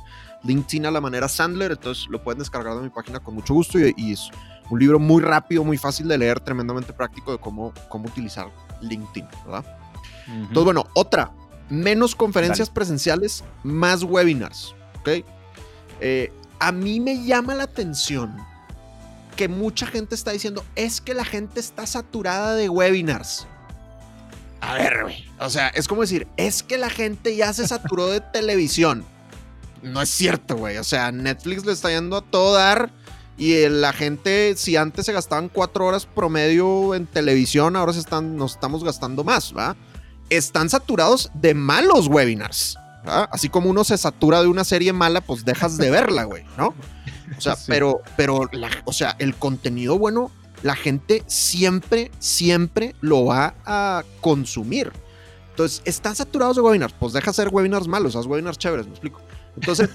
LinkedIn 0.47 0.87
a 0.87 0.91
la 0.91 1.01
manera 1.01 1.29
Sandler, 1.29 1.73
entonces 1.73 2.07
lo 2.09 2.23
pueden 2.23 2.39
descargar 2.39 2.75
de 2.77 2.83
mi 2.83 2.89
página 2.89 3.21
con 3.21 3.35
mucho 3.35 3.55
gusto 3.55 3.79
y, 3.79 4.13
es 4.13 4.31
un 4.71 4.79
libro 4.79 4.99
muy 4.99 5.23
rápido, 5.23 5.65
muy 5.65 5.79
fácil 5.79 6.09
de 6.09 6.19
leer, 6.19 6.41
tremendamente 6.41 6.93
práctico 6.93 7.33
de 7.33 7.39
cómo, 7.39 7.73
cómo 7.89 8.07
utilizar 8.09 8.51
LinkedIn, 8.81 9.29
¿verdad? 9.45 9.65
Entonces, 10.27 10.65
bueno, 10.65 10.87
otra, 10.95 11.31
menos 11.69 12.15
conferencias 12.15 12.69
presenciales, 12.69 13.45
más 13.63 14.03
webinars, 14.03 14.75
¿ok? 15.01 15.25
Eh, 16.01 16.33
a 16.59 16.73
mí 16.73 17.01
me 17.01 17.25
llama 17.25 17.55
la 17.55 17.65
atención 17.65 18.37
que 19.37 19.49
mucha 19.49 19.87
gente 19.87 20.15
está 20.15 20.33
diciendo, 20.33 20.65
es 20.75 21.01
que 21.01 21.15
la 21.15 21.25
gente 21.25 21.61
está 21.61 21.87
saturada 21.87 22.55
de 22.55 22.69
webinars. 22.69 23.47
A 24.61 24.75
ver, 24.75 25.03
güey. 25.03 25.29
O 25.39 25.51
sea, 25.51 25.69
es 25.69 25.87
como 25.87 26.01
decir, 26.01 26.27
es 26.37 26.63
que 26.63 26.79
la 26.79 26.91
gente 26.91 27.37
ya 27.37 27.53
se 27.53 27.69
saturó 27.69 28.09
de 28.09 28.21
televisión 28.33 29.05
no 29.87 30.03
es 30.03 30.11
cierto, 30.11 30.57
güey. 30.57 30.77
O 30.79 30.85
sea, 30.85 31.13
Netflix 31.13 31.65
le 31.65 31.73
está 31.73 31.91
yendo 31.91 32.17
a 32.17 32.23
todo 32.23 32.55
dar. 32.55 32.91
Y 33.39 33.69
la 33.69 33.93
gente, 33.93 34.55
si 34.57 34.77
antes 34.77 35.07
se 35.07 35.13
gastaban 35.13 35.49
cuatro 35.49 35.87
horas 35.87 36.07
promedio 36.07 36.95
en 36.95 37.07
televisión, 37.07 37.77
ahora 37.77 37.93
se 37.93 37.99
están, 37.99 38.37
nos 38.37 38.53
estamos 38.53 38.83
gastando 38.83 39.25
más, 39.25 39.55
¿va? 39.55 39.77
Están 40.31 40.71
saturados 40.71 41.31
de 41.35 41.53
malos 41.55 42.09
webinars. 42.09 42.79
Así 43.05 43.49
como 43.49 43.71
uno 43.71 43.85
se 43.85 43.99
satura 43.99 44.41
de 44.41 44.49
una 44.49 44.65
serie 44.65 44.93
mala, 44.93 45.21
pues 45.21 45.45
dejas 45.45 45.77
de 45.77 45.91
verla, 45.91 46.25
güey, 46.25 46.45
¿no? 46.57 46.75
O 47.37 47.41
sea, 47.41 47.57
pero, 47.67 48.01
pero, 48.17 48.41
o 48.85 48.93
sea, 48.93 49.15
el 49.19 49.37
contenido 49.37 49.99
bueno, 49.99 50.33
la 50.63 50.75
gente 50.75 51.23
siempre, 51.27 52.11
siempre 52.19 52.97
lo 53.01 53.27
va 53.27 53.55
a 53.67 54.03
consumir. 54.21 54.93
Entonces, 55.51 55.83
están 55.85 56.17
saturados 56.17 56.57
de 56.57 56.63
webinars, 56.63 56.95
pues 56.99 57.13
deja 57.13 57.31
hacer 57.31 57.49
webinars 57.49 57.87
malos, 57.87 58.17
haz 58.17 58.27
webinars 58.27 58.59
chéveres, 58.59 58.87
me 58.87 58.93
explico. 58.93 59.21
Entonces, 59.57 59.91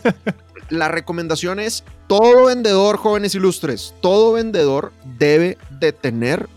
la 0.69 0.87
recomendación 0.87 1.59
es, 1.59 1.83
todo 2.07 2.45
vendedor, 2.45 2.97
jóvenes 2.97 3.35
ilustres, 3.35 3.93
todo 4.01 4.33
vendedor 4.33 4.91
debe 5.17 5.57
de 5.79 5.93
tener 5.93 6.49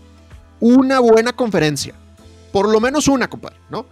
una 0.59 0.99
buena 0.99 1.33
conferencia. 1.33 1.93
Por 2.51 2.69
lo 2.69 2.79
menos 2.79 3.07
una, 3.07 3.29
compadre, 3.29 3.57
¿no? 3.69 3.85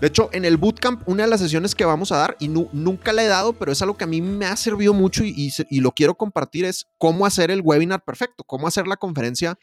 De 0.00 0.06
hecho, 0.06 0.30
en 0.32 0.44
el 0.44 0.56
bootcamp, 0.56 1.08
una 1.08 1.24
de 1.24 1.30
las 1.30 1.40
sesiones 1.40 1.74
que 1.74 1.84
vamos 1.84 2.12
a 2.12 2.18
dar, 2.18 2.36
y 2.38 2.48
nunca 2.48 3.12
la 3.12 3.24
he 3.24 3.26
dado, 3.26 3.52
pero 3.52 3.72
es 3.72 3.82
algo 3.82 3.96
que 3.96 4.04
a 4.04 4.08
mí 4.08 4.20
me 4.20 4.46
ha 4.46 4.56
servido 4.56 4.94
mucho 4.94 5.24
y, 5.24 5.52
y, 5.70 5.80
lo 5.80 5.90
quiero 5.92 6.14
compartir, 6.14 6.64
es 6.64 6.86
cómo 6.98 7.26
hacer 7.26 7.50
el 7.50 7.62
webinar 7.62 8.04
perfecto, 8.04 8.44
cómo 8.44 8.68
hacer 8.68 8.86
la 8.86 8.96
conferencia 8.96 9.58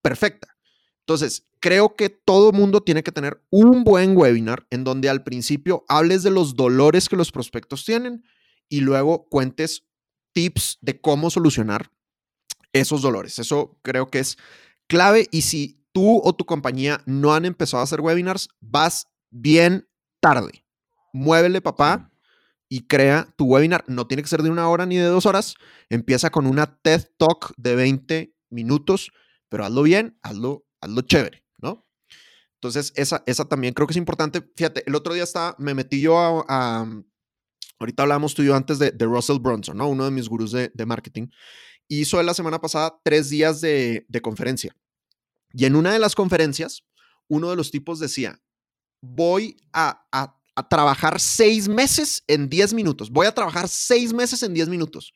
perfecta. 0.00 0.56
Entonces, 1.00 1.44
creo 1.64 1.96
que 1.96 2.10
todo 2.10 2.52
mundo 2.52 2.82
tiene 2.82 3.02
que 3.02 3.10
tener 3.10 3.42
un 3.48 3.84
buen 3.84 4.14
webinar 4.14 4.66
en 4.68 4.84
donde 4.84 5.08
al 5.08 5.24
principio 5.24 5.86
hables 5.88 6.22
de 6.22 6.30
los 6.30 6.56
dolores 6.56 7.08
que 7.08 7.16
los 7.16 7.32
prospectos 7.32 7.86
tienen 7.86 8.22
y 8.68 8.82
luego 8.82 9.30
cuentes 9.30 9.86
tips 10.34 10.76
de 10.82 11.00
cómo 11.00 11.30
solucionar 11.30 11.90
esos 12.74 13.00
dolores. 13.00 13.38
Eso 13.38 13.78
creo 13.80 14.10
que 14.10 14.18
es 14.18 14.36
clave 14.88 15.26
y 15.30 15.40
si 15.40 15.82
tú 15.92 16.20
o 16.22 16.34
tu 16.34 16.44
compañía 16.44 17.02
no 17.06 17.32
han 17.32 17.46
empezado 17.46 17.80
a 17.80 17.84
hacer 17.84 18.02
webinars, 18.02 18.50
vas 18.60 19.06
bien 19.30 19.88
tarde. 20.20 20.66
Muévele, 21.14 21.62
papá, 21.62 22.12
y 22.68 22.80
crea 22.80 23.32
tu 23.38 23.46
webinar. 23.46 23.86
No 23.88 24.06
tiene 24.06 24.22
que 24.22 24.28
ser 24.28 24.42
de 24.42 24.50
una 24.50 24.68
hora 24.68 24.84
ni 24.84 24.98
de 24.98 25.06
dos 25.06 25.24
horas. 25.24 25.54
Empieza 25.88 26.28
con 26.28 26.46
una 26.46 26.78
TED 26.82 27.06
Talk 27.16 27.54
de 27.56 27.74
20 27.74 28.34
minutos, 28.50 29.12
pero 29.48 29.64
hazlo 29.64 29.82
bien, 29.82 30.18
hazlo 30.20 30.66
hazlo 30.84 31.00
chévere. 31.02 31.43
Entonces, 32.64 32.94
esa, 32.96 33.22
esa 33.26 33.44
también 33.44 33.74
creo 33.74 33.86
que 33.86 33.92
es 33.92 33.98
importante. 33.98 34.42
Fíjate, 34.56 34.84
el 34.86 34.94
otro 34.94 35.12
día 35.12 35.24
estaba, 35.24 35.54
me 35.58 35.74
metí 35.74 36.00
yo 36.00 36.18
a, 36.48 36.88
ahorita 37.78 38.04
hablábamos 38.04 38.34
tú 38.34 38.40
y 38.40 38.46
yo 38.46 38.56
antes 38.56 38.78
de, 38.78 38.90
de, 38.90 39.04
Russell 39.04 39.38
Brunson, 39.38 39.76
¿no? 39.76 39.86
Uno 39.86 40.06
de 40.06 40.10
mis 40.10 40.30
gurús 40.30 40.50
de, 40.52 40.70
de 40.72 40.86
marketing. 40.86 41.28
Hizo 41.88 42.22
la 42.22 42.32
semana 42.32 42.62
pasada 42.62 42.98
tres 43.04 43.28
días 43.28 43.60
de, 43.60 44.06
de 44.08 44.22
conferencia. 44.22 44.74
Y 45.52 45.66
en 45.66 45.76
una 45.76 45.92
de 45.92 45.98
las 45.98 46.14
conferencias, 46.14 46.84
uno 47.28 47.50
de 47.50 47.56
los 47.56 47.70
tipos 47.70 47.98
decía, 47.98 48.40
voy 49.02 49.58
a, 49.74 50.06
a, 50.10 50.40
a, 50.56 50.68
trabajar 50.70 51.20
seis 51.20 51.68
meses 51.68 52.24
en 52.28 52.48
diez 52.48 52.72
minutos. 52.72 53.10
Voy 53.10 53.26
a 53.26 53.34
trabajar 53.34 53.68
seis 53.68 54.14
meses 54.14 54.42
en 54.42 54.54
diez 54.54 54.70
minutos. 54.70 55.12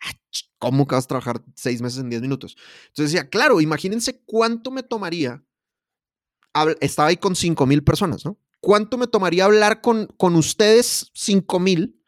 Ah, 0.00 0.10
¿Cómo 0.58 0.88
que 0.88 0.96
vas 0.96 1.04
a 1.04 1.08
trabajar 1.08 1.40
seis 1.54 1.80
meses 1.80 2.00
en 2.00 2.10
diez 2.10 2.20
minutos? 2.20 2.56
Entonces 2.88 3.12
decía, 3.12 3.30
claro, 3.30 3.60
imagínense 3.60 4.20
cuánto 4.26 4.72
me 4.72 4.82
tomaría. 4.82 5.40
Estaba 6.80 7.08
ahí 7.08 7.16
con 7.16 7.36
cinco 7.36 7.66
mil 7.66 7.82
personas, 7.82 8.24
¿no? 8.24 8.38
¿Cuánto 8.60 8.98
me 8.98 9.06
tomaría 9.06 9.46
hablar 9.46 9.80
con, 9.80 10.06
con 10.18 10.36
ustedes 10.36 11.10
cinco 11.14 11.58
mil? 11.58 12.02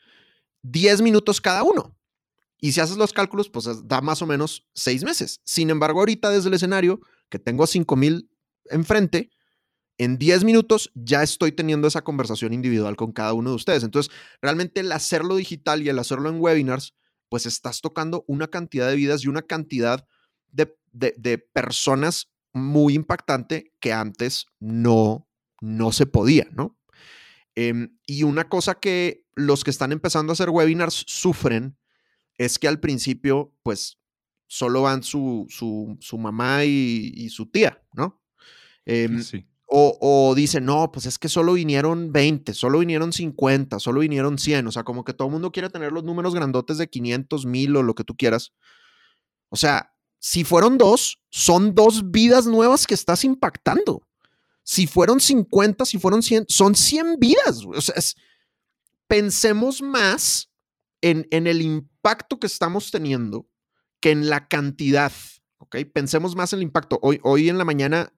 Diez 0.62 1.00
minutos 1.00 1.40
cada 1.40 1.62
uno. 1.62 1.96
Y 2.60 2.72
si 2.72 2.80
haces 2.80 2.96
los 2.96 3.12
cálculos, 3.12 3.50
pues 3.50 3.66
da 3.88 4.00
más 4.00 4.22
o 4.22 4.26
menos 4.26 4.68
seis 4.74 5.02
meses. 5.02 5.40
Sin 5.44 5.70
embargo, 5.70 6.00
ahorita 6.00 6.30
desde 6.30 6.48
el 6.48 6.54
escenario, 6.54 7.00
que 7.28 7.38
tengo 7.38 7.66
cinco 7.66 7.96
mil 7.96 8.30
enfrente, 8.66 9.30
en 9.98 10.18
diez 10.18 10.44
minutos 10.44 10.90
ya 10.94 11.22
estoy 11.22 11.52
teniendo 11.52 11.88
esa 11.88 12.02
conversación 12.02 12.52
individual 12.52 12.96
con 12.96 13.12
cada 13.12 13.32
uno 13.32 13.50
de 13.50 13.56
ustedes. 13.56 13.82
Entonces, 13.82 14.12
realmente 14.40 14.80
el 14.80 14.92
hacerlo 14.92 15.36
digital 15.36 15.82
y 15.82 15.88
el 15.88 15.98
hacerlo 15.98 16.28
en 16.28 16.40
webinars 16.40 16.94
pues 17.32 17.46
estás 17.46 17.80
tocando 17.80 18.26
una 18.28 18.48
cantidad 18.48 18.88
de 18.88 18.94
vidas 18.94 19.24
y 19.24 19.28
una 19.28 19.40
cantidad 19.40 20.06
de, 20.50 21.38
personas 21.38 22.28
muy 22.52 22.94
impactante 22.94 23.72
que 23.80 23.92
antes 23.92 24.46
no, 24.60 25.28
no 25.60 25.92
se 25.92 26.06
podía, 26.06 26.48
¿no? 26.52 26.78
Em, 27.54 27.98
y 28.06 28.22
una 28.22 28.48
cosa 28.48 28.76
que 28.76 29.26
los 29.34 29.64
que 29.64 29.70
están 29.70 29.92
empezando 29.92 30.32
a 30.32 30.34
hacer 30.34 30.50
webinars 30.50 31.04
sufren 31.06 31.76
es 32.38 32.58
que 32.58 32.68
al 32.68 32.80
principio, 32.80 33.54
pues, 33.62 33.98
solo 34.46 34.82
van 34.82 35.02
su, 35.02 35.46
su, 35.48 36.18
mamá 36.18 36.64
y, 36.64 37.28
su 37.30 37.50
tía, 37.50 37.82
¿no? 37.94 38.22
Em, 38.84 39.22
sí. 39.22 39.46
O, 39.74 40.34
dicen, 40.36 40.66
no, 40.66 40.92
pues 40.92 41.06
es 41.06 41.18
que 41.18 41.30
solo 41.30 41.54
vinieron 41.54 42.12
20, 42.12 42.52
solo 42.52 42.80
vinieron 42.80 43.10
50, 43.10 43.78
solo 43.78 44.00
vinieron 44.00 44.36
100. 44.36 44.66
O 44.66 44.70
sea, 44.70 44.84
como 44.84 45.02
que 45.02 45.14
todo 45.14 45.28
el 45.28 45.32
mundo 45.32 45.50
quiere 45.50 45.70
tener 45.70 45.92
los 45.92 46.04
números 46.04 46.34
grandotes 46.34 46.76
de 46.76 46.90
500, 46.90 47.46
1000 47.46 47.76
o 47.76 47.82
lo 47.82 47.94
que 47.94 48.04
tú 48.04 48.14
quieras. 48.14 48.52
O 49.48 49.56
sea, 49.56 49.94
si 50.24 50.44
fueron 50.44 50.78
dos, 50.78 51.18
son 51.30 51.74
dos 51.74 52.12
vidas 52.12 52.46
nuevas 52.46 52.86
que 52.86 52.94
estás 52.94 53.24
impactando. 53.24 54.06
Si 54.62 54.86
fueron 54.86 55.18
50, 55.18 55.84
si 55.84 55.98
fueron 55.98 56.22
100, 56.22 56.44
son 56.48 56.76
100 56.76 57.16
vidas. 57.18 57.64
O 57.66 57.80
sea, 57.80 57.96
pensemos 59.08 59.82
más 59.82 60.48
en, 61.00 61.26
en 61.32 61.48
el 61.48 61.60
impacto 61.60 62.38
que 62.38 62.46
estamos 62.46 62.92
teniendo 62.92 63.48
que 63.98 64.12
en 64.12 64.30
la 64.30 64.46
cantidad. 64.46 65.10
¿ok? 65.58 65.78
Pensemos 65.92 66.36
más 66.36 66.52
en 66.52 66.60
el 66.60 66.62
impacto. 66.62 67.00
Hoy, 67.02 67.18
hoy 67.24 67.48
en 67.48 67.58
la 67.58 67.64
mañana 67.64 68.12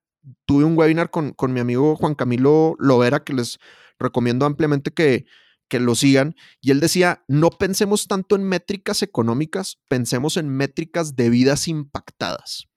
tuve 0.44 0.64
un 0.64 0.76
webinar 0.76 1.10
con, 1.10 1.32
con 1.32 1.54
mi 1.54 1.60
amigo 1.60 1.96
Juan 1.96 2.14
Camilo 2.14 2.76
Lovera, 2.78 3.24
que 3.24 3.32
les 3.32 3.58
recomiendo 3.98 4.44
ampliamente 4.44 4.90
que, 4.90 5.24
que 5.68 5.80
lo 5.80 5.94
sigan. 5.94 6.34
Y 6.60 6.70
él 6.70 6.80
decía, 6.80 7.24
no 7.28 7.50
pensemos 7.50 8.06
tanto 8.06 8.36
en 8.36 8.44
métricas 8.44 9.02
económicas, 9.02 9.78
pensemos 9.88 10.36
en 10.36 10.48
métricas 10.48 11.16
de 11.16 11.30
vidas 11.30 11.68
impactadas. 11.68 12.68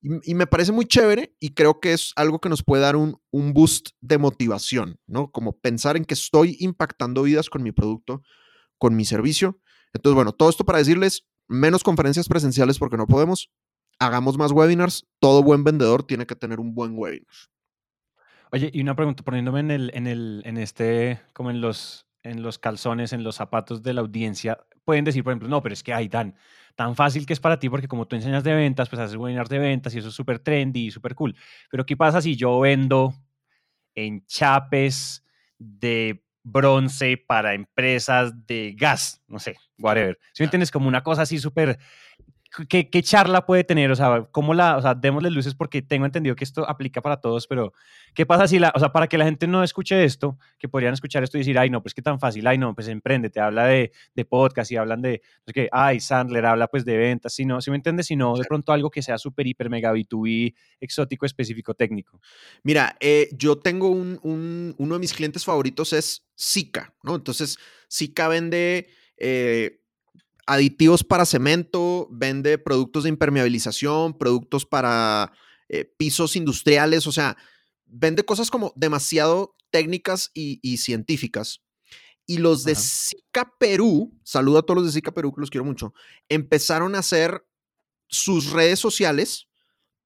Y, 0.00 0.34
me 0.34 0.48
parece 0.48 0.72
muy 0.72 0.86
chévere 0.86 1.36
y 1.38 1.54
creo 1.54 1.78
que 1.78 1.92
es 1.92 2.12
algo 2.16 2.40
que 2.40 2.48
nos 2.48 2.64
puede 2.64 2.82
dar 2.82 2.96
un, 2.96 3.20
un, 3.30 3.52
boost 3.52 3.90
de 4.00 4.18
motivación, 4.18 4.98
¿no? 5.06 5.30
Como 5.30 5.56
pensar 5.58 5.96
en 5.96 6.04
que 6.04 6.14
estoy 6.14 6.56
impactando 6.58 7.22
vidas 7.22 7.48
con 7.48 7.62
mi 7.62 7.70
producto, 7.70 8.20
con 8.78 8.96
mi 8.96 9.04
servicio. 9.04 9.60
Entonces, 9.92 10.16
bueno, 10.16 10.32
todo 10.32 10.50
esto 10.50 10.64
para 10.64 10.78
decirles, 10.78 11.24
menos 11.46 11.84
conferencias 11.84 12.28
presenciales 12.28 12.80
porque 12.80 12.96
no 12.96 13.06
podemos, 13.06 13.52
hagamos 14.00 14.36
más 14.38 14.50
webinars. 14.50 15.06
Todo 15.20 15.42
buen 15.42 15.62
vendedor 15.62 16.02
tiene 16.02 16.26
que 16.26 16.34
tener 16.34 16.58
un 16.58 16.74
buen 16.74 16.98
webinar. 16.98 17.26
Oye, 18.50 18.70
y 18.72 18.80
una 18.82 18.94
pregunta, 18.94 19.22
poniéndome 19.22 19.60
en 19.60 19.70
el, 19.70 19.90
en 19.94 20.06
el, 20.06 20.42
en 20.44 20.58
este, 20.58 21.22
como 21.32 21.50
en 21.50 21.60
los, 21.60 22.06
en 22.22 22.42
los 22.42 22.58
calzones, 22.58 23.12
en 23.12 23.24
los 23.24 23.36
zapatos 23.36 23.82
de 23.82 23.94
la 23.94 24.00
audiencia, 24.00 24.58
pueden 24.84 25.04
decir, 25.04 25.24
por 25.24 25.32
ejemplo, 25.32 25.48
no, 25.48 25.62
pero 25.62 25.72
es 25.72 25.82
que, 25.82 25.92
ay, 25.92 26.08
Dan, 26.08 26.34
tan 26.74 26.96
fácil 26.96 27.26
que 27.26 27.32
es 27.32 27.40
para 27.40 27.58
ti 27.58 27.68
porque 27.68 27.88
como 27.88 28.06
tú 28.06 28.16
enseñas 28.16 28.44
de 28.44 28.54
ventas, 28.54 28.88
pues 28.88 29.00
haces 29.00 29.16
webinars 29.16 29.50
de 29.50 29.58
ventas 29.58 29.94
y 29.94 29.98
eso 29.98 30.08
es 30.08 30.14
súper 30.14 30.38
trendy 30.38 30.86
y 30.86 30.90
súper 30.90 31.14
cool. 31.14 31.36
Pero 31.70 31.84
¿qué 31.84 31.96
pasa 31.96 32.20
si 32.22 32.36
yo 32.36 32.60
vendo 32.60 33.14
en 33.94 34.24
chapes 34.26 35.24
de 35.58 36.24
bronce 36.42 37.16
para 37.16 37.54
empresas 37.54 38.46
de 38.46 38.74
gas? 38.76 39.22
No 39.28 39.38
sé, 39.38 39.56
whatever. 39.78 40.18
Si 40.32 40.42
me 40.42 40.46
entiendes, 40.46 40.70
como 40.70 40.88
una 40.88 41.02
cosa 41.02 41.22
así 41.22 41.38
súper 41.38 41.78
¿Qué, 42.68 43.02
charla 43.02 43.46
puede 43.46 43.64
tener? 43.64 43.90
O 43.90 43.96
sea, 43.96 44.28
¿cómo 44.30 44.52
la, 44.52 44.76
o 44.76 44.82
sea, 44.82 44.94
démosle 44.94 45.30
luces 45.30 45.54
porque 45.54 45.80
tengo 45.80 46.04
entendido 46.04 46.36
que 46.36 46.44
esto 46.44 46.68
aplica 46.68 47.00
para 47.00 47.18
todos, 47.18 47.46
pero 47.46 47.72
¿qué 48.12 48.26
pasa 48.26 48.46
si 48.46 48.58
la, 48.58 48.72
o 48.74 48.78
sea, 48.78 48.92
para 48.92 49.06
que 49.06 49.16
la 49.16 49.24
gente 49.24 49.46
no 49.46 49.62
escuche 49.62 50.04
esto, 50.04 50.38
que 50.58 50.68
podrían 50.68 50.92
escuchar 50.92 51.22
esto 51.22 51.38
y 51.38 51.40
decir, 51.40 51.58
ay, 51.58 51.70
no, 51.70 51.82
pues 51.82 51.94
qué 51.94 52.02
tan 52.02 52.20
fácil, 52.20 52.46
ay, 52.46 52.58
no, 52.58 52.74
pues 52.74 52.88
emprende, 52.88 53.30
te 53.30 53.40
habla 53.40 53.64
de, 53.66 53.92
de 54.14 54.24
podcast 54.26 54.70
y 54.70 54.76
hablan 54.76 55.00
de, 55.00 55.22
pues 55.44 55.54
que, 55.54 55.68
ay, 55.72 55.98
Sandler 55.98 56.44
habla 56.44 56.66
pues 56.66 56.84
de 56.84 56.98
ventas, 56.98 57.32
si 57.32 57.46
no, 57.46 57.62
si 57.62 57.70
me 57.70 57.76
entiendes, 57.76 58.06
si 58.06 58.16
no, 58.16 58.36
de 58.36 58.44
pronto 58.44 58.72
algo 58.72 58.90
que 58.90 59.00
sea 59.00 59.16
súper, 59.16 59.46
hiper, 59.46 59.70
mega 59.70 59.90
B2B, 59.94 60.54
exótico, 60.78 61.24
específico, 61.24 61.72
técnico. 61.72 62.20
Mira, 62.64 62.96
eh, 63.00 63.30
yo 63.32 63.56
tengo 63.56 63.88
un, 63.88 64.20
un, 64.22 64.74
uno 64.76 64.94
de 64.94 65.00
mis 65.00 65.14
clientes 65.14 65.44
favoritos 65.44 65.94
es 65.94 66.26
Zika, 66.38 66.92
¿no? 67.02 67.14
Entonces, 67.14 67.56
Zika 67.90 68.28
vende... 68.28 68.88
Eh, 69.16 69.81
aditivos 70.52 71.02
para 71.02 71.24
cemento, 71.24 72.08
vende 72.10 72.58
productos 72.58 73.04
de 73.04 73.08
impermeabilización, 73.08 74.18
productos 74.18 74.66
para 74.66 75.32
eh, 75.68 75.86
pisos 75.96 76.36
industriales, 76.36 77.06
o 77.06 77.12
sea, 77.12 77.38
vende 77.86 78.22
cosas 78.24 78.50
como 78.50 78.72
demasiado 78.76 79.56
técnicas 79.70 80.30
y, 80.34 80.76
científicas. 80.76 81.62
Y 82.26 82.38
los 82.38 82.64
de 82.64 82.74
Zika 82.74 83.54
Perú, 83.58 84.12
saludo 84.24 84.58
a 84.58 84.62
todos 84.62 84.76
los 84.82 84.86
de 84.86 84.92
Zika 84.92 85.14
Perú, 85.14 85.32
que 85.32 85.40
los 85.40 85.50
quiero 85.50 85.64
mucho, 85.64 85.94
empezaron 86.28 86.94
a 86.94 86.98
hacer 86.98 87.46
sus 88.08 88.50
redes 88.50 88.78
sociales 88.78 89.48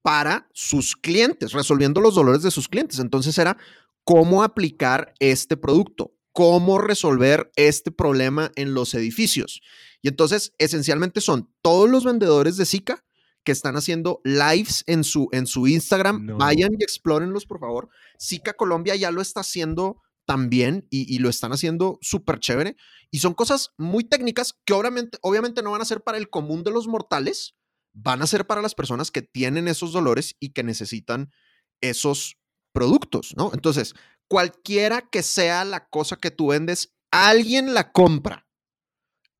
para 0.02 0.48
sus 0.54 0.94
clientes, 0.94 1.52
resolviendo 1.52 2.00
los 2.00 2.14
dolores 2.14 2.42
de 2.42 2.52
sus 2.52 2.68
clientes. 2.68 3.00
Entonces 3.00 3.36
era 3.36 3.56
cómo 4.04 4.44
aplicar 4.44 5.12
este 5.18 5.56
producto, 5.56 6.14
cómo 6.32 6.78
resolver 6.78 7.50
este 7.56 7.90
problema 7.90 8.52
en 8.54 8.74
los 8.74 8.94
edificios. 8.94 9.60
Y 10.02 10.08
entonces, 10.08 10.52
esencialmente 10.58 11.20
son 11.20 11.52
todos 11.62 11.88
los 11.88 12.04
vendedores 12.04 12.56
de 12.56 12.66
Zika 12.66 13.04
que 13.44 13.52
están 13.52 13.76
haciendo 13.76 14.20
lives 14.24 14.82
en 14.86 15.04
su, 15.04 15.28
en 15.32 15.46
su 15.46 15.66
Instagram. 15.68 16.36
Vayan 16.38 16.72
y 16.78 16.82
explórenlos, 16.82 17.46
por 17.46 17.60
favor. 17.60 17.88
Zika 18.20 18.54
Colombia 18.54 18.96
ya 18.96 19.10
lo 19.10 19.22
está 19.22 19.40
haciendo 19.40 20.02
también 20.26 20.86
y, 20.90 21.18
lo 21.18 21.28
están 21.28 21.52
haciendo 21.52 21.98
súper 22.02 22.40
chévere. 22.40 22.76
Y 23.10 23.20
son 23.20 23.34
cosas 23.34 23.70
muy 23.78 24.04
técnicas 24.04 24.58
que 24.64 24.74
obviamente, 24.74 25.18
obviamente 25.22 25.62
no 25.62 25.70
van 25.70 25.80
a 25.80 25.86
ser 25.86 26.02
para 26.02 26.18
el 26.18 26.28
común 26.28 26.64
de 26.64 26.72
los 26.72 26.88
mortales, 26.88 27.54
van 27.92 28.20
a 28.20 28.26
ser 28.26 28.46
para 28.46 28.60
las 28.60 28.74
personas 28.74 29.10
que 29.10 29.22
tienen 29.22 29.68
esos 29.68 29.92
dolores 29.92 30.34
y 30.40 30.50
que 30.50 30.64
necesitan 30.64 31.30
esos 31.80 32.36
productos, 32.72 33.34
¿no? 33.36 33.52
Entonces, 33.54 33.94
cualquiera 34.28 35.02
que 35.02 35.22
sea 35.22 35.64
la 35.64 35.88
cosa 35.88 36.16
que 36.16 36.30
tú 36.30 36.48
vendes, 36.48 36.94
alguien 37.10 37.72
la 37.72 37.92
compra. 37.92 38.45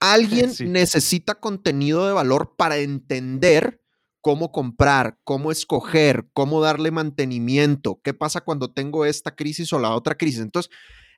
Alguien 0.01 0.53
necesita 0.61 1.37
contenido 1.37 2.07
de 2.07 2.13
valor 2.13 2.55
para 2.57 2.77
entender 2.79 3.81
cómo 4.21 4.53
comprar, 4.53 5.19
cómo 5.25 5.53
escoger, 5.53 6.29
cómo 6.33 6.61
darle 6.61 6.91
mantenimiento, 6.91 8.01
qué 8.03 8.13
pasa 8.13 8.41
cuando 8.41 8.73
tengo 8.73 9.05
esta 9.05 9.35
crisis 9.35 9.73
o 9.73 9.79
la 9.79 9.95
otra 9.95 10.17
crisis. 10.17 10.41
Entonces, 10.41 10.71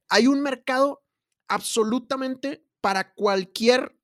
hay 0.09 0.27
un 0.27 0.43
mercado 0.43 1.03
absolutamente 1.49 2.63
para 2.81 3.15
cualquier 3.15 3.97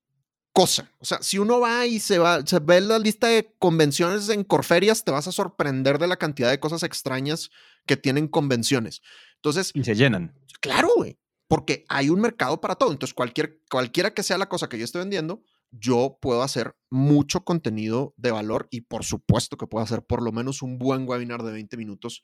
cosa. 0.53 0.91
O 0.99 1.05
sea, 1.05 1.23
si 1.23 1.39
uno 1.39 1.61
va 1.61 1.87
y 1.87 2.01
se 2.01 2.19
va, 2.19 2.45
se 2.47 2.59
ve 2.59 2.81
la 2.81 2.99
lista 2.99 3.29
de 3.29 3.55
convenciones 3.59 4.29
en 4.29 4.43
Corferias, 4.43 5.05
te 5.05 5.13
vas 5.13 5.29
a 5.29 5.33
sorprender 5.33 5.99
de 5.99 6.07
la 6.07 6.17
cantidad 6.17 6.51
de 6.51 6.61
cosas 6.61 6.83
extrañas 6.83 7.51
que 7.87 7.97
tienen 7.97 8.27
convenciones. 8.27 9.03
Entonces. 9.37 9.71
Y 9.75 9.85
se 9.85 9.95
llenan. 9.95 10.35
Claro, 10.61 10.89
güey 10.97 11.19
porque 11.49 11.85
hay 11.89 12.11
un 12.11 12.21
mercado 12.21 12.61
para 12.61 12.75
todo. 12.75 12.93
Entonces, 12.93 13.15
cualquier, 13.15 13.61
cualquiera 13.71 14.13
que 14.13 14.23
sea 14.23 14.39
la 14.39 14.49
cosa 14.49 14.69
que 14.69 14.79
yo 14.79 14.85
esté 14.85 14.99
vendiendo, 14.99 15.43
yo 15.71 16.19
puedo 16.21 16.43
hacer 16.43 16.77
mucho 16.91 17.45
contenido 17.45 18.15
de 18.17 18.31
valor 18.31 18.69
y 18.71 18.83
por 18.83 19.05
supuesto 19.05 19.57
que 19.57 19.67
puedo 19.67 19.85
hacer 19.85 20.03
por 20.03 20.23
lo 20.23 20.33
menos 20.33 20.63
un 20.63 20.79
buen 20.79 21.09
webinar 21.09 21.43
de 21.43 21.53
20 21.53 21.77
minutos 21.77 22.23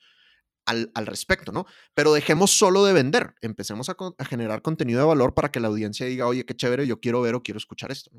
al, 0.67 1.07
respecto, 1.07 1.51
¿no? 1.51 1.67
Pero 1.95 2.13
dejemos 2.13 2.53
solo 2.53 2.85
de 2.85 2.93
vender, 2.93 3.35
empecemos 3.41 3.89
a, 3.89 3.97
generar 4.25 4.63
contenido 4.63 5.01
de 5.01 5.07
valor 5.07 5.35
para 5.35 5.51
que 5.51 5.59
la 5.59 5.69
audiencia 5.69 6.07
diga, 6.07 6.27
oye, 6.27 6.45
qué 6.45 6.55
chévere, 6.55 6.87
yo 6.87 7.01
quiero 7.01 7.21
ver 7.21 7.35
o 7.35 7.43
quiero 7.43 7.59
escuchar 7.59 7.91
esto. 7.91 8.11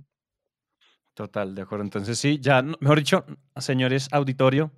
Total, 1.14 1.56
de 1.56 1.62
acuerdo. 1.62 1.86
Entonces 1.86 2.20
sí, 2.20 2.40
ya, 2.42 2.62
mejor 2.62 3.00
dicho, 3.00 3.26
señores 3.58 4.10
auditorio, 4.12 4.72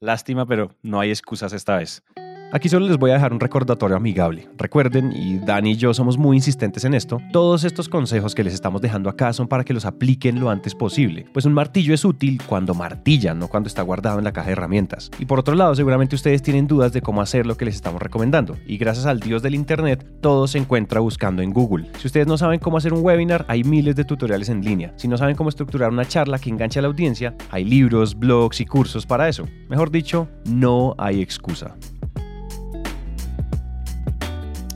lástima, 0.00 0.46
pero 0.46 0.76
no 0.82 1.00
hay 1.00 1.10
excusas 1.10 1.52
esta 1.52 1.76
vez. 1.76 2.04
Aquí 2.50 2.70
solo 2.70 2.88
les 2.88 2.96
voy 2.96 3.10
a 3.10 3.14
dejar 3.14 3.34
un 3.34 3.40
recordatorio 3.40 3.94
amigable. 3.94 4.48
Recuerden, 4.56 5.12
y 5.12 5.38
Dani 5.38 5.72
y 5.72 5.76
yo 5.76 5.92
somos 5.92 6.16
muy 6.16 6.38
insistentes 6.38 6.82
en 6.84 6.94
esto, 6.94 7.20
todos 7.30 7.62
estos 7.64 7.90
consejos 7.90 8.34
que 8.34 8.42
les 8.42 8.54
estamos 8.54 8.80
dejando 8.80 9.10
acá 9.10 9.34
son 9.34 9.48
para 9.48 9.64
que 9.64 9.74
los 9.74 9.84
apliquen 9.84 10.40
lo 10.40 10.48
antes 10.48 10.74
posible, 10.74 11.26
pues 11.34 11.44
un 11.44 11.52
martillo 11.52 11.92
es 11.92 12.06
útil 12.06 12.40
cuando 12.46 12.72
martilla, 12.72 13.34
no 13.34 13.48
cuando 13.48 13.66
está 13.66 13.82
guardado 13.82 14.16
en 14.16 14.24
la 14.24 14.32
caja 14.32 14.46
de 14.46 14.52
herramientas. 14.52 15.10
Y 15.18 15.26
por 15.26 15.38
otro 15.38 15.54
lado, 15.54 15.74
seguramente 15.74 16.16
ustedes 16.16 16.40
tienen 16.40 16.66
dudas 16.66 16.94
de 16.94 17.02
cómo 17.02 17.20
hacer 17.20 17.44
lo 17.44 17.54
que 17.54 17.66
les 17.66 17.74
estamos 17.74 18.00
recomendando, 18.00 18.56
y 18.66 18.78
gracias 18.78 19.04
al 19.04 19.20
dios 19.20 19.42
del 19.42 19.54
internet, 19.54 20.06
todo 20.22 20.46
se 20.46 20.56
encuentra 20.56 21.00
buscando 21.00 21.42
en 21.42 21.52
Google. 21.52 21.90
Si 21.98 22.06
ustedes 22.06 22.26
no 22.26 22.38
saben 22.38 22.60
cómo 22.60 22.78
hacer 22.78 22.94
un 22.94 23.04
webinar, 23.04 23.44
hay 23.48 23.62
miles 23.62 23.94
de 23.94 24.04
tutoriales 24.04 24.48
en 24.48 24.64
línea. 24.64 24.94
Si 24.96 25.06
no 25.06 25.18
saben 25.18 25.36
cómo 25.36 25.50
estructurar 25.50 25.90
una 25.90 26.06
charla 26.06 26.38
que 26.38 26.48
enganche 26.48 26.78
a 26.78 26.82
la 26.82 26.88
audiencia, 26.88 27.34
hay 27.50 27.66
libros, 27.66 28.18
blogs 28.18 28.62
y 28.62 28.64
cursos 28.64 29.04
para 29.04 29.28
eso. 29.28 29.44
Mejor 29.68 29.90
dicho, 29.90 30.28
no 30.46 30.94
hay 30.96 31.20
excusa. 31.20 31.76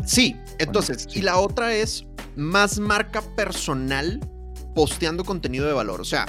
Sí, 0.04 0.36
entonces, 0.58 1.08
y 1.14 1.22
la 1.22 1.38
otra 1.38 1.74
es 1.74 2.06
más 2.36 2.78
marca 2.78 3.22
personal 3.36 4.20
posteando 4.74 5.24
contenido 5.24 5.66
de 5.66 5.72
valor. 5.72 6.00
O 6.00 6.04
sea, 6.04 6.26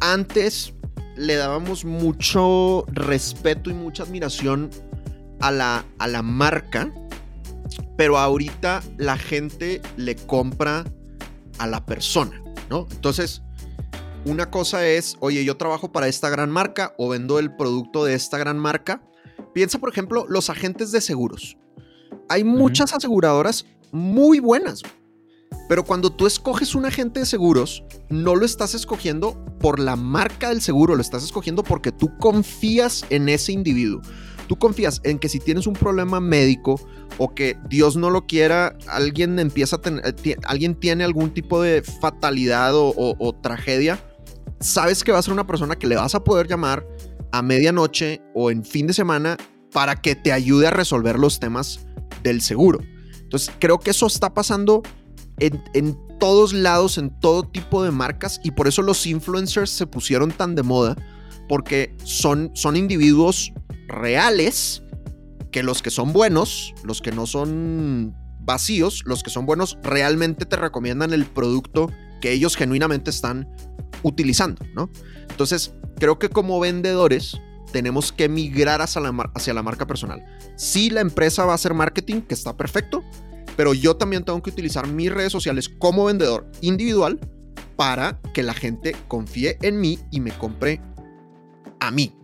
antes 0.00 0.74
le 1.16 1.36
dábamos 1.36 1.84
mucho 1.84 2.84
respeto 2.88 3.70
y 3.70 3.74
mucha 3.74 4.04
admiración 4.04 4.70
a 5.40 5.50
la, 5.50 5.84
a 5.98 6.06
la 6.06 6.22
marca, 6.22 6.92
pero 7.96 8.18
ahorita 8.18 8.82
la 8.96 9.16
gente 9.16 9.80
le 9.96 10.16
compra 10.16 10.84
a 11.58 11.66
la 11.66 11.84
persona, 11.84 12.42
¿no? 12.70 12.86
Entonces, 12.90 13.42
una 14.24 14.50
cosa 14.50 14.86
es, 14.86 15.16
oye, 15.20 15.44
yo 15.44 15.56
trabajo 15.56 15.90
para 15.90 16.08
esta 16.08 16.28
gran 16.28 16.50
marca 16.50 16.94
o 16.98 17.08
vendo 17.08 17.38
el 17.38 17.54
producto 17.54 18.04
de 18.04 18.14
esta 18.14 18.38
gran 18.38 18.58
marca. 18.58 19.02
Piensa, 19.54 19.78
por 19.78 19.90
ejemplo, 19.90 20.26
los 20.28 20.50
agentes 20.50 20.92
de 20.92 21.00
seguros 21.00 21.57
hay 22.28 22.44
muchas 22.44 22.92
aseguradoras 22.92 23.66
muy 23.92 24.40
buenas. 24.40 24.82
Pero 25.68 25.84
cuando 25.84 26.10
tú 26.10 26.26
escoges 26.26 26.74
un 26.74 26.86
agente 26.86 27.20
de 27.20 27.26
seguros, 27.26 27.84
no 28.08 28.34
lo 28.34 28.46
estás 28.46 28.74
escogiendo 28.74 29.42
por 29.60 29.78
la 29.78 29.96
marca 29.96 30.48
del 30.48 30.62
seguro, 30.62 30.94
lo 30.94 31.02
estás 31.02 31.24
escogiendo 31.24 31.62
porque 31.62 31.92
tú 31.92 32.16
confías 32.18 33.04
en 33.10 33.28
ese 33.28 33.52
individuo. 33.52 34.00
Tú 34.46 34.56
confías 34.56 35.00
en 35.04 35.18
que 35.18 35.28
si 35.28 35.40
tienes 35.40 35.66
un 35.66 35.74
problema 35.74 36.20
médico 36.20 36.80
o 37.18 37.34
que 37.34 37.58
Dios 37.68 37.96
no 37.96 38.08
lo 38.08 38.26
quiera, 38.26 38.78
alguien 38.86 39.38
empieza 39.38 39.76
a 39.76 39.80
tener, 39.82 40.02
eh, 40.06 40.36
alguien 40.46 40.74
tiene 40.74 41.04
algún 41.04 41.34
tipo 41.34 41.60
de 41.60 41.82
fatalidad 41.82 42.74
o, 42.74 42.94
o 42.96 43.34
tragedia, 43.34 44.02
sabes 44.60 45.04
que 45.04 45.12
va 45.12 45.18
a 45.18 45.22
ser 45.22 45.34
una 45.34 45.46
persona 45.46 45.76
que 45.76 45.86
le 45.86 45.96
vas 45.96 46.14
a 46.14 46.24
poder 46.24 46.48
llamar 46.48 46.86
a 47.30 47.42
medianoche 47.42 48.22
o 48.34 48.50
en 48.50 48.64
fin 48.64 48.86
de 48.86 48.94
semana 48.94 49.36
para 49.70 49.96
que 49.96 50.14
te 50.14 50.32
ayude 50.32 50.66
a 50.66 50.70
resolver 50.70 51.18
los 51.18 51.40
temas 51.40 51.86
del 52.22 52.40
seguro. 52.40 52.80
Entonces, 53.20 53.54
creo 53.58 53.78
que 53.78 53.90
eso 53.90 54.06
está 54.06 54.32
pasando 54.32 54.82
en, 55.38 55.98
todos 56.18 56.52
lados, 56.52 56.98
en 56.98 57.10
todo 57.20 57.44
tipo 57.44 57.84
de 57.84 57.90
marcas, 57.90 58.40
y 58.42 58.50
por 58.50 58.66
eso 58.66 58.82
los 58.82 59.06
influencers 59.06 59.70
se 59.70 59.86
pusieron 59.86 60.32
tan 60.32 60.54
de 60.54 60.62
moda, 60.62 60.96
porque 61.48 61.94
son, 62.04 62.50
son 62.54 62.76
individuos 62.76 63.52
reales 63.86 64.82
que 65.52 65.62
los 65.62 65.82
que 65.82 65.90
son 65.90 66.12
buenos, 66.12 66.74
los 66.84 67.00
que 67.00 67.12
no 67.12 67.26
son 67.26 68.14
vacíos, 68.40 69.02
los 69.04 69.22
que 69.22 69.30
son 69.30 69.46
buenos 69.46 69.78
realmente 69.82 70.46
te 70.46 70.56
recomiendan 70.56 71.12
el 71.12 71.26
producto 71.26 71.90
que 72.20 72.32
ellos 72.32 72.56
genuinamente 72.56 73.10
están 73.10 73.48
utilizando, 74.02 74.64
¿no? 74.74 74.90
Entonces, 75.30 75.74
creo 75.98 76.18
que 76.18 76.28
como 76.28 76.58
vendedores 76.58 77.40
tenemos 77.72 78.12
que 78.12 78.28
migrar 78.28 78.80
hacia 78.82 79.00
la, 79.00 79.62
marca 79.62 79.86
personal. 79.86 80.24
Sí, 80.56 80.90
la 80.90 81.00
empresa 81.00 81.44
va 81.44 81.52
a 81.52 81.54
hacer 81.54 81.74
marketing, 81.74 82.22
que 82.22 82.34
está 82.34 82.56
perfecto, 82.56 83.04
pero 83.56 83.74
yo 83.74 83.96
también 83.96 84.24
tengo 84.24 84.42
que 84.42 84.50
utilizar 84.50 84.86
mis 84.86 85.12
redes 85.12 85.32
sociales 85.32 85.68
como 85.68 86.06
vendedor 86.06 86.50
individual 86.60 87.18
para 87.76 88.20
que 88.34 88.42
la 88.42 88.54
gente 88.54 88.96
confíe 89.08 89.58
en 89.62 89.80
mí 89.80 89.98
y 90.10 90.20
me 90.20 90.32
compre 90.32 90.80
a 91.80 91.90
mí. 91.90 92.14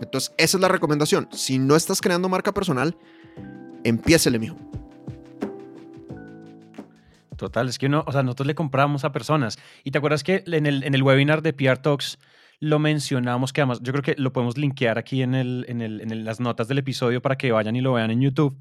Entonces, 0.00 0.32
esa 0.38 0.56
es 0.56 0.60
la 0.60 0.68
recomendación. 0.68 1.28
Si 1.32 1.58
no 1.58 1.76
estás 1.76 2.00
creando 2.00 2.28
marca 2.28 2.52
personal, 2.52 2.96
empiécele, 3.84 4.38
mijo. 4.38 4.56
Total, 7.36 7.68
es 7.68 7.78
que 7.78 7.86
uno, 7.86 8.04
o 8.06 8.12
sea, 8.12 8.22
nosotros 8.22 8.46
le 8.46 8.54
compramos 8.54 9.04
a 9.04 9.12
personas. 9.12 9.58
Y 9.84 9.90
te 9.90 9.98
acuerdas 9.98 10.22
que 10.22 10.44
en 10.46 10.66
el, 10.66 10.84
en 10.84 10.94
el 10.94 11.02
webinar 11.02 11.42
de 11.42 11.52
PR 11.52 11.78
Talks 11.78 12.18
lo 12.62 12.78
mencionamos, 12.78 13.52
que 13.52 13.60
además 13.60 13.80
yo 13.82 13.92
creo 13.92 14.04
que 14.04 14.14
lo 14.22 14.32
podemos 14.32 14.56
linkear 14.56 14.96
aquí 14.96 15.20
en, 15.22 15.34
el, 15.34 15.64
en, 15.66 15.82
el, 15.82 16.00
en 16.00 16.24
las 16.24 16.38
notas 16.38 16.68
del 16.68 16.78
episodio 16.78 17.20
para 17.20 17.36
que 17.36 17.50
vayan 17.50 17.74
y 17.74 17.80
lo 17.80 17.94
vean 17.94 18.12
en 18.12 18.20
YouTube. 18.20 18.56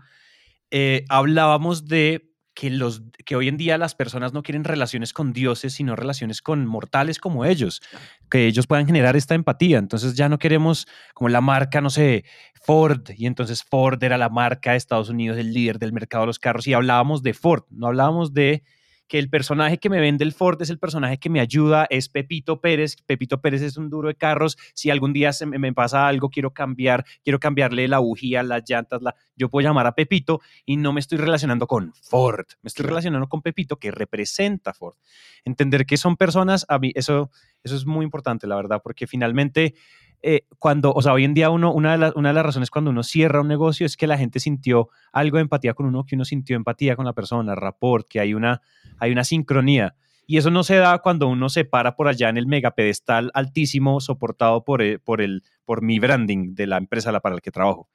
Eh, 0.71 1.05
hablábamos 1.07 1.85
de 1.85 2.33
que, 2.55 2.71
los, 2.71 3.03
que 3.27 3.35
hoy 3.35 3.47
en 3.47 3.57
día 3.57 3.77
las 3.77 3.93
personas 3.93 4.33
no 4.33 4.41
quieren 4.41 4.63
relaciones 4.63 5.13
con 5.13 5.33
dioses, 5.33 5.73
sino 5.73 5.95
relaciones 5.95 6.41
con 6.41 6.65
mortales 6.65 7.19
como 7.19 7.45
ellos, 7.45 7.79
que 8.27 8.47
ellos 8.47 8.65
puedan 8.65 8.87
generar 8.87 9.15
esta 9.15 9.35
empatía. 9.35 9.77
Entonces 9.77 10.15
ya 10.15 10.29
no 10.29 10.39
queremos 10.39 10.87
como 11.13 11.29
la 11.29 11.41
marca, 11.41 11.79
no 11.79 11.91
sé, 11.91 12.25
Ford, 12.63 13.07
y 13.15 13.27
entonces 13.27 13.63
Ford 13.63 14.03
era 14.03 14.17
la 14.17 14.29
marca 14.29 14.71
de 14.71 14.77
Estados 14.77 15.09
Unidos, 15.09 15.37
el 15.37 15.53
líder 15.53 15.77
del 15.77 15.93
mercado 15.93 16.23
de 16.23 16.27
los 16.27 16.39
carros, 16.39 16.65
y 16.65 16.73
hablábamos 16.73 17.21
de 17.21 17.35
Ford, 17.35 17.65
no 17.69 17.85
hablábamos 17.85 18.33
de 18.33 18.63
que 19.11 19.19
el 19.19 19.29
personaje 19.29 19.77
que 19.77 19.89
me 19.89 19.99
vende 19.99 20.23
el 20.23 20.31
Ford 20.31 20.61
es 20.61 20.69
el 20.69 20.79
personaje 20.79 21.17
que 21.17 21.29
me 21.29 21.41
ayuda, 21.41 21.85
es 21.89 22.07
Pepito 22.07 22.61
Pérez. 22.61 22.95
Pepito 23.05 23.41
Pérez 23.41 23.61
es 23.61 23.75
un 23.75 23.89
duro 23.89 24.07
de 24.07 24.15
carros. 24.15 24.57
Si 24.73 24.89
algún 24.89 25.11
día 25.11 25.33
se 25.33 25.45
me, 25.45 25.73
pasa 25.73 26.07
algo, 26.07 26.29
quiero 26.29 26.53
cambiar, 26.53 27.03
quiero 27.21 27.37
cambiarle 27.37 27.89
la 27.89 27.99
bujía, 27.99 28.41
las 28.41 28.63
llantas, 28.65 29.01
la, 29.01 29.13
yo 29.35 29.49
puedo 29.49 29.67
llamar 29.67 29.85
a 29.85 29.95
Pepito 29.95 30.39
y 30.65 30.77
no 30.77 30.93
me 30.93 31.01
estoy 31.01 31.17
relacionando 31.17 31.67
con 31.67 31.91
Ford, 32.01 32.45
me 32.61 32.69
estoy 32.69 32.85
relacionando 32.85 33.27
con 33.27 33.41
Pepito 33.41 33.79
que 33.79 33.91
representa 33.91 34.73
Ford. 34.73 34.95
Entender 35.43 35.85
que 35.85 35.97
son 35.97 36.15
personas, 36.15 36.65
a 36.69 36.79
mí 36.79 36.93
eso, 36.95 37.31
eso 37.63 37.75
es 37.75 37.85
muy 37.85 38.05
importante, 38.05 38.47
la 38.47 38.55
verdad, 38.55 38.79
porque 38.81 39.07
finalmente 39.07 39.75
eh, 40.23 40.45
cuando, 40.59 40.93
o 40.93 41.01
sea, 41.01 41.13
hoy 41.13 41.23
en 41.23 41.33
día 41.33 41.49
uno, 41.49 41.73
una 41.73 41.97
de, 41.97 42.13
una 42.15 42.29
de 42.29 42.35
las 42.35 42.45
razones 42.45 42.69
cuando 42.69 42.91
uno 42.91 43.03
cierra 43.03 43.41
un 43.41 43.47
negocio 43.47 43.85
es 43.85 43.97
que 43.97 44.07
la 44.07 44.17
gente 44.17 44.39
sintió 44.39 44.89
algo 45.11 45.37
de 45.37 45.43
empatía 45.43 45.73
con 45.73 45.87
uno, 45.87 46.05
que 46.05 46.15
uno 46.15 46.25
sintió 46.25 46.55
empatía 46.55 46.95
con 46.95 47.05
la 47.05 47.13
persona, 47.13 47.55
rapport, 47.55 48.07
que 48.07 48.19
hay 48.19 48.33
una, 48.33 48.61
hay 48.99 49.11
una 49.11 49.23
sincronía. 49.23 49.95
Y 50.27 50.37
eso 50.37 50.51
no 50.51 50.63
se 50.63 50.75
da 50.75 50.99
cuando 50.99 51.27
uno 51.27 51.49
se 51.49 51.65
para 51.65 51.95
por 51.95 52.07
allá 52.07 52.29
en 52.29 52.37
el 52.37 52.45
megapedestal 52.45 53.31
altísimo 53.33 53.99
soportado 53.99 54.63
por, 54.63 54.81
eh, 54.81 54.99
por, 54.99 55.21
el, 55.21 55.43
por 55.65 55.81
mi 55.81 55.99
branding 55.99 56.53
de 56.53 56.67
la 56.67 56.77
empresa 56.77 57.11
para 57.19 57.35
la 57.35 57.41
que 57.41 57.51
trabajo. 57.51 57.89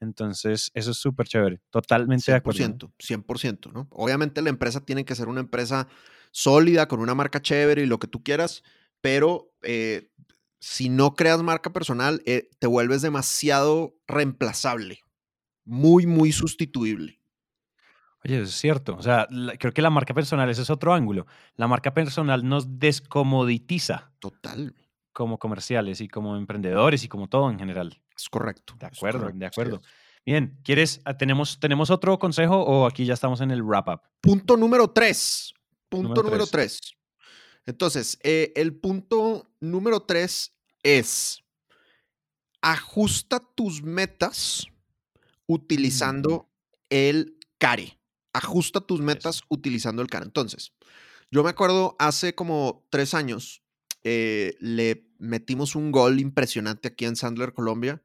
Entonces, 0.00 0.70
eso 0.74 0.90
es 0.90 0.96
súper 0.96 1.26
chévere. 1.26 1.60
Totalmente 1.70 2.30
de 2.30 2.38
acuerdo. 2.38 2.58
100%, 2.58 2.92
100%, 2.98 3.72
¿no? 3.72 3.88
Obviamente 3.90 4.42
la 4.42 4.50
empresa 4.50 4.84
tiene 4.84 5.04
que 5.04 5.14
ser 5.14 5.28
una 5.28 5.40
empresa 5.40 5.88
sólida, 6.30 6.88
con 6.88 7.00
una 7.00 7.14
marca 7.14 7.40
chévere 7.40 7.82
y 7.82 7.86
lo 7.86 7.98
que 7.98 8.08
tú 8.08 8.22
quieras, 8.22 8.62
pero 9.00 9.52
eh, 9.62 10.10
si 10.58 10.88
no 10.88 11.14
creas 11.14 11.42
marca 11.42 11.72
personal, 11.72 12.22
eh, 12.26 12.48
te 12.58 12.66
vuelves 12.66 13.02
demasiado 13.02 13.94
reemplazable, 14.06 15.00
muy, 15.64 16.06
muy 16.06 16.32
sustituible. 16.32 17.20
Oye, 18.24 18.42
es 18.42 18.50
cierto. 18.52 18.96
O 18.96 19.02
sea, 19.02 19.28
creo 19.58 19.72
que 19.72 19.82
la 19.82 19.90
marca 19.90 20.12
personal, 20.12 20.50
ese 20.50 20.62
es 20.62 20.70
otro 20.70 20.92
ángulo. 20.92 21.26
La 21.54 21.68
marca 21.68 21.94
personal 21.94 22.46
nos 22.48 22.78
descomoditiza. 22.78 24.10
Total. 24.18 24.74
Como 25.12 25.38
comerciales 25.38 26.00
y 26.00 26.08
como 26.08 26.36
emprendedores 26.36 27.04
y 27.04 27.08
como 27.08 27.28
todo 27.28 27.50
en 27.50 27.58
general. 27.58 28.00
Es 28.16 28.28
correcto. 28.28 28.74
De 28.78 28.86
acuerdo, 28.86 29.30
de 29.32 29.46
acuerdo. 29.46 29.80
Bien, 30.24 30.58
¿quieres, 30.64 31.00
ah, 31.04 31.16
tenemos, 31.16 31.60
tenemos 31.60 31.88
otro 31.90 32.18
consejo 32.18 32.60
o 32.60 32.84
aquí 32.86 33.04
ya 33.04 33.14
estamos 33.14 33.40
en 33.40 33.52
el 33.52 33.62
wrap 33.62 33.88
up? 33.88 34.00
Punto 34.20 34.56
número 34.56 34.90
tres. 34.90 35.54
Punto 35.88 36.20
número, 36.20 36.46
tres. 36.48 36.95
Entonces, 37.66 38.18
eh, 38.22 38.52
el 38.56 38.74
punto 38.74 39.50
número 39.60 40.02
tres 40.02 40.52
es 40.82 41.42
ajusta 42.62 43.40
tus 43.40 43.82
metas 43.82 44.66
utilizando 45.46 46.48
el 46.90 47.38
CARE. 47.58 47.98
Ajusta 48.32 48.80
tus 48.80 49.00
metas 49.00 49.42
utilizando 49.48 50.02
el 50.02 50.08
CARE. 50.08 50.26
Entonces, 50.26 50.72
yo 51.30 51.42
me 51.42 51.50
acuerdo 51.50 51.96
hace 51.98 52.34
como 52.34 52.86
tres 52.90 53.14
años, 53.14 53.62
eh, 54.04 54.54
le 54.60 55.08
metimos 55.18 55.74
un 55.74 55.90
gol 55.90 56.20
impresionante 56.20 56.88
aquí 56.88 57.04
en 57.04 57.16
Sandler, 57.16 57.52
Colombia, 57.52 58.02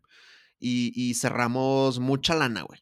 y, 0.63 1.15
cerramos 1.15 1.99
mucha 1.99 2.35
lana, 2.35 2.61
güey. 2.61 2.81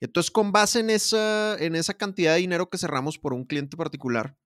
Entonces, 0.00 0.30
con 0.30 0.52
base 0.52 0.80
en 0.80 0.88
esa, 0.88 1.56
en 1.58 1.76
esa 1.76 1.92
cantidad 1.92 2.32
de 2.32 2.40
dinero 2.40 2.70
que 2.70 2.78
cerramos 2.78 3.18
por 3.18 3.34
un 3.34 3.44
cliente 3.44 3.76
particular, 3.76 4.38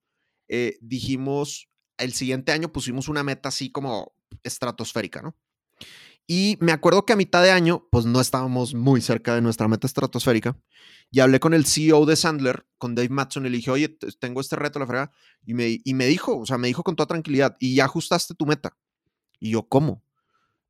eh, 0.48 0.76
dijimos, 0.80 1.68
el 1.98 2.12
siguiente 2.12 2.52
año 2.52 2.72
pusimos 2.72 3.08
una 3.08 3.22
meta 3.22 3.48
así 3.48 3.70
como 3.70 4.14
estratosférica, 4.42 5.22
¿no? 5.22 5.36
Y 6.26 6.56
me 6.60 6.72
acuerdo 6.72 7.04
que 7.04 7.12
a 7.12 7.16
mitad 7.16 7.42
de 7.42 7.50
año, 7.50 7.86
pues 7.90 8.06
no 8.06 8.20
estábamos 8.20 8.74
muy 8.74 9.02
cerca 9.02 9.34
de 9.34 9.42
nuestra 9.42 9.68
meta 9.68 9.86
estratosférica. 9.86 10.58
Y 11.10 11.20
hablé 11.20 11.38
con 11.38 11.52
el 11.52 11.66
CEO 11.66 12.06
de 12.06 12.16
Sandler, 12.16 12.66
con 12.78 12.94
Dave 12.94 13.10
Matson, 13.10 13.44
y 13.44 13.50
le 13.50 13.58
dije, 13.58 13.70
oye, 13.70 13.88
tengo 14.18 14.40
este 14.40 14.56
reto, 14.56 14.78
la 14.78 14.86
frega. 14.86 15.12
Y 15.44 15.52
me, 15.52 15.80
y 15.84 15.94
me 15.94 16.06
dijo, 16.06 16.38
o 16.38 16.46
sea, 16.46 16.56
me 16.56 16.68
dijo 16.68 16.82
con 16.82 16.96
toda 16.96 17.06
tranquilidad, 17.06 17.56
y 17.60 17.74
ya 17.74 17.84
ajustaste 17.84 18.34
tu 18.34 18.46
meta. 18.46 18.76
Y 19.38 19.50
yo, 19.50 19.68
¿cómo? 19.68 20.02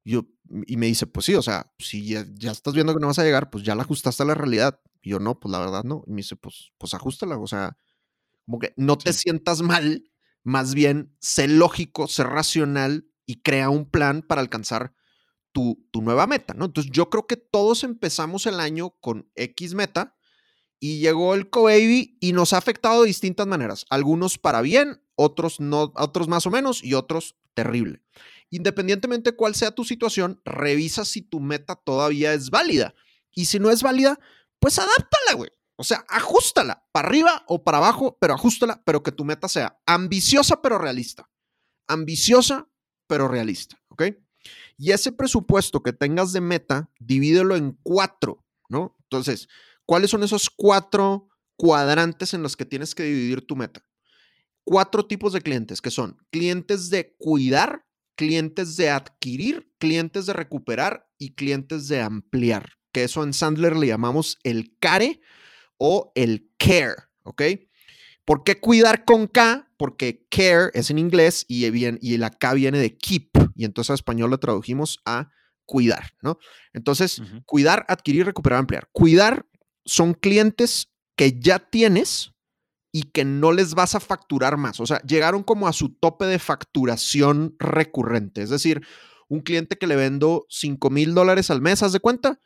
Y, 0.03 0.13
yo, 0.13 0.27
y 0.67 0.77
me 0.77 0.87
dice, 0.87 1.07
pues 1.07 1.27
sí, 1.27 1.35
o 1.35 1.43
sea, 1.43 1.73
si 1.79 2.05
ya, 2.05 2.51
estás 2.51 2.75
viendo 2.75 2.93
que 2.93 3.01
no 3.01 3.07
vas 3.07 3.19
a 3.21 3.25
llegar, 3.25 3.49
pues 3.49 3.63
ya 3.65 3.77
la 3.77 3.83
ajustaste 3.83 4.25
a 4.25 4.27
la 4.27 4.35
realidad. 4.35 4.81
Y 5.03 5.11
yo, 5.11 5.21
no, 5.21 5.39
pues 5.39 5.53
la 5.53 5.61
verdad 5.61 5.85
no. 5.85 6.03
Y 6.09 6.11
me 6.11 6.17
dice, 6.17 6.35
pues, 6.35 6.73
pues 6.79 6.95
ajustala, 6.95 7.39
o 7.39 7.47
sea, 7.47 7.77
como 8.45 8.59
que 8.59 8.75
no 8.77 8.99
te 8.99 9.13
sientas 9.13 9.63
mal, 9.63 10.11
más 10.43 10.75
bien 10.75 11.17
sé 11.21 11.49
lógico, 11.49 12.07
sé 12.07 12.25
racional 12.25 13.07
y 13.27 13.43
crea 13.43 13.71
un 13.71 13.91
plan 13.91 14.23
para 14.23 14.41
alcanzar 14.41 14.95
tu, 15.53 15.87
nueva 15.95 16.27
meta, 16.27 16.53
¿no? 16.53 16.67
Entonces 16.67 16.93
yo 16.93 17.09
creo 17.09 17.27
que 17.27 17.37
todos 17.37 17.85
empezamos 17.85 18.45
el 18.47 18.59
año 18.59 18.91
con 19.01 19.31
X 19.37 19.75
meta 19.75 20.17
y 20.81 20.99
llegó 20.99 21.35
el 21.35 21.49
co-baby 21.49 22.19
y 22.21 22.33
nos 22.33 22.53
ha 22.53 22.59
afectado 22.59 23.03
de 23.03 23.07
distintas 23.07 23.47
maneras. 23.47 23.87
Algunos 23.89 24.37
para 24.37 24.61
bien, 24.61 25.01
otros 25.15 25.61
no, 25.61 25.93
otros 25.97 26.29
más 26.29 26.47
o 26.47 26.51
menos 26.51 26.83
y 26.83 26.95
otros 26.95 27.37
terrible. 27.55 28.03
Independientemente 28.51 29.31
de 29.31 29.37
cuál 29.37 29.55
sea 29.55 29.71
tu 29.71 29.85
situación, 29.85 30.43
revisa 30.45 31.05
si 31.05 31.23
tu 31.23 31.41
meta 31.41 31.77
todavía 31.77 32.35
es 32.35 32.51
válida. 32.51 32.95
Y 33.31 33.47
si 33.47 33.59
no 33.61 33.71
es 33.71 33.83
válida, 33.83 34.19
pues 34.59 34.79
adáptala, 34.79 35.35
güey. 35.37 35.51
O 35.77 35.85
sea, 35.85 36.05
ajustala 36.09 36.87
para 36.93 37.09
arriba 37.09 37.45
o 37.49 37.65
para 37.65 37.79
abajo, 37.79 38.17
pero 38.21 38.35
ajustala, 38.35 38.83
pero 38.85 39.03
que 39.03 39.13
tu 39.13 39.25
meta 39.25 39.49
sea 39.49 39.81
ambiciosa 39.87 40.63
pero 40.63 40.79
realista. 40.79 41.29
Ambiciosa 41.89 42.69
pero 43.07 43.29
realista, 43.29 43.83
¿ok? 43.89 44.05
Y 44.77 44.93
ese 44.93 45.13
presupuesto 45.13 45.83
que 45.83 45.93
tengas 45.93 46.33
de 46.33 46.41
meta, 46.41 46.91
divídelo 46.99 47.57
en 47.57 47.79
cuatro, 47.83 48.45
¿no? 48.69 48.97
Entonces, 49.03 49.49
¿cuáles 49.87 50.11
son 50.11 50.23
esos 50.23 50.51
cuatro 50.51 51.29
cuadrantes 51.57 52.35
en 52.35 52.43
los 52.43 52.57
que 52.57 52.65
tienes 52.65 52.95
que 52.95 53.05
dividir 53.05 53.47
tu 53.47 53.57
meta? 53.57 53.85
Cuatro 54.65 55.07
tipos 55.07 55.33
de 55.33 55.43
clientes, 55.43 55.81
que 55.81 55.91
son 55.91 56.19
clientes 56.31 56.89
de 56.91 57.15
cuidar, 57.19 57.87
clientes 58.17 58.77
de 58.77 58.91
adquirir, 58.91 59.73
clientes 59.79 60.27
de 60.27 60.33
recuperar 60.33 61.09
y 61.19 61.35
clientes 61.35 61.89
de 61.89 62.01
ampliar, 62.01 62.75
que 62.93 63.05
eso 63.05 63.23
en 63.23 63.33
Sandler 63.33 63.77
le 63.77 63.89
llamamos 63.89 64.39
el 64.43 64.77
CARE 64.79 65.21
o 65.79 66.13
el 66.15 66.51
CARE, 66.59 66.97
¿ok? 67.25 67.43
¿Por 68.25 68.43
qué 68.43 68.59
cuidar 68.59 69.05
con 69.05 69.27
K? 69.27 69.69
Porque 69.77 70.27
care 70.31 70.71
es 70.73 70.91
en 70.91 70.99
inglés 70.99 71.45
y, 71.47 71.69
bien, 71.71 71.99
y 72.01 72.17
la 72.17 72.31
K 72.31 72.55
viene 72.55 72.79
de 72.79 72.97
keep. 72.97 73.31
Y 73.55 73.65
entonces 73.65 73.91
a 73.91 73.95
español 73.95 74.31
lo 74.31 74.39
tradujimos 74.39 75.01
a 75.05 75.31
cuidar, 75.67 76.13
¿no? 76.23 76.39
Entonces, 76.73 77.23
cuidar, 77.47 77.85
adquirir, 77.89 78.27
recuperar, 78.27 78.59
ampliar. 78.61 78.89
Cuidar 78.93 79.47
son 79.85 80.15
clientes 80.15 80.91
que 81.17 81.39
ya 81.39 81.59
tienes 81.59 82.33
y 82.93 83.05
que 83.05 83.25
no 83.25 83.53
les 83.53 83.75
vas 83.75 83.95
a 83.95 84.01
facturar 84.01 84.57
más. 84.57 84.81
O 84.81 84.87
sea, 84.87 85.03
llegaron 85.03 85.43
como 85.43 85.69
a 85.69 85.73
su 85.73 85.91
tope 85.91 86.27
de 86.27 86.39
facturación 86.39 87.57
recurrente. 87.59 88.43
Es 88.43 88.51
decir, 88.51 88.83
un 89.29 89.41
cliente 89.41 89.77
que 89.77 89.87
le 89.87 89.97
vendo 89.97 90.47
5 90.49 90.91
mil 90.91 91.15
dólares 91.15 91.51
al 91.51 91.61
mes, 91.61 91.83
¿haz 91.83 91.93
de 91.93 92.01
cuenta? 92.01 92.41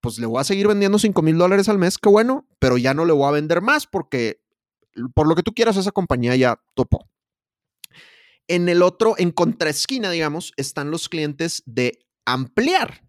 Pues 0.00 0.18
le 0.18 0.26
voy 0.26 0.40
a 0.40 0.44
seguir 0.44 0.68
vendiendo 0.68 0.98
5 0.98 1.22
mil 1.22 1.38
dólares 1.38 1.68
al 1.68 1.78
mes, 1.78 1.98
qué 1.98 2.08
bueno, 2.08 2.46
pero 2.58 2.78
ya 2.78 2.94
no 2.94 3.04
le 3.04 3.12
voy 3.12 3.26
a 3.26 3.32
vender 3.32 3.60
más 3.60 3.86
porque 3.86 4.40
por 5.14 5.28
lo 5.28 5.34
que 5.34 5.42
tú 5.42 5.52
quieras, 5.54 5.76
esa 5.76 5.92
compañía 5.92 6.34
ya 6.36 6.60
topó. 6.74 7.08
En 8.46 8.68
el 8.68 8.82
otro, 8.82 9.14
en 9.18 9.30
contraesquina, 9.30 10.10
digamos, 10.10 10.52
están 10.56 10.90
los 10.90 11.08
clientes 11.08 11.62
de 11.66 11.98
ampliar. 12.24 13.04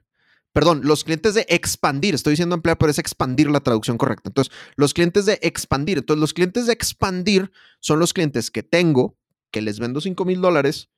perdón, 0.52 0.82
los 0.84 1.04
clientes 1.04 1.36
de 1.36 1.46
expandir, 1.48 2.16
estoy 2.16 2.32
diciendo 2.32 2.56
ampliar, 2.56 2.78
pero 2.78 2.92
es 2.92 2.98
expandir 2.98 3.50
la 3.50 3.62
traducción 3.62 3.98
correcta. 3.98 4.30
Entonces, 4.30 4.54
los 4.76 4.94
clientes 4.94 5.26
de 5.26 5.40
expandir, 5.42 6.00
entonces 6.00 6.20
los 6.20 6.34
clientes 6.34 6.66
de 6.66 6.74
expandir 6.74 7.52
son 7.80 8.00
los 8.00 8.14
clientes 8.14 8.52
que 8.52 8.64
tengo, 8.64 9.18
que 9.52 9.62
les 9.62 9.80
vendo 9.80 10.02
5 10.02 10.26
mil 10.26 10.42
dólares, 10.42 10.90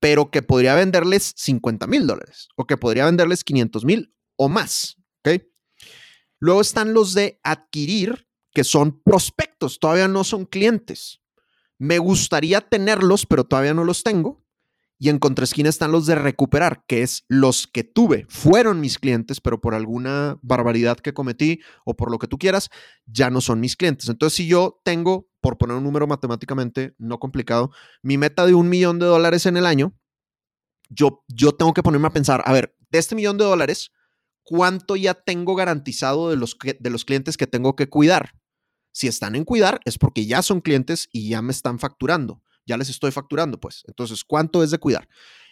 pero 0.00 0.30
que 0.30 0.42
podría 0.42 0.74
venderles 0.74 1.32
50 1.36 1.86
mil 1.86 2.06
dólares 2.06 2.48
o 2.56 2.66
que 2.66 2.76
podría 2.76 3.04
venderles 3.04 3.44
500 3.44 3.84
mil 3.84 4.14
o 4.36 4.48
más. 4.48 4.96
Luego 6.42 6.60
están 6.60 6.92
los 6.92 7.14
de 7.14 7.38
adquirir, 7.44 8.26
que 8.52 8.64
son 8.64 9.00
prospectos, 9.00 9.78
todavía 9.78 10.08
no 10.08 10.24
son 10.24 10.44
clientes. 10.44 11.22
Me 11.78 11.98
gustaría 11.98 12.60
tenerlos, 12.60 13.26
pero 13.26 13.44
todavía 13.44 13.74
no 13.74 13.84
los 13.84 14.02
tengo. 14.02 14.44
Y 14.98 15.08
en 15.08 15.20
contraesquina 15.20 15.68
están 15.68 15.92
los 15.92 16.06
de 16.06 16.16
recuperar, 16.16 16.84
que 16.88 17.02
es 17.02 17.24
los 17.28 17.68
que 17.68 17.84
tuve, 17.84 18.26
fueron 18.28 18.80
mis 18.80 18.98
clientes, 18.98 19.40
pero 19.40 19.60
por 19.60 19.74
alguna 19.74 20.36
barbaridad 20.42 20.96
que 20.98 21.14
cometí 21.14 21.60
o 21.84 21.94
por 21.94 22.10
lo 22.10 22.18
que 22.18 22.26
tú 22.26 22.38
quieras, 22.38 22.70
ya 23.06 23.30
no 23.30 23.40
son 23.40 23.60
mis 23.60 23.76
clientes. 23.76 24.08
Entonces, 24.08 24.36
si 24.36 24.48
yo 24.48 24.80
tengo, 24.84 25.28
por 25.40 25.58
poner 25.58 25.76
un 25.76 25.84
número 25.84 26.08
matemáticamente 26.08 26.96
no 26.98 27.20
complicado, 27.20 27.70
mi 28.02 28.18
meta 28.18 28.46
de 28.46 28.54
un 28.54 28.68
millón 28.68 28.98
de 28.98 29.06
dólares 29.06 29.46
en 29.46 29.56
el 29.56 29.66
año, 29.66 29.92
yo, 30.88 31.24
yo 31.28 31.52
tengo 31.52 31.72
que 31.72 31.84
ponerme 31.84 32.08
a 32.08 32.12
pensar, 32.12 32.42
a 32.46 32.52
ver, 32.52 32.76
de 32.90 32.98
este 32.98 33.14
millón 33.14 33.38
de 33.38 33.44
dólares, 33.44 33.92
¿cuánto 34.44 34.96
ya 34.96 35.14
tengo 35.14 35.54
garantizado 35.54 36.30
de 36.30 36.36
los, 36.36 36.56
de 36.78 36.90
los 36.90 37.04
clientes 37.04 37.36
que 37.36 37.46
tengo 37.46 37.76
que 37.76 37.88
cuidar? 37.88 38.34
Si 38.92 39.08
están 39.08 39.36
en 39.36 39.44
cuidar, 39.44 39.80
es 39.84 39.98
porque 39.98 40.26
ya 40.26 40.42
son 40.42 40.60
clientes 40.60 41.08
y 41.12 41.28
ya 41.30 41.42
me 41.42 41.52
están 41.52 41.78
facturando 41.78 42.42
ya 42.66 42.76
les 42.76 42.88
estoy 42.88 43.10
facturando, 43.10 43.60
pues. 43.60 43.82
Entonces, 43.86 44.24
¿cuánto 44.24 44.62
es 44.62 44.70
de 44.70 44.78
cuidar? 44.78 45.08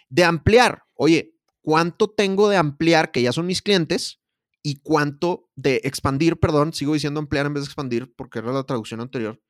De 0.09 0.23
ampliar, 0.23 0.83
oye, 0.95 1.35
¿cuánto 1.61 2.09
tengo 2.09 2.49
de 2.49 2.57
ampliar 2.57 3.11
que 3.11 3.21
ya 3.21 3.31
son 3.31 3.45
mis 3.45 3.61
clientes? 3.61 4.19
Y 4.63 4.75
cuánto 4.81 5.49
de 5.55 5.81
expandir, 5.83 6.39
perdón, 6.39 6.73
sigo 6.73 6.93
diciendo 6.93 7.19
ampliar 7.19 7.47
en 7.47 7.53
vez 7.53 7.63
de 7.63 7.67
expandir 7.67 8.13
porque 8.15 8.39
era 8.39 8.51
la 8.51 8.63
traducción 8.63 9.01
anterior, 9.01 9.41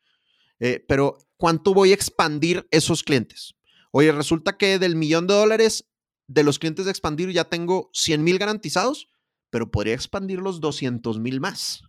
eh, 0.60 0.86
pero 0.88 1.18
¿cuánto 1.36 1.74
voy 1.74 1.92
a 1.92 1.96
expandir 1.96 2.66
esos 2.72 3.04
clientes? 3.04 3.56
Oye, 3.92 4.12
resulta 4.14 4.58
que 4.58 4.80
del 4.80 4.96
millón 4.96 5.28
de 5.28 5.34
dólares 5.34 5.90
de 6.28 6.44
los 6.44 6.60
clientes 6.60 6.86
de 6.86 6.92
expandir 6.92 7.30
ya 7.32 7.44
tengo 7.44 7.90
100 7.92 8.24
mil 8.24 8.38
garantizados, 8.38 9.10
pero 9.52 9.70
podría 9.70 9.94
expandir 9.94 10.40
los 10.40 10.60
200 10.60 11.20
mil 11.20 11.40
más. 11.40 11.84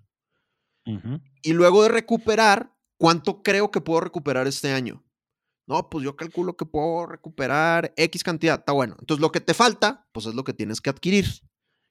Y 1.42 1.52
luego 1.52 1.84
de 1.84 1.88
recuperar, 1.88 2.74
¿cuánto 2.98 3.42
creo 3.42 3.70
que 3.70 3.80
puedo 3.80 4.00
recuperar 4.00 4.46
este 4.46 4.72
año? 4.72 5.04
No, 5.66 5.88
pues 5.88 6.04
yo 6.04 6.16
calculo 6.16 6.56
que 6.56 6.66
puedo 6.66 7.06
recuperar 7.06 7.94
X 7.96 8.24
cantidad. 8.24 8.58
Está 8.58 8.72
bueno. 8.72 8.96
Entonces 8.98 9.22
lo 9.22 9.30
que 9.30 9.40
te 9.40 9.54
falta, 9.54 10.08
pues 10.12 10.26
es 10.26 10.34
lo 10.34 10.42
que 10.42 10.52
tienes 10.52 10.80
que 10.80 10.90
adquirir 10.90 11.26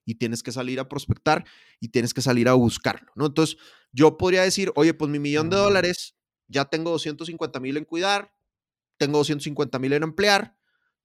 y 0.05 0.15
tienes 0.15 0.43
que 0.43 0.51
salir 0.51 0.79
a 0.79 0.89
prospectar 0.89 1.45
y 1.79 1.87
tienes 1.87 2.13
que 2.13 2.21
salir 2.21 2.49
a 2.49 2.53
buscarlo, 2.53 3.11
¿no? 3.15 3.27
Entonces 3.27 3.57
yo 3.93 4.17
podría 4.17 4.41
decir, 4.43 4.71
oye, 4.75 4.93
pues 4.93 5.09
mi 5.09 5.19
millón 5.19 5.49
de 5.49 5.55
dólares, 5.55 6.17
ya 6.47 6.65
tengo 6.65 6.91
250 6.91 7.59
mil 7.61 7.77
en 7.77 7.85
cuidar, 7.85 8.33
tengo 8.97 9.19
250 9.19 9.79
mil 9.79 9.93
en 9.93 10.03
emplear, 10.03 10.57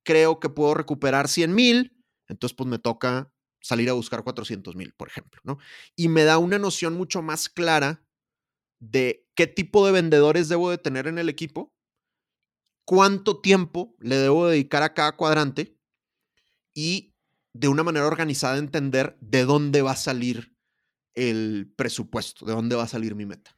creo 0.03 0.41
que 0.41 0.49
puedo 0.49 0.75
recuperar 0.75 1.29
100 1.29 1.55
mil, 1.55 2.05
entonces 2.27 2.57
pues 2.57 2.69
me 2.69 2.79
toca 2.79 3.33
salir 3.67 3.91
a 3.91 3.95
buscar 3.95 4.23
400 4.23 4.77
mil, 4.77 4.93
por 4.95 5.09
ejemplo, 5.09 5.41
¿no? 5.45 5.59
Y 5.97 6.09
me 6.09 6.25
da 6.25 6.39
una 6.39 6.59
noción 6.59 6.95
mucho 6.95 7.23
más 7.23 7.49
clara 7.49 8.05
de 8.81 9.27
qué 9.35 9.47
tipo 9.47 9.85
de 9.87 9.93
vendedores 9.93 10.49
debo 10.49 10.71
de 10.71 10.79
tener 10.79 11.07
en 11.07 11.19
el 11.19 11.29
equipo 11.29 11.75
cuánto 12.87 13.41
tiempo 13.41 13.95
le 13.99 14.17
debo 14.17 14.47
dedicar 14.47 14.83
a 14.83 14.95
cada 14.95 15.17
cuadrante 15.17 15.77
y 16.75 17.15
de 17.53 17.69
una 17.69 17.83
manera 17.83 18.07
organizada 18.07 18.59
entender 18.59 19.19
de 19.21 19.45
dónde 19.45 19.83
va 19.83 19.93
a 19.93 19.97
salir 19.97 20.55
el 21.15 21.73
presupuesto, 21.77 22.47
de 22.47 22.53
dónde 22.53 22.77
va 22.77 22.85
a 22.85 22.89
salir 22.89 23.15
mi 23.15 23.27
meta. 23.27 23.56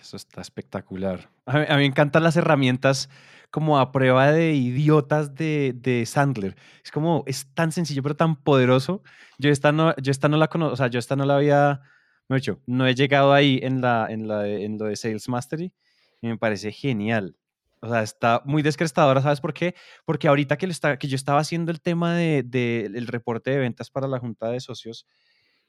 Eso 0.00 0.16
está 0.16 0.40
espectacular. 0.40 1.28
A 1.46 1.58
mí, 1.58 1.64
me 1.68 1.84
encantan 1.84 2.22
las 2.22 2.36
herramientas 2.36 3.10
como 3.50 3.78
a 3.78 3.92
prueba 3.92 4.32
de 4.32 4.54
idiotas 4.54 5.34
de, 5.34 5.74
de, 5.76 6.06
Sandler. 6.06 6.56
Es 6.84 6.90
como, 6.90 7.22
es 7.26 7.46
tan 7.54 7.72
sencillo 7.72 8.02
pero 8.02 8.16
tan 8.16 8.36
poderoso. 8.36 9.02
Yo 9.38 9.50
esta 9.50 9.72
no, 9.72 9.94
yo 9.96 10.10
esta 10.10 10.28
no 10.28 10.36
la 10.36 10.48
conozco, 10.48 10.74
o 10.74 10.76
sea, 10.76 10.88
yo 10.88 10.98
esta 10.98 11.16
no 11.16 11.24
la 11.24 11.36
había, 11.36 11.82
me 12.28 12.38
he 12.38 12.40
no 12.66 12.86
he 12.86 12.94
llegado 12.94 13.32
ahí 13.32 13.60
en, 13.62 13.80
la, 13.80 14.06
en, 14.10 14.28
la, 14.28 14.46
en 14.46 14.78
lo 14.78 14.86
de 14.86 14.96
Sales 14.96 15.28
Mastery 15.28 15.72
y 16.20 16.26
me 16.26 16.38
parece 16.38 16.72
genial. 16.72 17.36
O 17.80 17.88
sea, 17.88 18.02
está 18.02 18.40
muy 18.46 18.62
descrestadora, 18.62 19.20
¿sabes 19.20 19.42
por 19.42 19.52
qué? 19.52 19.74
Porque 20.06 20.26
ahorita 20.26 20.56
que, 20.56 20.64
está, 20.66 20.98
que 20.98 21.06
yo 21.06 21.16
estaba 21.16 21.40
haciendo 21.40 21.70
el 21.70 21.82
tema 21.82 22.14
del 22.14 22.50
de, 22.50 23.04
reporte 23.06 23.50
de 23.50 23.58
ventas 23.58 23.90
para 23.90 24.08
la 24.08 24.18
junta 24.18 24.48
de 24.48 24.58
socios, 24.58 25.06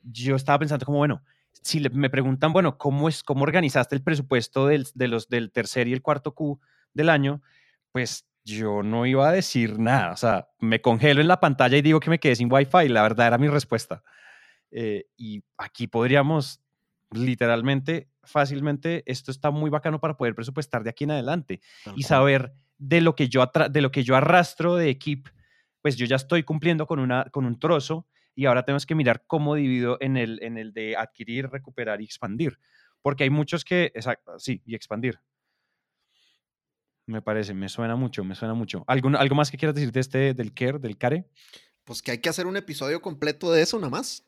yo 0.01 0.37
estaba 0.37 0.57
pensando 0.59 0.85
como, 0.85 0.99
bueno, 0.99 1.23
si 1.61 1.79
me 1.89 2.09
preguntan, 2.09 2.53
bueno, 2.53 2.77
¿cómo, 2.77 3.09
es, 3.09 3.23
cómo 3.23 3.43
organizaste 3.43 3.95
el 3.95 4.03
presupuesto 4.03 4.67
del, 4.67 4.87
de 4.93 5.07
los, 5.07 5.27
del 5.29 5.51
tercer 5.51 5.87
y 5.87 5.93
el 5.93 6.01
cuarto 6.01 6.33
Q 6.33 6.59
del 6.93 7.09
año? 7.09 7.41
Pues 7.91 8.27
yo 8.43 8.83
no 8.83 9.05
iba 9.05 9.27
a 9.27 9.31
decir 9.31 9.79
nada. 9.79 10.11
O 10.11 10.17
sea, 10.17 10.49
me 10.59 10.81
congelo 10.81 11.21
en 11.21 11.27
la 11.27 11.39
pantalla 11.39 11.77
y 11.77 11.81
digo 11.81 11.99
que 11.99 12.09
me 12.11 12.19
quedé 12.19 12.35
sin 12.35 12.51
Wi-Fi. 12.51 12.89
La 12.89 13.01
verdad 13.01 13.27
era 13.27 13.37
mi 13.37 13.47
respuesta. 13.47 14.03
Eh, 14.71 15.05
y 15.17 15.43
aquí 15.57 15.87
podríamos 15.87 16.61
literalmente, 17.11 18.09
fácilmente, 18.23 19.03
esto 19.05 19.31
está 19.31 19.51
muy 19.51 19.69
bacano 19.69 19.99
para 19.99 20.17
poder 20.17 20.35
presupuestar 20.35 20.83
de 20.83 20.89
aquí 20.89 21.05
en 21.05 21.11
adelante 21.11 21.61
y 21.95 22.03
saber 22.03 22.53
de 22.77 23.01
lo 23.01 23.15
que 23.15 23.29
yo, 23.29 23.49
de 23.69 23.81
lo 23.81 23.91
que 23.91 24.03
yo 24.03 24.15
arrastro 24.15 24.75
de 24.75 24.89
equipo, 24.89 25.31
pues 25.81 25.95
yo 25.95 26.05
ya 26.05 26.17
estoy 26.17 26.43
cumpliendo 26.43 26.87
con, 26.87 26.99
una, 26.99 27.25
con 27.31 27.45
un 27.45 27.57
trozo 27.59 28.07
y 28.35 28.45
ahora 28.45 28.63
tenemos 28.63 28.85
que 28.85 28.95
mirar 28.95 29.23
cómo 29.25 29.55
divido 29.55 29.97
en 30.01 30.17
el, 30.17 30.39
en 30.43 30.57
el 30.57 30.73
de 30.73 30.95
adquirir, 30.97 31.49
recuperar 31.49 32.01
y 32.01 32.05
expandir. 32.05 32.59
Porque 33.01 33.23
hay 33.23 33.29
muchos 33.29 33.63
que, 33.63 33.91
exacto, 33.95 34.37
sí, 34.39 34.61
y 34.65 34.75
expandir. 34.75 35.19
Me 37.07 37.21
parece, 37.21 37.53
me 37.53 37.69
suena 37.69 37.95
mucho, 37.95 38.23
me 38.23 38.35
suena 38.35 38.53
mucho. 38.53 38.83
¿Algo, 38.87 39.09
¿Algo 39.17 39.35
más 39.35 39.51
que 39.51 39.57
quieras 39.57 39.75
decir 39.75 39.91
de 39.91 39.99
este, 39.99 40.33
del 40.33 40.53
CARE, 40.53 40.79
del 40.79 40.97
CARE? 40.97 41.29
Pues 41.83 42.01
que 42.01 42.11
hay 42.11 42.17
que 42.17 42.29
hacer 42.29 42.47
un 42.47 42.57
episodio 42.57 43.01
completo 43.01 43.51
de 43.51 43.61
eso 43.61 43.77
nada 43.77 43.91
más. 43.91 44.27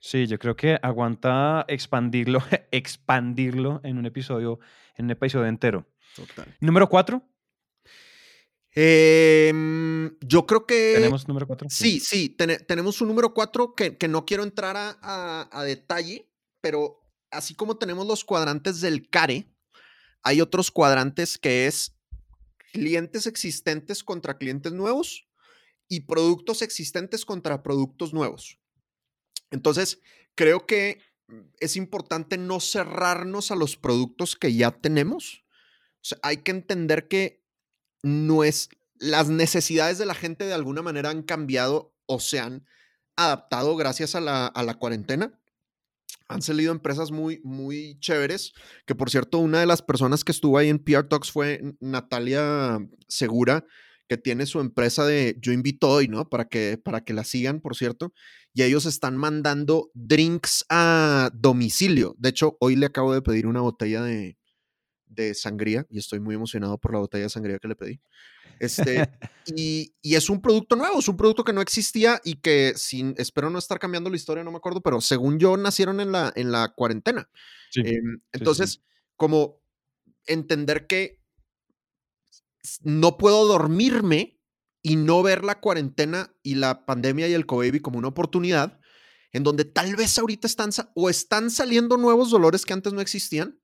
Sí, 0.00 0.26
yo 0.26 0.38
creo 0.38 0.56
que 0.56 0.78
aguanta 0.82 1.64
expandirlo, 1.68 2.40
expandirlo 2.70 3.80
en 3.84 3.98
un 3.98 4.06
episodio, 4.06 4.58
en 4.96 5.06
un 5.06 5.10
episodio 5.12 5.46
entero. 5.46 5.86
Total. 6.14 6.54
Número 6.60 6.88
cuatro. 6.88 7.22
Em, 8.78 10.18
yo 10.20 10.44
creo 10.46 10.66
que. 10.66 10.92
¿Tenemos 10.96 11.26
número 11.26 11.46
cuatro? 11.46 11.66
Sí, 11.70 11.98
sí, 11.98 12.28
tenemos 12.28 13.00
un 13.00 13.08
número 13.08 13.32
cuatro 13.32 13.74
que, 13.74 13.96
que 13.96 14.06
no 14.06 14.26
quiero 14.26 14.42
entrar 14.42 14.76
a, 14.76 15.48
a, 15.50 15.64
detalle, 15.64 16.30
pero 16.60 17.00
así 17.30 17.54
como 17.54 17.78
tenemos 17.78 18.06
los 18.06 18.22
cuadrantes 18.22 18.82
del 18.82 19.08
CARE, 19.08 19.50
hay 20.22 20.42
otros 20.42 20.70
cuadrantes 20.70 21.38
que 21.38 21.66
es 21.66 21.96
clientes 22.74 23.26
existentes 23.26 24.04
contra 24.04 24.36
clientes 24.36 24.72
nuevos 24.72 25.26
y 25.88 26.00
productos 26.00 26.60
existentes 26.60 27.24
contra 27.24 27.62
productos 27.62 28.12
nuevos. 28.12 28.58
Entonces, 29.50 30.02
creo 30.34 30.66
que 30.66 31.00
es 31.60 31.76
importante 31.76 32.36
no 32.36 32.60
cerrarnos 32.60 33.50
a 33.50 33.56
los 33.56 33.78
productos 33.78 34.36
que 34.36 34.52
ya 34.52 34.70
tenemos. 34.70 35.44
hay 36.22 36.38
que 36.38 36.50
entender 36.50 37.08
que 37.08 37.45
no 38.02 38.44
es, 38.44 38.68
las 38.98 39.28
necesidades 39.28 39.98
de 39.98 40.06
la 40.06 40.14
gente 40.14 40.44
de 40.44 40.54
alguna 40.54 40.82
manera 40.82 41.10
han 41.10 41.22
cambiado 41.22 41.94
o 42.06 42.20
se 42.20 42.38
han 42.38 42.66
adaptado 43.16 43.76
gracias 43.76 44.14
a 44.14 44.20
la, 44.20 44.46
a 44.46 44.62
la 44.62 44.74
cuarentena. 44.74 45.38
Han 46.28 46.42
salido 46.42 46.72
empresas 46.72 47.10
muy, 47.10 47.40
muy 47.44 47.98
chéveres, 48.00 48.52
que 48.84 48.94
por 48.94 49.10
cierto, 49.10 49.38
una 49.38 49.60
de 49.60 49.66
las 49.66 49.82
personas 49.82 50.24
que 50.24 50.32
estuvo 50.32 50.58
ahí 50.58 50.68
en 50.68 50.78
PR 50.78 51.08
Talks 51.08 51.30
fue 51.30 51.76
Natalia 51.80 52.78
Segura, 53.08 53.64
que 54.08 54.16
tiene 54.16 54.46
su 54.46 54.60
empresa 54.60 55.04
de 55.04 55.36
Yo 55.40 55.52
Invito 55.52 55.88
Hoy, 55.88 56.08
¿no? 56.08 56.28
Para 56.28 56.48
que, 56.48 56.78
para 56.82 57.02
que 57.02 57.12
la 57.12 57.24
sigan, 57.24 57.60
por 57.60 57.76
cierto. 57.76 58.12
Y 58.54 58.62
ellos 58.62 58.86
están 58.86 59.16
mandando 59.16 59.90
drinks 59.94 60.64
a 60.68 61.30
domicilio. 61.34 62.14
De 62.18 62.30
hecho, 62.30 62.56
hoy 62.60 62.76
le 62.76 62.86
acabo 62.86 63.12
de 63.12 63.22
pedir 63.22 63.46
una 63.46 63.60
botella 63.60 64.02
de, 64.02 64.36
de 65.16 65.34
sangría 65.34 65.86
y 65.90 65.98
estoy 65.98 66.20
muy 66.20 66.34
emocionado 66.34 66.78
por 66.78 66.92
la 66.92 67.00
botella 67.00 67.24
de 67.24 67.30
sangría 67.30 67.58
que 67.58 67.68
le 67.68 67.74
pedí. 67.74 68.00
Este, 68.60 69.08
y, 69.46 69.94
y, 70.02 70.14
es 70.14 70.30
un 70.30 70.40
producto 70.40 70.76
nuevo, 70.76 70.98
es 70.98 71.08
un 71.08 71.16
producto 71.16 71.44
que 71.44 71.52
no 71.52 71.60
existía 71.60 72.20
y 72.24 72.36
que 72.36 72.74
sin, 72.76 73.14
espero 73.18 73.50
no 73.50 73.58
estar 73.58 73.78
cambiando 73.78 74.10
la 74.10 74.16
historia, 74.16 74.44
no 74.44 74.50
me 74.50 74.58
acuerdo, 74.58 74.80
pero 74.80 75.00
según 75.00 75.38
yo 75.38 75.56
nacieron 75.56 76.00
en 76.00 76.12
la, 76.12 76.32
en 76.36 76.52
la 76.52 76.72
cuarentena. 76.74 77.28
Em, 77.74 78.20
entonces, 78.32 78.82
como 79.16 79.60
entender 80.26 80.86
que 80.86 81.20
no 82.82 83.16
puedo 83.16 83.46
dormirme 83.46 84.40
y 84.82 84.96
no 84.96 85.22
ver 85.22 85.44
la 85.44 85.60
cuarentena 85.60 86.34
y 86.42 86.54
la 86.54 86.86
pandemia 86.86 87.28
y 87.28 87.32
el 87.32 87.46
COVID 87.46 87.80
como 87.80 87.98
una 87.98 88.08
oportunidad 88.08 88.78
en 89.32 89.42
donde 89.42 89.64
tal 89.64 89.96
vez 89.96 90.18
ahorita 90.18 90.46
están 90.46 90.70
o 90.94 91.10
están 91.10 91.50
saliendo 91.50 91.96
nuevos 91.96 92.30
dolores 92.30 92.64
que 92.64 92.72
antes 92.72 92.92
no 92.92 93.00
existían 93.00 93.60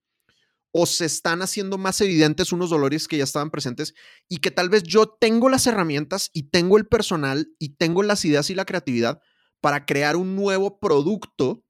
o 0.73 0.87
se 0.87 1.05
están 1.05 1.43
haciendo 1.43 1.77
más 1.77 2.01
evidentes 2.01 2.51
unos 2.51 2.71
dolores 2.71 3.07
que 3.07 3.19
ya 3.19 3.25
estaban 3.25 3.51
presentes 3.51 3.95
y 4.29 4.39
que 4.39 4.51
tal 4.51 4.71
vez 4.71 4.83
yo 4.83 5.07
tengo 5.07 5.49
las 5.51 5.67
herramientas 5.67 6.31
y 6.33 6.45
tengo 6.45 6.79
el 6.79 6.87
personal 6.87 7.49
y 7.59 7.77
tengo 7.77 8.03
las 8.03 8.25
ideas 8.25 8.49
y 8.49 8.55
la 8.55 8.65
creatividad 8.65 9.21
para 9.61 9.85
crear 9.85 10.17
un 10.17 10.35
nuevo 10.35 10.81
producto 10.81 11.65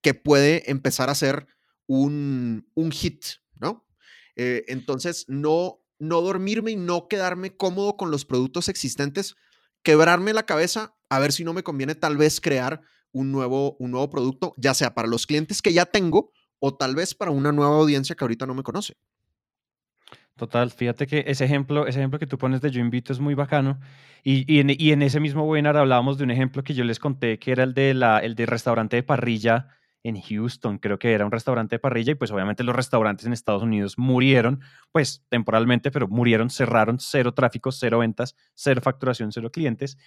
que 0.00 0.14
puede 0.14 0.70
empezar 0.70 1.10
a 1.10 1.14
ser 1.14 1.46
un, 1.86 2.70
un 2.74 2.92
hit, 2.92 3.24
¿no? 3.56 3.86
Eh, 4.36 4.64
entonces, 4.68 5.26
no, 5.28 5.84
no 5.98 6.22
dormirme 6.22 6.70
y 6.70 6.76
no 6.76 7.08
quedarme 7.08 7.56
cómodo 7.56 7.96
con 7.96 8.10
los 8.10 8.24
productos 8.24 8.68
existentes, 8.68 9.34
quebrarme 9.82 10.32
la 10.32 10.46
cabeza 10.46 10.96
a 11.10 11.18
ver 11.18 11.32
si 11.32 11.44
no 11.44 11.52
me 11.52 11.64
conviene 11.64 11.96
tal 11.96 12.16
vez 12.16 12.40
crear 12.40 12.80
un 13.12 13.32
nuevo, 13.32 13.76
un 13.80 13.90
nuevo 13.90 14.08
producto, 14.08 14.54
ya 14.56 14.72
sea 14.72 14.94
para 14.94 15.08
los 15.08 15.26
clientes 15.26 15.60
que 15.60 15.72
ya 15.72 15.84
tengo 15.84 16.32
o 16.60 16.74
tal 16.74 16.94
vez 16.94 17.14
para 17.14 17.30
una 17.32 17.50
nueva 17.52 17.76
audiencia 17.76 18.14
que 18.14 18.24
ahorita 18.24 18.46
no 18.46 18.54
me 18.54 18.62
conoce. 18.62 18.94
Total, 20.36 20.70
fíjate 20.70 21.06
que 21.06 21.24
ese 21.26 21.44
ejemplo, 21.44 21.86
ese 21.86 21.98
ejemplo 21.98 22.18
que 22.18 22.26
tú 22.26 22.38
pones 22.38 22.62
de 22.62 22.70
Yo 22.70 22.80
Invito 22.80 23.12
es 23.12 23.20
muy 23.20 23.34
bacano. 23.34 23.78
Y, 24.22 24.50
y, 24.50 24.60
en, 24.92 25.02
ese 25.02 25.20
mismo 25.20 25.44
webinar 25.44 25.76
hablábamos 25.76 26.16
de 26.16 26.24
un 26.24 26.30
ejemplo 26.30 26.62
que 26.62 26.72
yo 26.72 26.84
les 26.84 26.98
conté, 26.98 27.38
que 27.38 27.52
era 27.52 27.64
el 27.64 27.74
de 27.74 27.92
la, 27.92 28.20
el 28.20 28.34
de 28.34 28.46
restaurante 28.46 28.96
de 28.96 29.02
parrilla 29.02 29.68
en 30.02 30.20
Houston, 30.20 30.78
creo 30.78 30.98
que 30.98 31.12
era 31.12 31.26
un 31.26 31.30
restaurante 31.30 31.74
de 31.74 31.78
parrilla, 31.78 32.12
y 32.12 32.14
pues 32.14 32.30
obviamente 32.30 32.64
los 32.64 32.74
restaurantes 32.74 33.26
en 33.26 33.34
Estados 33.34 33.62
Unidos 33.62 33.98
murieron, 33.98 34.60
pues 34.92 35.26
temporalmente, 35.28 35.90
pero 35.90 36.08
murieron, 36.08 36.48
cerraron, 36.48 36.98
cero 37.00 37.34
tráfico, 37.34 37.70
cero 37.70 37.98
ventas, 37.98 38.34
cero 38.54 38.80
facturación, 38.82 39.32
cero 39.32 39.50
clientes. 39.52 39.98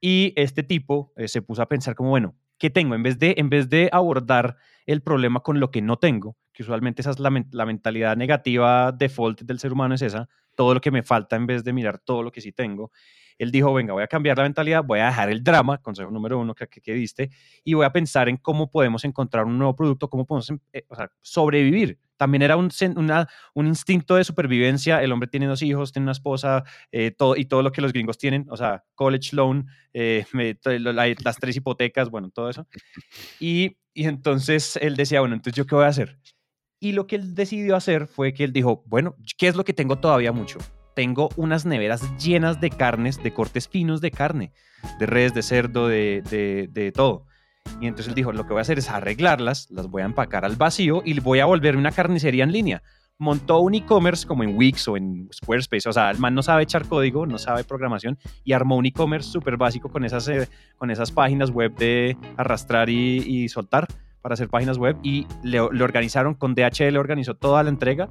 Y 0.00 0.34
este 0.36 0.62
tipo 0.62 1.12
eh, 1.16 1.28
se 1.28 1.40
puso 1.40 1.62
a 1.62 1.68
pensar 1.68 1.94
como, 1.94 2.10
bueno, 2.10 2.34
¿qué 2.58 2.70
tengo? 2.70 2.94
En 2.94 3.02
vez, 3.02 3.18
de, 3.18 3.34
en 3.38 3.48
vez 3.48 3.68
de 3.68 3.88
abordar 3.92 4.56
el 4.86 5.02
problema 5.02 5.40
con 5.40 5.60
lo 5.60 5.70
que 5.70 5.82
no 5.82 5.98
tengo, 5.98 6.36
que 6.52 6.62
usualmente 6.62 7.02
esa 7.02 7.10
es 7.10 7.18
la, 7.18 7.30
la 7.52 7.66
mentalidad 7.66 8.16
negativa 8.16 8.92
default 8.92 9.42
del 9.42 9.58
ser 9.58 9.72
humano, 9.72 9.94
es 9.94 10.02
esa, 10.02 10.28
todo 10.54 10.74
lo 10.74 10.80
que 10.80 10.90
me 10.90 11.02
falta 11.02 11.36
en 11.36 11.46
vez 11.46 11.64
de 11.64 11.72
mirar 11.72 11.98
todo 11.98 12.22
lo 12.22 12.32
que 12.32 12.40
sí 12.40 12.52
tengo 12.52 12.90
él 13.38 13.52
dijo, 13.52 13.72
venga, 13.72 13.92
voy 13.92 14.02
a 14.02 14.08
cambiar 14.08 14.36
la 14.36 14.42
mentalidad, 14.42 14.84
voy 14.84 14.98
a 14.98 15.06
dejar 15.06 15.30
el 15.30 15.42
drama, 15.42 15.78
consejo 15.78 16.10
número 16.10 16.38
uno 16.38 16.54
que, 16.54 16.66
que, 16.66 16.92
diste, 16.92 17.30
y 17.64 17.74
voy 17.74 17.86
a 17.86 17.92
pensar 17.92 18.28
en 18.28 18.36
cómo 18.36 18.70
podemos 18.70 19.04
encontrar 19.04 19.44
un 19.44 19.56
nuevo 19.56 19.74
producto, 19.76 20.10
cómo 20.10 20.26
podemos 20.26 20.52
eh, 20.72 20.84
o 20.88 20.96
sea, 20.96 21.10
sobrevivir. 21.20 21.98
También 22.18 22.42
era 22.42 22.56
un, 22.56 22.70
instinto 23.66 24.16
de 24.16 24.24
supervivencia. 24.24 25.02
El 25.02 25.12
hombre 25.12 25.28
tiene 25.28 25.46
dos 25.46 25.62
hijos, 25.62 25.92
tiene 25.92 26.04
una 26.04 26.12
esposa, 26.12 26.64
eh, 26.92 27.10
todo, 27.10 27.36
y 27.36 27.46
todo 27.46 27.62
lo 27.62 27.72
que 27.72 27.80
los 27.80 27.92
gringos 27.92 28.18
tienen, 28.18 28.46
o 28.50 28.56
sea, 28.56 28.84
college 28.94 29.34
loan, 29.34 29.66
eh, 29.94 30.26
las 31.24 31.36
tres 31.38 31.56
hipotecas, 31.56 32.10
bueno, 32.10 32.28
todo 32.30 32.50
eso. 32.50 32.66
Y, 33.40 33.78
entonces 33.94 34.76
él 34.82 34.94
decía, 34.94 35.20
bueno, 35.20 35.34
entonces 35.34 35.56
yo 35.56 35.66
qué 35.66 35.74
voy 35.74 35.84
a 35.84 35.88
hacer? 35.88 36.18
Y 36.78 36.92
lo 36.92 37.06
que 37.06 37.16
él 37.16 37.34
decidió 37.34 37.74
hacer 37.74 38.06
fue 38.06 38.34
que 38.34 38.44
él 38.44 38.52
dijo, 38.52 38.84
bueno, 38.86 39.16
¿qué 39.36 39.48
es 39.48 39.56
lo 39.56 39.64
que 39.64 39.72
tengo 39.72 39.96
todavía 39.96 40.30
mucho? 40.30 40.58
tengo 40.98 41.28
unas 41.36 41.64
neveras 41.64 42.02
llenas 42.16 42.60
de 42.60 42.70
carnes, 42.70 43.22
de 43.22 43.32
cortes 43.32 43.68
finos 43.68 44.00
de 44.00 44.10
carne, 44.10 44.52
de 44.98 45.06
res, 45.06 45.32
de 45.32 45.42
cerdo, 45.42 45.86
de, 45.86 46.92
todo. 46.92 47.24
Y 47.80 47.86
entonces 47.86 48.08
él 48.08 48.14
dijo, 48.14 48.32
lo 48.32 48.44
que 48.44 48.52
voy 48.52 48.58
a 48.58 48.62
hacer 48.62 48.78
es 48.78 48.90
arreglarlas, 48.90 49.70
las 49.70 49.88
voy 49.88 50.02
a 50.02 50.06
empacar 50.06 50.44
al 50.44 50.56
vacío 50.56 51.02
y 51.04 51.18
voy 51.20 51.40
a 51.40 51.46
volverme 51.46 51.80
una 51.80 51.92
carnicería 51.92 52.44
en 52.44 52.52
línea. 52.52 52.82
Montó 53.18 53.58
un 53.60 53.74
e-commerce 53.74 54.26
como 54.26 54.44
en 54.44 54.56
Wix 54.56 54.86
o 54.86 54.96
en 54.96 55.28
Squarespace, 55.32 55.88
o 55.88 55.92
sea, 55.92 56.10
el 56.10 56.18
man 56.18 56.34
no 56.34 56.42
sabe 56.42 56.62
echar 56.62 56.86
código, 56.86 57.26
no 57.26 57.38
sabe 57.38 57.64
programación 57.64 58.16
y 58.44 58.52
armó 58.52 58.76
un 58.76 58.86
e-commerce 58.86 59.30
súper 59.30 59.56
básico 59.56 59.90
con 59.90 60.04
esas, 60.04 60.28
eh, 60.28 60.48
con 60.76 60.90
esas 60.90 61.10
páginas 61.10 61.50
web 61.50 61.74
de 61.74 62.16
arrastrar 62.36 62.88
y, 62.88 63.48
soltar 63.48 63.88
para 64.22 64.34
hacer 64.34 64.48
páginas 64.48 64.78
web 64.78 64.96
y 65.02 65.26
le, 65.42 65.60
le, 65.72 65.82
organizaron 65.82 66.34
con 66.34 66.54
DHL, 66.54 66.96
organizó 66.96 67.34
toda 67.34 67.62
la 67.62 67.70
entrega 67.70 68.08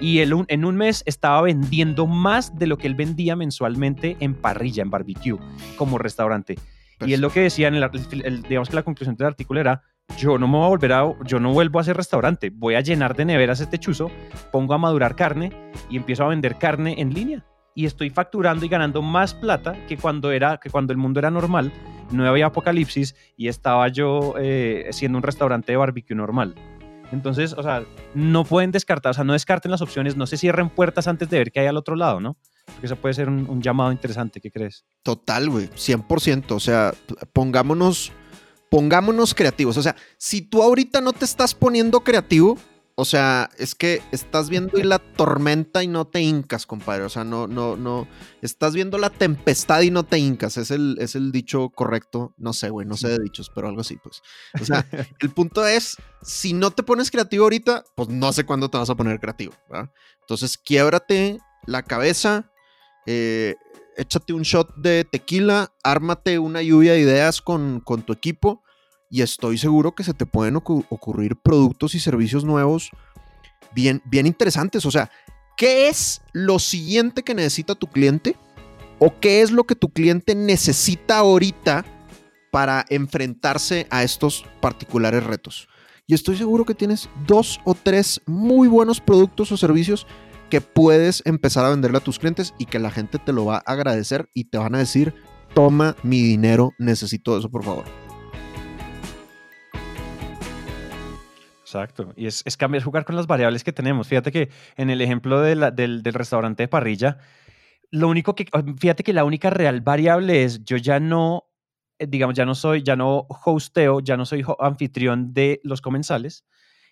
y 0.00 0.18
él, 0.18 0.34
en 0.48 0.64
un 0.64 0.76
mes 0.76 1.02
estaba 1.06 1.40
vendiendo 1.42 2.06
más 2.06 2.58
de 2.58 2.66
lo 2.66 2.76
que 2.76 2.86
él 2.86 2.94
vendía 2.94 3.34
mensualmente 3.34 4.16
en 4.20 4.34
parrilla, 4.34 4.82
en 4.82 4.90
barbecue, 4.90 5.38
como 5.76 5.98
restaurante. 5.98 6.56
Y 7.04 7.12
es 7.12 7.20
lo 7.20 7.30
que 7.30 7.40
decía, 7.40 7.68
en 7.68 7.74
el, 7.74 8.42
digamos 8.42 8.68
que 8.68 8.76
la 8.76 8.82
conclusión 8.82 9.16
del 9.16 9.26
artículo 9.26 9.60
era, 9.60 9.82
yo 10.16 10.38
no 10.38 10.48
me 10.48 10.56
voy 10.56 10.66
a 10.66 10.68
volver 10.68 10.92
a, 10.92 11.12
yo 11.24 11.40
no 11.40 11.52
vuelvo 11.52 11.78
a 11.78 11.82
hacer 11.82 11.96
restaurante, 11.96 12.50
voy 12.50 12.74
a 12.74 12.80
llenar 12.80 13.16
de 13.16 13.24
neveras 13.24 13.60
este 13.60 13.78
chuzo, 13.78 14.10
pongo 14.50 14.74
a 14.74 14.78
madurar 14.78 15.16
carne 15.16 15.52
y 15.90 15.96
empiezo 15.96 16.24
a 16.24 16.28
vender 16.28 16.56
carne 16.56 16.94
en 16.98 17.12
línea. 17.12 17.44
Y 17.74 17.84
estoy 17.84 18.08
facturando 18.08 18.64
y 18.64 18.68
ganando 18.68 19.02
más 19.02 19.34
plata 19.34 19.74
que 19.86 19.98
cuando, 19.98 20.32
era, 20.32 20.58
que 20.58 20.70
cuando 20.70 20.94
el 20.94 20.98
mundo 20.98 21.20
era 21.20 21.30
normal, 21.30 21.72
no 22.10 22.26
había 22.26 22.46
apocalipsis 22.46 23.14
y 23.36 23.48
estaba 23.48 23.88
yo 23.88 24.34
eh, 24.38 24.88
siendo 24.92 25.18
un 25.18 25.22
restaurante 25.22 25.72
de 25.72 25.76
barbecue 25.76 26.16
normal. 26.16 26.54
Entonces, 27.12 27.52
o 27.52 27.62
sea, 27.62 27.84
no 28.14 28.44
pueden 28.44 28.72
descartar, 28.72 29.10
o 29.10 29.14
sea, 29.14 29.24
no 29.24 29.34
descarten 29.34 29.70
las 29.70 29.82
opciones, 29.82 30.16
no 30.16 30.26
se 30.26 30.38
cierren 30.38 30.70
puertas 30.70 31.06
antes 31.06 31.28
de 31.28 31.38
ver 31.38 31.52
qué 31.52 31.60
hay 31.60 31.66
al 31.66 31.76
otro 31.76 31.96
lado, 31.96 32.20
¿no? 32.20 32.36
Porque 32.66 32.86
eso 32.86 32.96
puede 32.96 33.14
ser 33.14 33.28
un, 33.28 33.62
llamado 33.62 33.92
interesante, 33.92 34.40
¿qué 34.40 34.50
crees? 34.50 34.84
Total, 35.02 35.48
güey, 35.48 35.68
100%, 35.68 36.52
o 36.52 36.60
sea, 36.60 36.92
pongámonos, 37.32 38.12
pongámonos 38.70 39.34
creativos, 39.34 39.76
o 39.76 39.82
sea, 39.82 39.96
si 40.18 40.42
tú 40.42 40.62
ahorita 40.62 41.00
no 41.00 41.12
te 41.12 41.24
estás 41.24 41.54
poniendo 41.54 42.00
creativo, 42.00 42.58
o 42.98 43.04
sea, 43.04 43.50
es 43.58 43.74
que 43.74 44.02
estás 44.10 44.48
viendo 44.48 44.82
la 44.82 44.98
tormenta 44.98 45.82
y 45.84 45.86
no 45.86 46.06
te 46.06 46.22
hincas, 46.22 46.64
compadre. 46.64 47.04
O 47.04 47.10
sea, 47.10 47.24
no, 47.24 47.46
no, 47.46 47.76
no. 47.76 48.08
Estás 48.40 48.72
viendo 48.72 48.96
la 48.96 49.10
tempestad 49.10 49.82
y 49.82 49.90
no 49.90 50.04
te 50.04 50.18
hincas. 50.18 50.56
Es 50.56 50.70
el, 50.70 50.96
es 50.98 51.14
el 51.14 51.30
dicho 51.30 51.68
correcto. 51.68 52.32
No 52.38 52.54
sé, 52.54 52.70
güey, 52.70 52.86
no 52.86 52.96
sé 52.96 53.08
de 53.08 53.18
dichos, 53.18 53.52
pero 53.54 53.68
algo 53.68 53.82
así, 53.82 53.98
pues. 54.02 54.22
O 54.58 54.64
sea, 54.64 54.86
el 55.20 55.28
punto 55.28 55.66
es, 55.66 55.98
si 56.22 56.54
no 56.54 56.70
te 56.70 56.82
pones 56.82 57.10
creativo 57.10 57.44
ahorita, 57.44 57.84
pues 57.94 58.08
no 58.08 58.32
sé 58.32 58.46
cuándo 58.46 58.70
te 58.70 58.78
vas 58.78 58.88
a 58.88 58.94
poner 58.94 59.20
creativo, 59.20 59.52
¿verdad? 59.68 59.92
Entonces, 60.22 60.56
quiebrate 60.56 61.38
la 61.66 61.82
cabeza, 61.82 62.50
eh, 63.06 63.56
échate 63.96 64.32
un 64.32 64.42
shot 64.42 64.74
de 64.76 65.04
tequila, 65.04 65.72
ármate 65.82 66.38
una 66.38 66.62
lluvia 66.62 66.92
de 66.92 67.00
ideas 67.00 67.40
con, 67.40 67.80
con 67.80 68.02
tu 68.02 68.12
equipo 68.12 68.62
y 69.10 69.22
estoy 69.22 69.58
seguro 69.58 69.94
que 69.94 70.04
se 70.04 70.14
te 70.14 70.26
pueden 70.26 70.56
ocurrir 70.56 71.36
productos 71.36 71.94
y 71.94 72.00
servicios 72.00 72.44
nuevos 72.44 72.90
bien, 73.74 74.02
bien 74.04 74.26
interesantes. 74.26 74.84
O 74.84 74.90
sea, 74.90 75.10
¿qué 75.56 75.88
es 75.88 76.22
lo 76.32 76.58
siguiente 76.58 77.22
que 77.22 77.34
necesita 77.34 77.74
tu 77.74 77.86
cliente? 77.86 78.36
¿O 78.98 79.18
qué 79.20 79.42
es 79.42 79.50
lo 79.50 79.64
que 79.64 79.76
tu 79.76 79.90
cliente 79.90 80.34
necesita 80.34 81.18
ahorita 81.18 81.84
para 82.50 82.84
enfrentarse 82.88 83.86
a 83.90 84.02
estos 84.02 84.44
particulares 84.60 85.22
retos? 85.22 85.68
Y 86.06 86.14
estoy 86.14 86.36
seguro 86.36 86.64
que 86.64 86.74
tienes 86.74 87.08
dos 87.26 87.60
o 87.64 87.74
tres 87.74 88.20
muy 88.26 88.68
buenos 88.68 89.00
productos 89.00 89.50
o 89.52 89.56
servicios 89.56 90.06
que 90.50 90.60
puedes 90.60 91.22
empezar 91.26 91.64
a 91.64 91.70
venderle 91.70 91.98
a 91.98 92.02
tus 92.02 92.18
clientes 92.18 92.54
y 92.58 92.66
que 92.66 92.78
la 92.78 92.90
gente 92.90 93.18
te 93.18 93.32
lo 93.32 93.44
va 93.44 93.56
a 93.56 93.72
agradecer 93.72 94.28
y 94.32 94.44
te 94.44 94.58
van 94.58 94.74
a 94.74 94.78
decir, 94.78 95.14
toma 95.54 95.96
mi 96.02 96.22
dinero, 96.22 96.72
necesito 96.78 97.36
eso 97.36 97.50
por 97.50 97.64
favor. 97.64 97.84
Exacto. 101.62 102.12
Y 102.16 102.26
es, 102.26 102.42
es 102.44 102.56
cambiar, 102.56 102.84
jugar 102.84 103.04
con 103.04 103.16
las 103.16 103.26
variables 103.26 103.64
que 103.64 103.72
tenemos. 103.72 104.06
Fíjate 104.06 104.30
que 104.30 104.50
en 104.76 104.88
el 104.88 105.00
ejemplo 105.00 105.40
del, 105.40 105.74
del, 105.74 106.04
restaurante 106.04 106.62
de 106.62 106.68
parrilla, 106.68 107.18
lo 107.90 108.08
único 108.08 108.36
que, 108.36 108.46
ah, 108.52 108.62
fíjate 108.78 109.02
que 109.02 109.12
la 109.12 109.24
única 109.24 109.50
real 109.50 109.80
variable 109.80 110.44
es 110.44 110.64
yo 110.64 110.76
ya 110.76 111.00
no, 111.00 111.50
eh, 111.98 112.06
digamos, 112.06 112.36
ya 112.36 112.44
no 112.44 112.54
soy, 112.54 112.84
ya 112.84 112.94
no 112.94 113.26
hosteo, 113.28 113.98
ya 114.00 114.16
no 114.16 114.24
soy 114.24 114.44
anfitrión 114.60 115.34
de 115.34 115.60
los 115.64 115.80
comensales. 115.80 116.44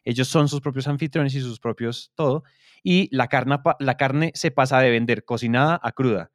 Ellos 0.05 0.29
son 0.29 0.49
sus 0.49 0.61
propios 0.61 0.87
anfitriones 0.87 1.35
y 1.35 1.41
sus 1.41 1.59
propios 1.59 2.13
todo. 2.15 2.45
Y 2.83 3.09
la 3.15 3.29
carne, 3.29 3.59
la 3.79 3.97
carne 3.97 4.33
se 4.35 4.51
pasa 4.51 4.79
de 4.81 4.91
vender 4.91 5.25
cocinada 5.25 5.81
a 5.83 5.93
cruda. 5.93 6.31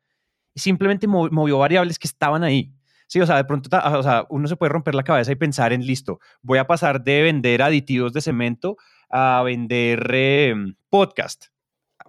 Simplemente 0.55 1.07
movió 1.07 1.59
variables 1.59 1.99
que 1.99 2.07
estaban 2.07 2.43
ahí. 2.43 2.73
Sí, 3.07 3.19
o 3.19 3.25
sea, 3.25 3.37
de 3.37 3.45
pronto, 3.45 3.69
o 3.75 4.03
sea, 4.03 4.25
uno 4.29 4.47
se 4.47 4.55
puede 4.55 4.71
romper 4.71 4.93
la 4.93 5.03
cabeza 5.03 5.31
y 5.31 5.35
pensar 5.35 5.73
en, 5.73 5.85
listo, 5.85 6.19
voy 6.41 6.59
a 6.59 6.67
pasar 6.67 7.03
de 7.03 7.23
vender 7.23 7.61
aditivos 7.63 8.13
de 8.13 8.21
cemento 8.21 8.77
a 9.09 9.41
vender 9.43 10.13
em, 10.13 10.75
podcast. 10.89 11.45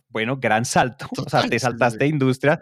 Bueno, 0.08 0.36
gran 0.36 0.64
salto. 0.64 1.06
o 1.26 1.28
sea, 1.28 1.48
te 1.48 1.58
saltaste 1.58 2.06
industria, 2.06 2.60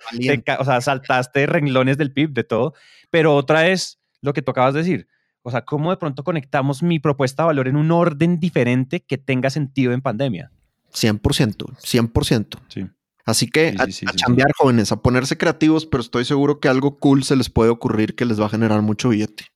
o 0.58 0.64
sea, 0.64 0.80
saltaste 0.80 1.46
renglones 1.46 1.98
del 1.98 2.12
PIB, 2.12 2.32
de 2.32 2.44
todo. 2.44 2.74
Pero 3.10 3.34
otra 3.34 3.68
es 3.68 3.98
lo 4.20 4.32
que 4.32 4.42
tú 4.42 4.52
acabas 4.52 4.74
de 4.74 4.80
decir. 4.80 5.08
O 5.48 5.50
sea, 5.50 5.64
¿cómo 5.64 5.88
de 5.88 5.96
pronto 5.96 6.24
conectamos 6.24 6.82
mi 6.82 6.98
propuesta 6.98 7.42
de 7.42 7.46
valor 7.46 7.68
en 7.68 7.76
un 7.76 7.90
orden 7.90 8.38
diferente 8.38 9.00
que 9.00 9.16
tenga 9.16 9.48
sentido 9.48 9.94
en 9.94 10.02
pandemia? 10.02 10.52
100%, 10.92 11.20
100%. 11.22 12.58
Sí. 12.68 12.86
Así 13.24 13.48
que 13.48 13.74
a, 13.78 13.86
cambiar 14.26 14.52
jóvenes, 14.58 14.92
a 14.92 15.00
ponerse 15.00 15.38
creativos, 15.38 15.86
pero 15.86 16.02
estoy 16.02 16.26
seguro 16.26 16.60
que 16.60 16.68
algo 16.68 16.98
cool 16.98 17.24
se 17.24 17.34
les 17.34 17.48
puede 17.48 17.70
ocurrir 17.70 18.14
que 18.14 18.26
les 18.26 18.38
va 18.38 18.44
a 18.44 18.50
generar 18.50 18.82
mucho 18.82 19.08
billete. 19.08 19.46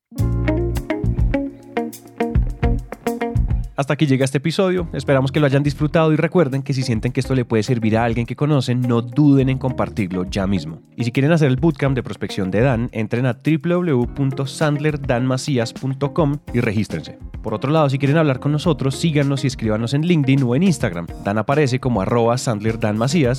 Hasta 3.77 3.93
aquí 3.95 4.07
llega 4.07 4.25
este 4.25 4.39
episodio, 4.39 4.89
esperamos 4.93 5.33
que 5.33 5.41
lo 5.41 5.47
hayan 5.47 5.63
disfrutado 5.63 6.13
y 6.13 6.17
recuerden 6.17 6.63
que 6.63 6.75
si 6.75 6.83
sienten 6.83 7.13
que 7.13 7.21
esto 7.21 7.35
le 7.35 7.47
puede 7.47 7.63
servir 7.63 7.97
a 7.97 8.05
alguien 8.05 8.27
que 8.27 8.37
conocen, 8.37 8.83
no 8.83 9.01
duden 9.01 9.49
en 9.49 9.57
compartirlo 9.59 10.25
ya 10.25 10.47
mismo. 10.47 10.83
Y 10.95 11.05
si 11.05 11.13
quieren 11.13 11.33
hacer 11.33 11.49
el 11.49 11.57
bootcamp 11.57 11.97
de 11.97 12.03
prospección 12.03 12.51
de 12.51 12.61
Dan, 12.61 12.91
entren 12.93 13.25
a 13.25 13.39
www.sandlerdanmacías.com 13.43 16.37
y 16.53 16.61
regístrense. 16.61 17.19
Por 17.43 17.55
otro 17.55 17.73
lado, 17.73 17.89
si 17.89 17.97
quieren 17.99 18.19
hablar 18.19 18.41
con 18.41 18.53
nosotros, 18.53 18.95
síganos 18.95 19.45
y 19.45 19.47
escríbanos 19.47 19.95
en 19.95 20.03
LinkedIn 20.03 20.43
o 20.43 20.55
en 20.55 20.65
Instagram. 20.65 21.07
Dan 21.25 21.39
aparece 21.39 21.81
como 21.81 22.03
arroba 22.03 22.37
Sandler 22.39 22.79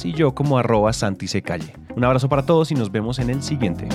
y 0.03 0.13
yo 0.13 0.33
como 0.33 0.57
arroba 0.57 0.93
Santi 0.93 1.27
Un 1.95 2.03
abrazo 2.03 2.27
para 2.27 2.43
todos 2.45 2.71
y 2.71 2.75
nos 2.75 2.91
vemos 2.91 3.19
en 3.19 3.29
el 3.29 3.43
siguiente. 3.43 3.87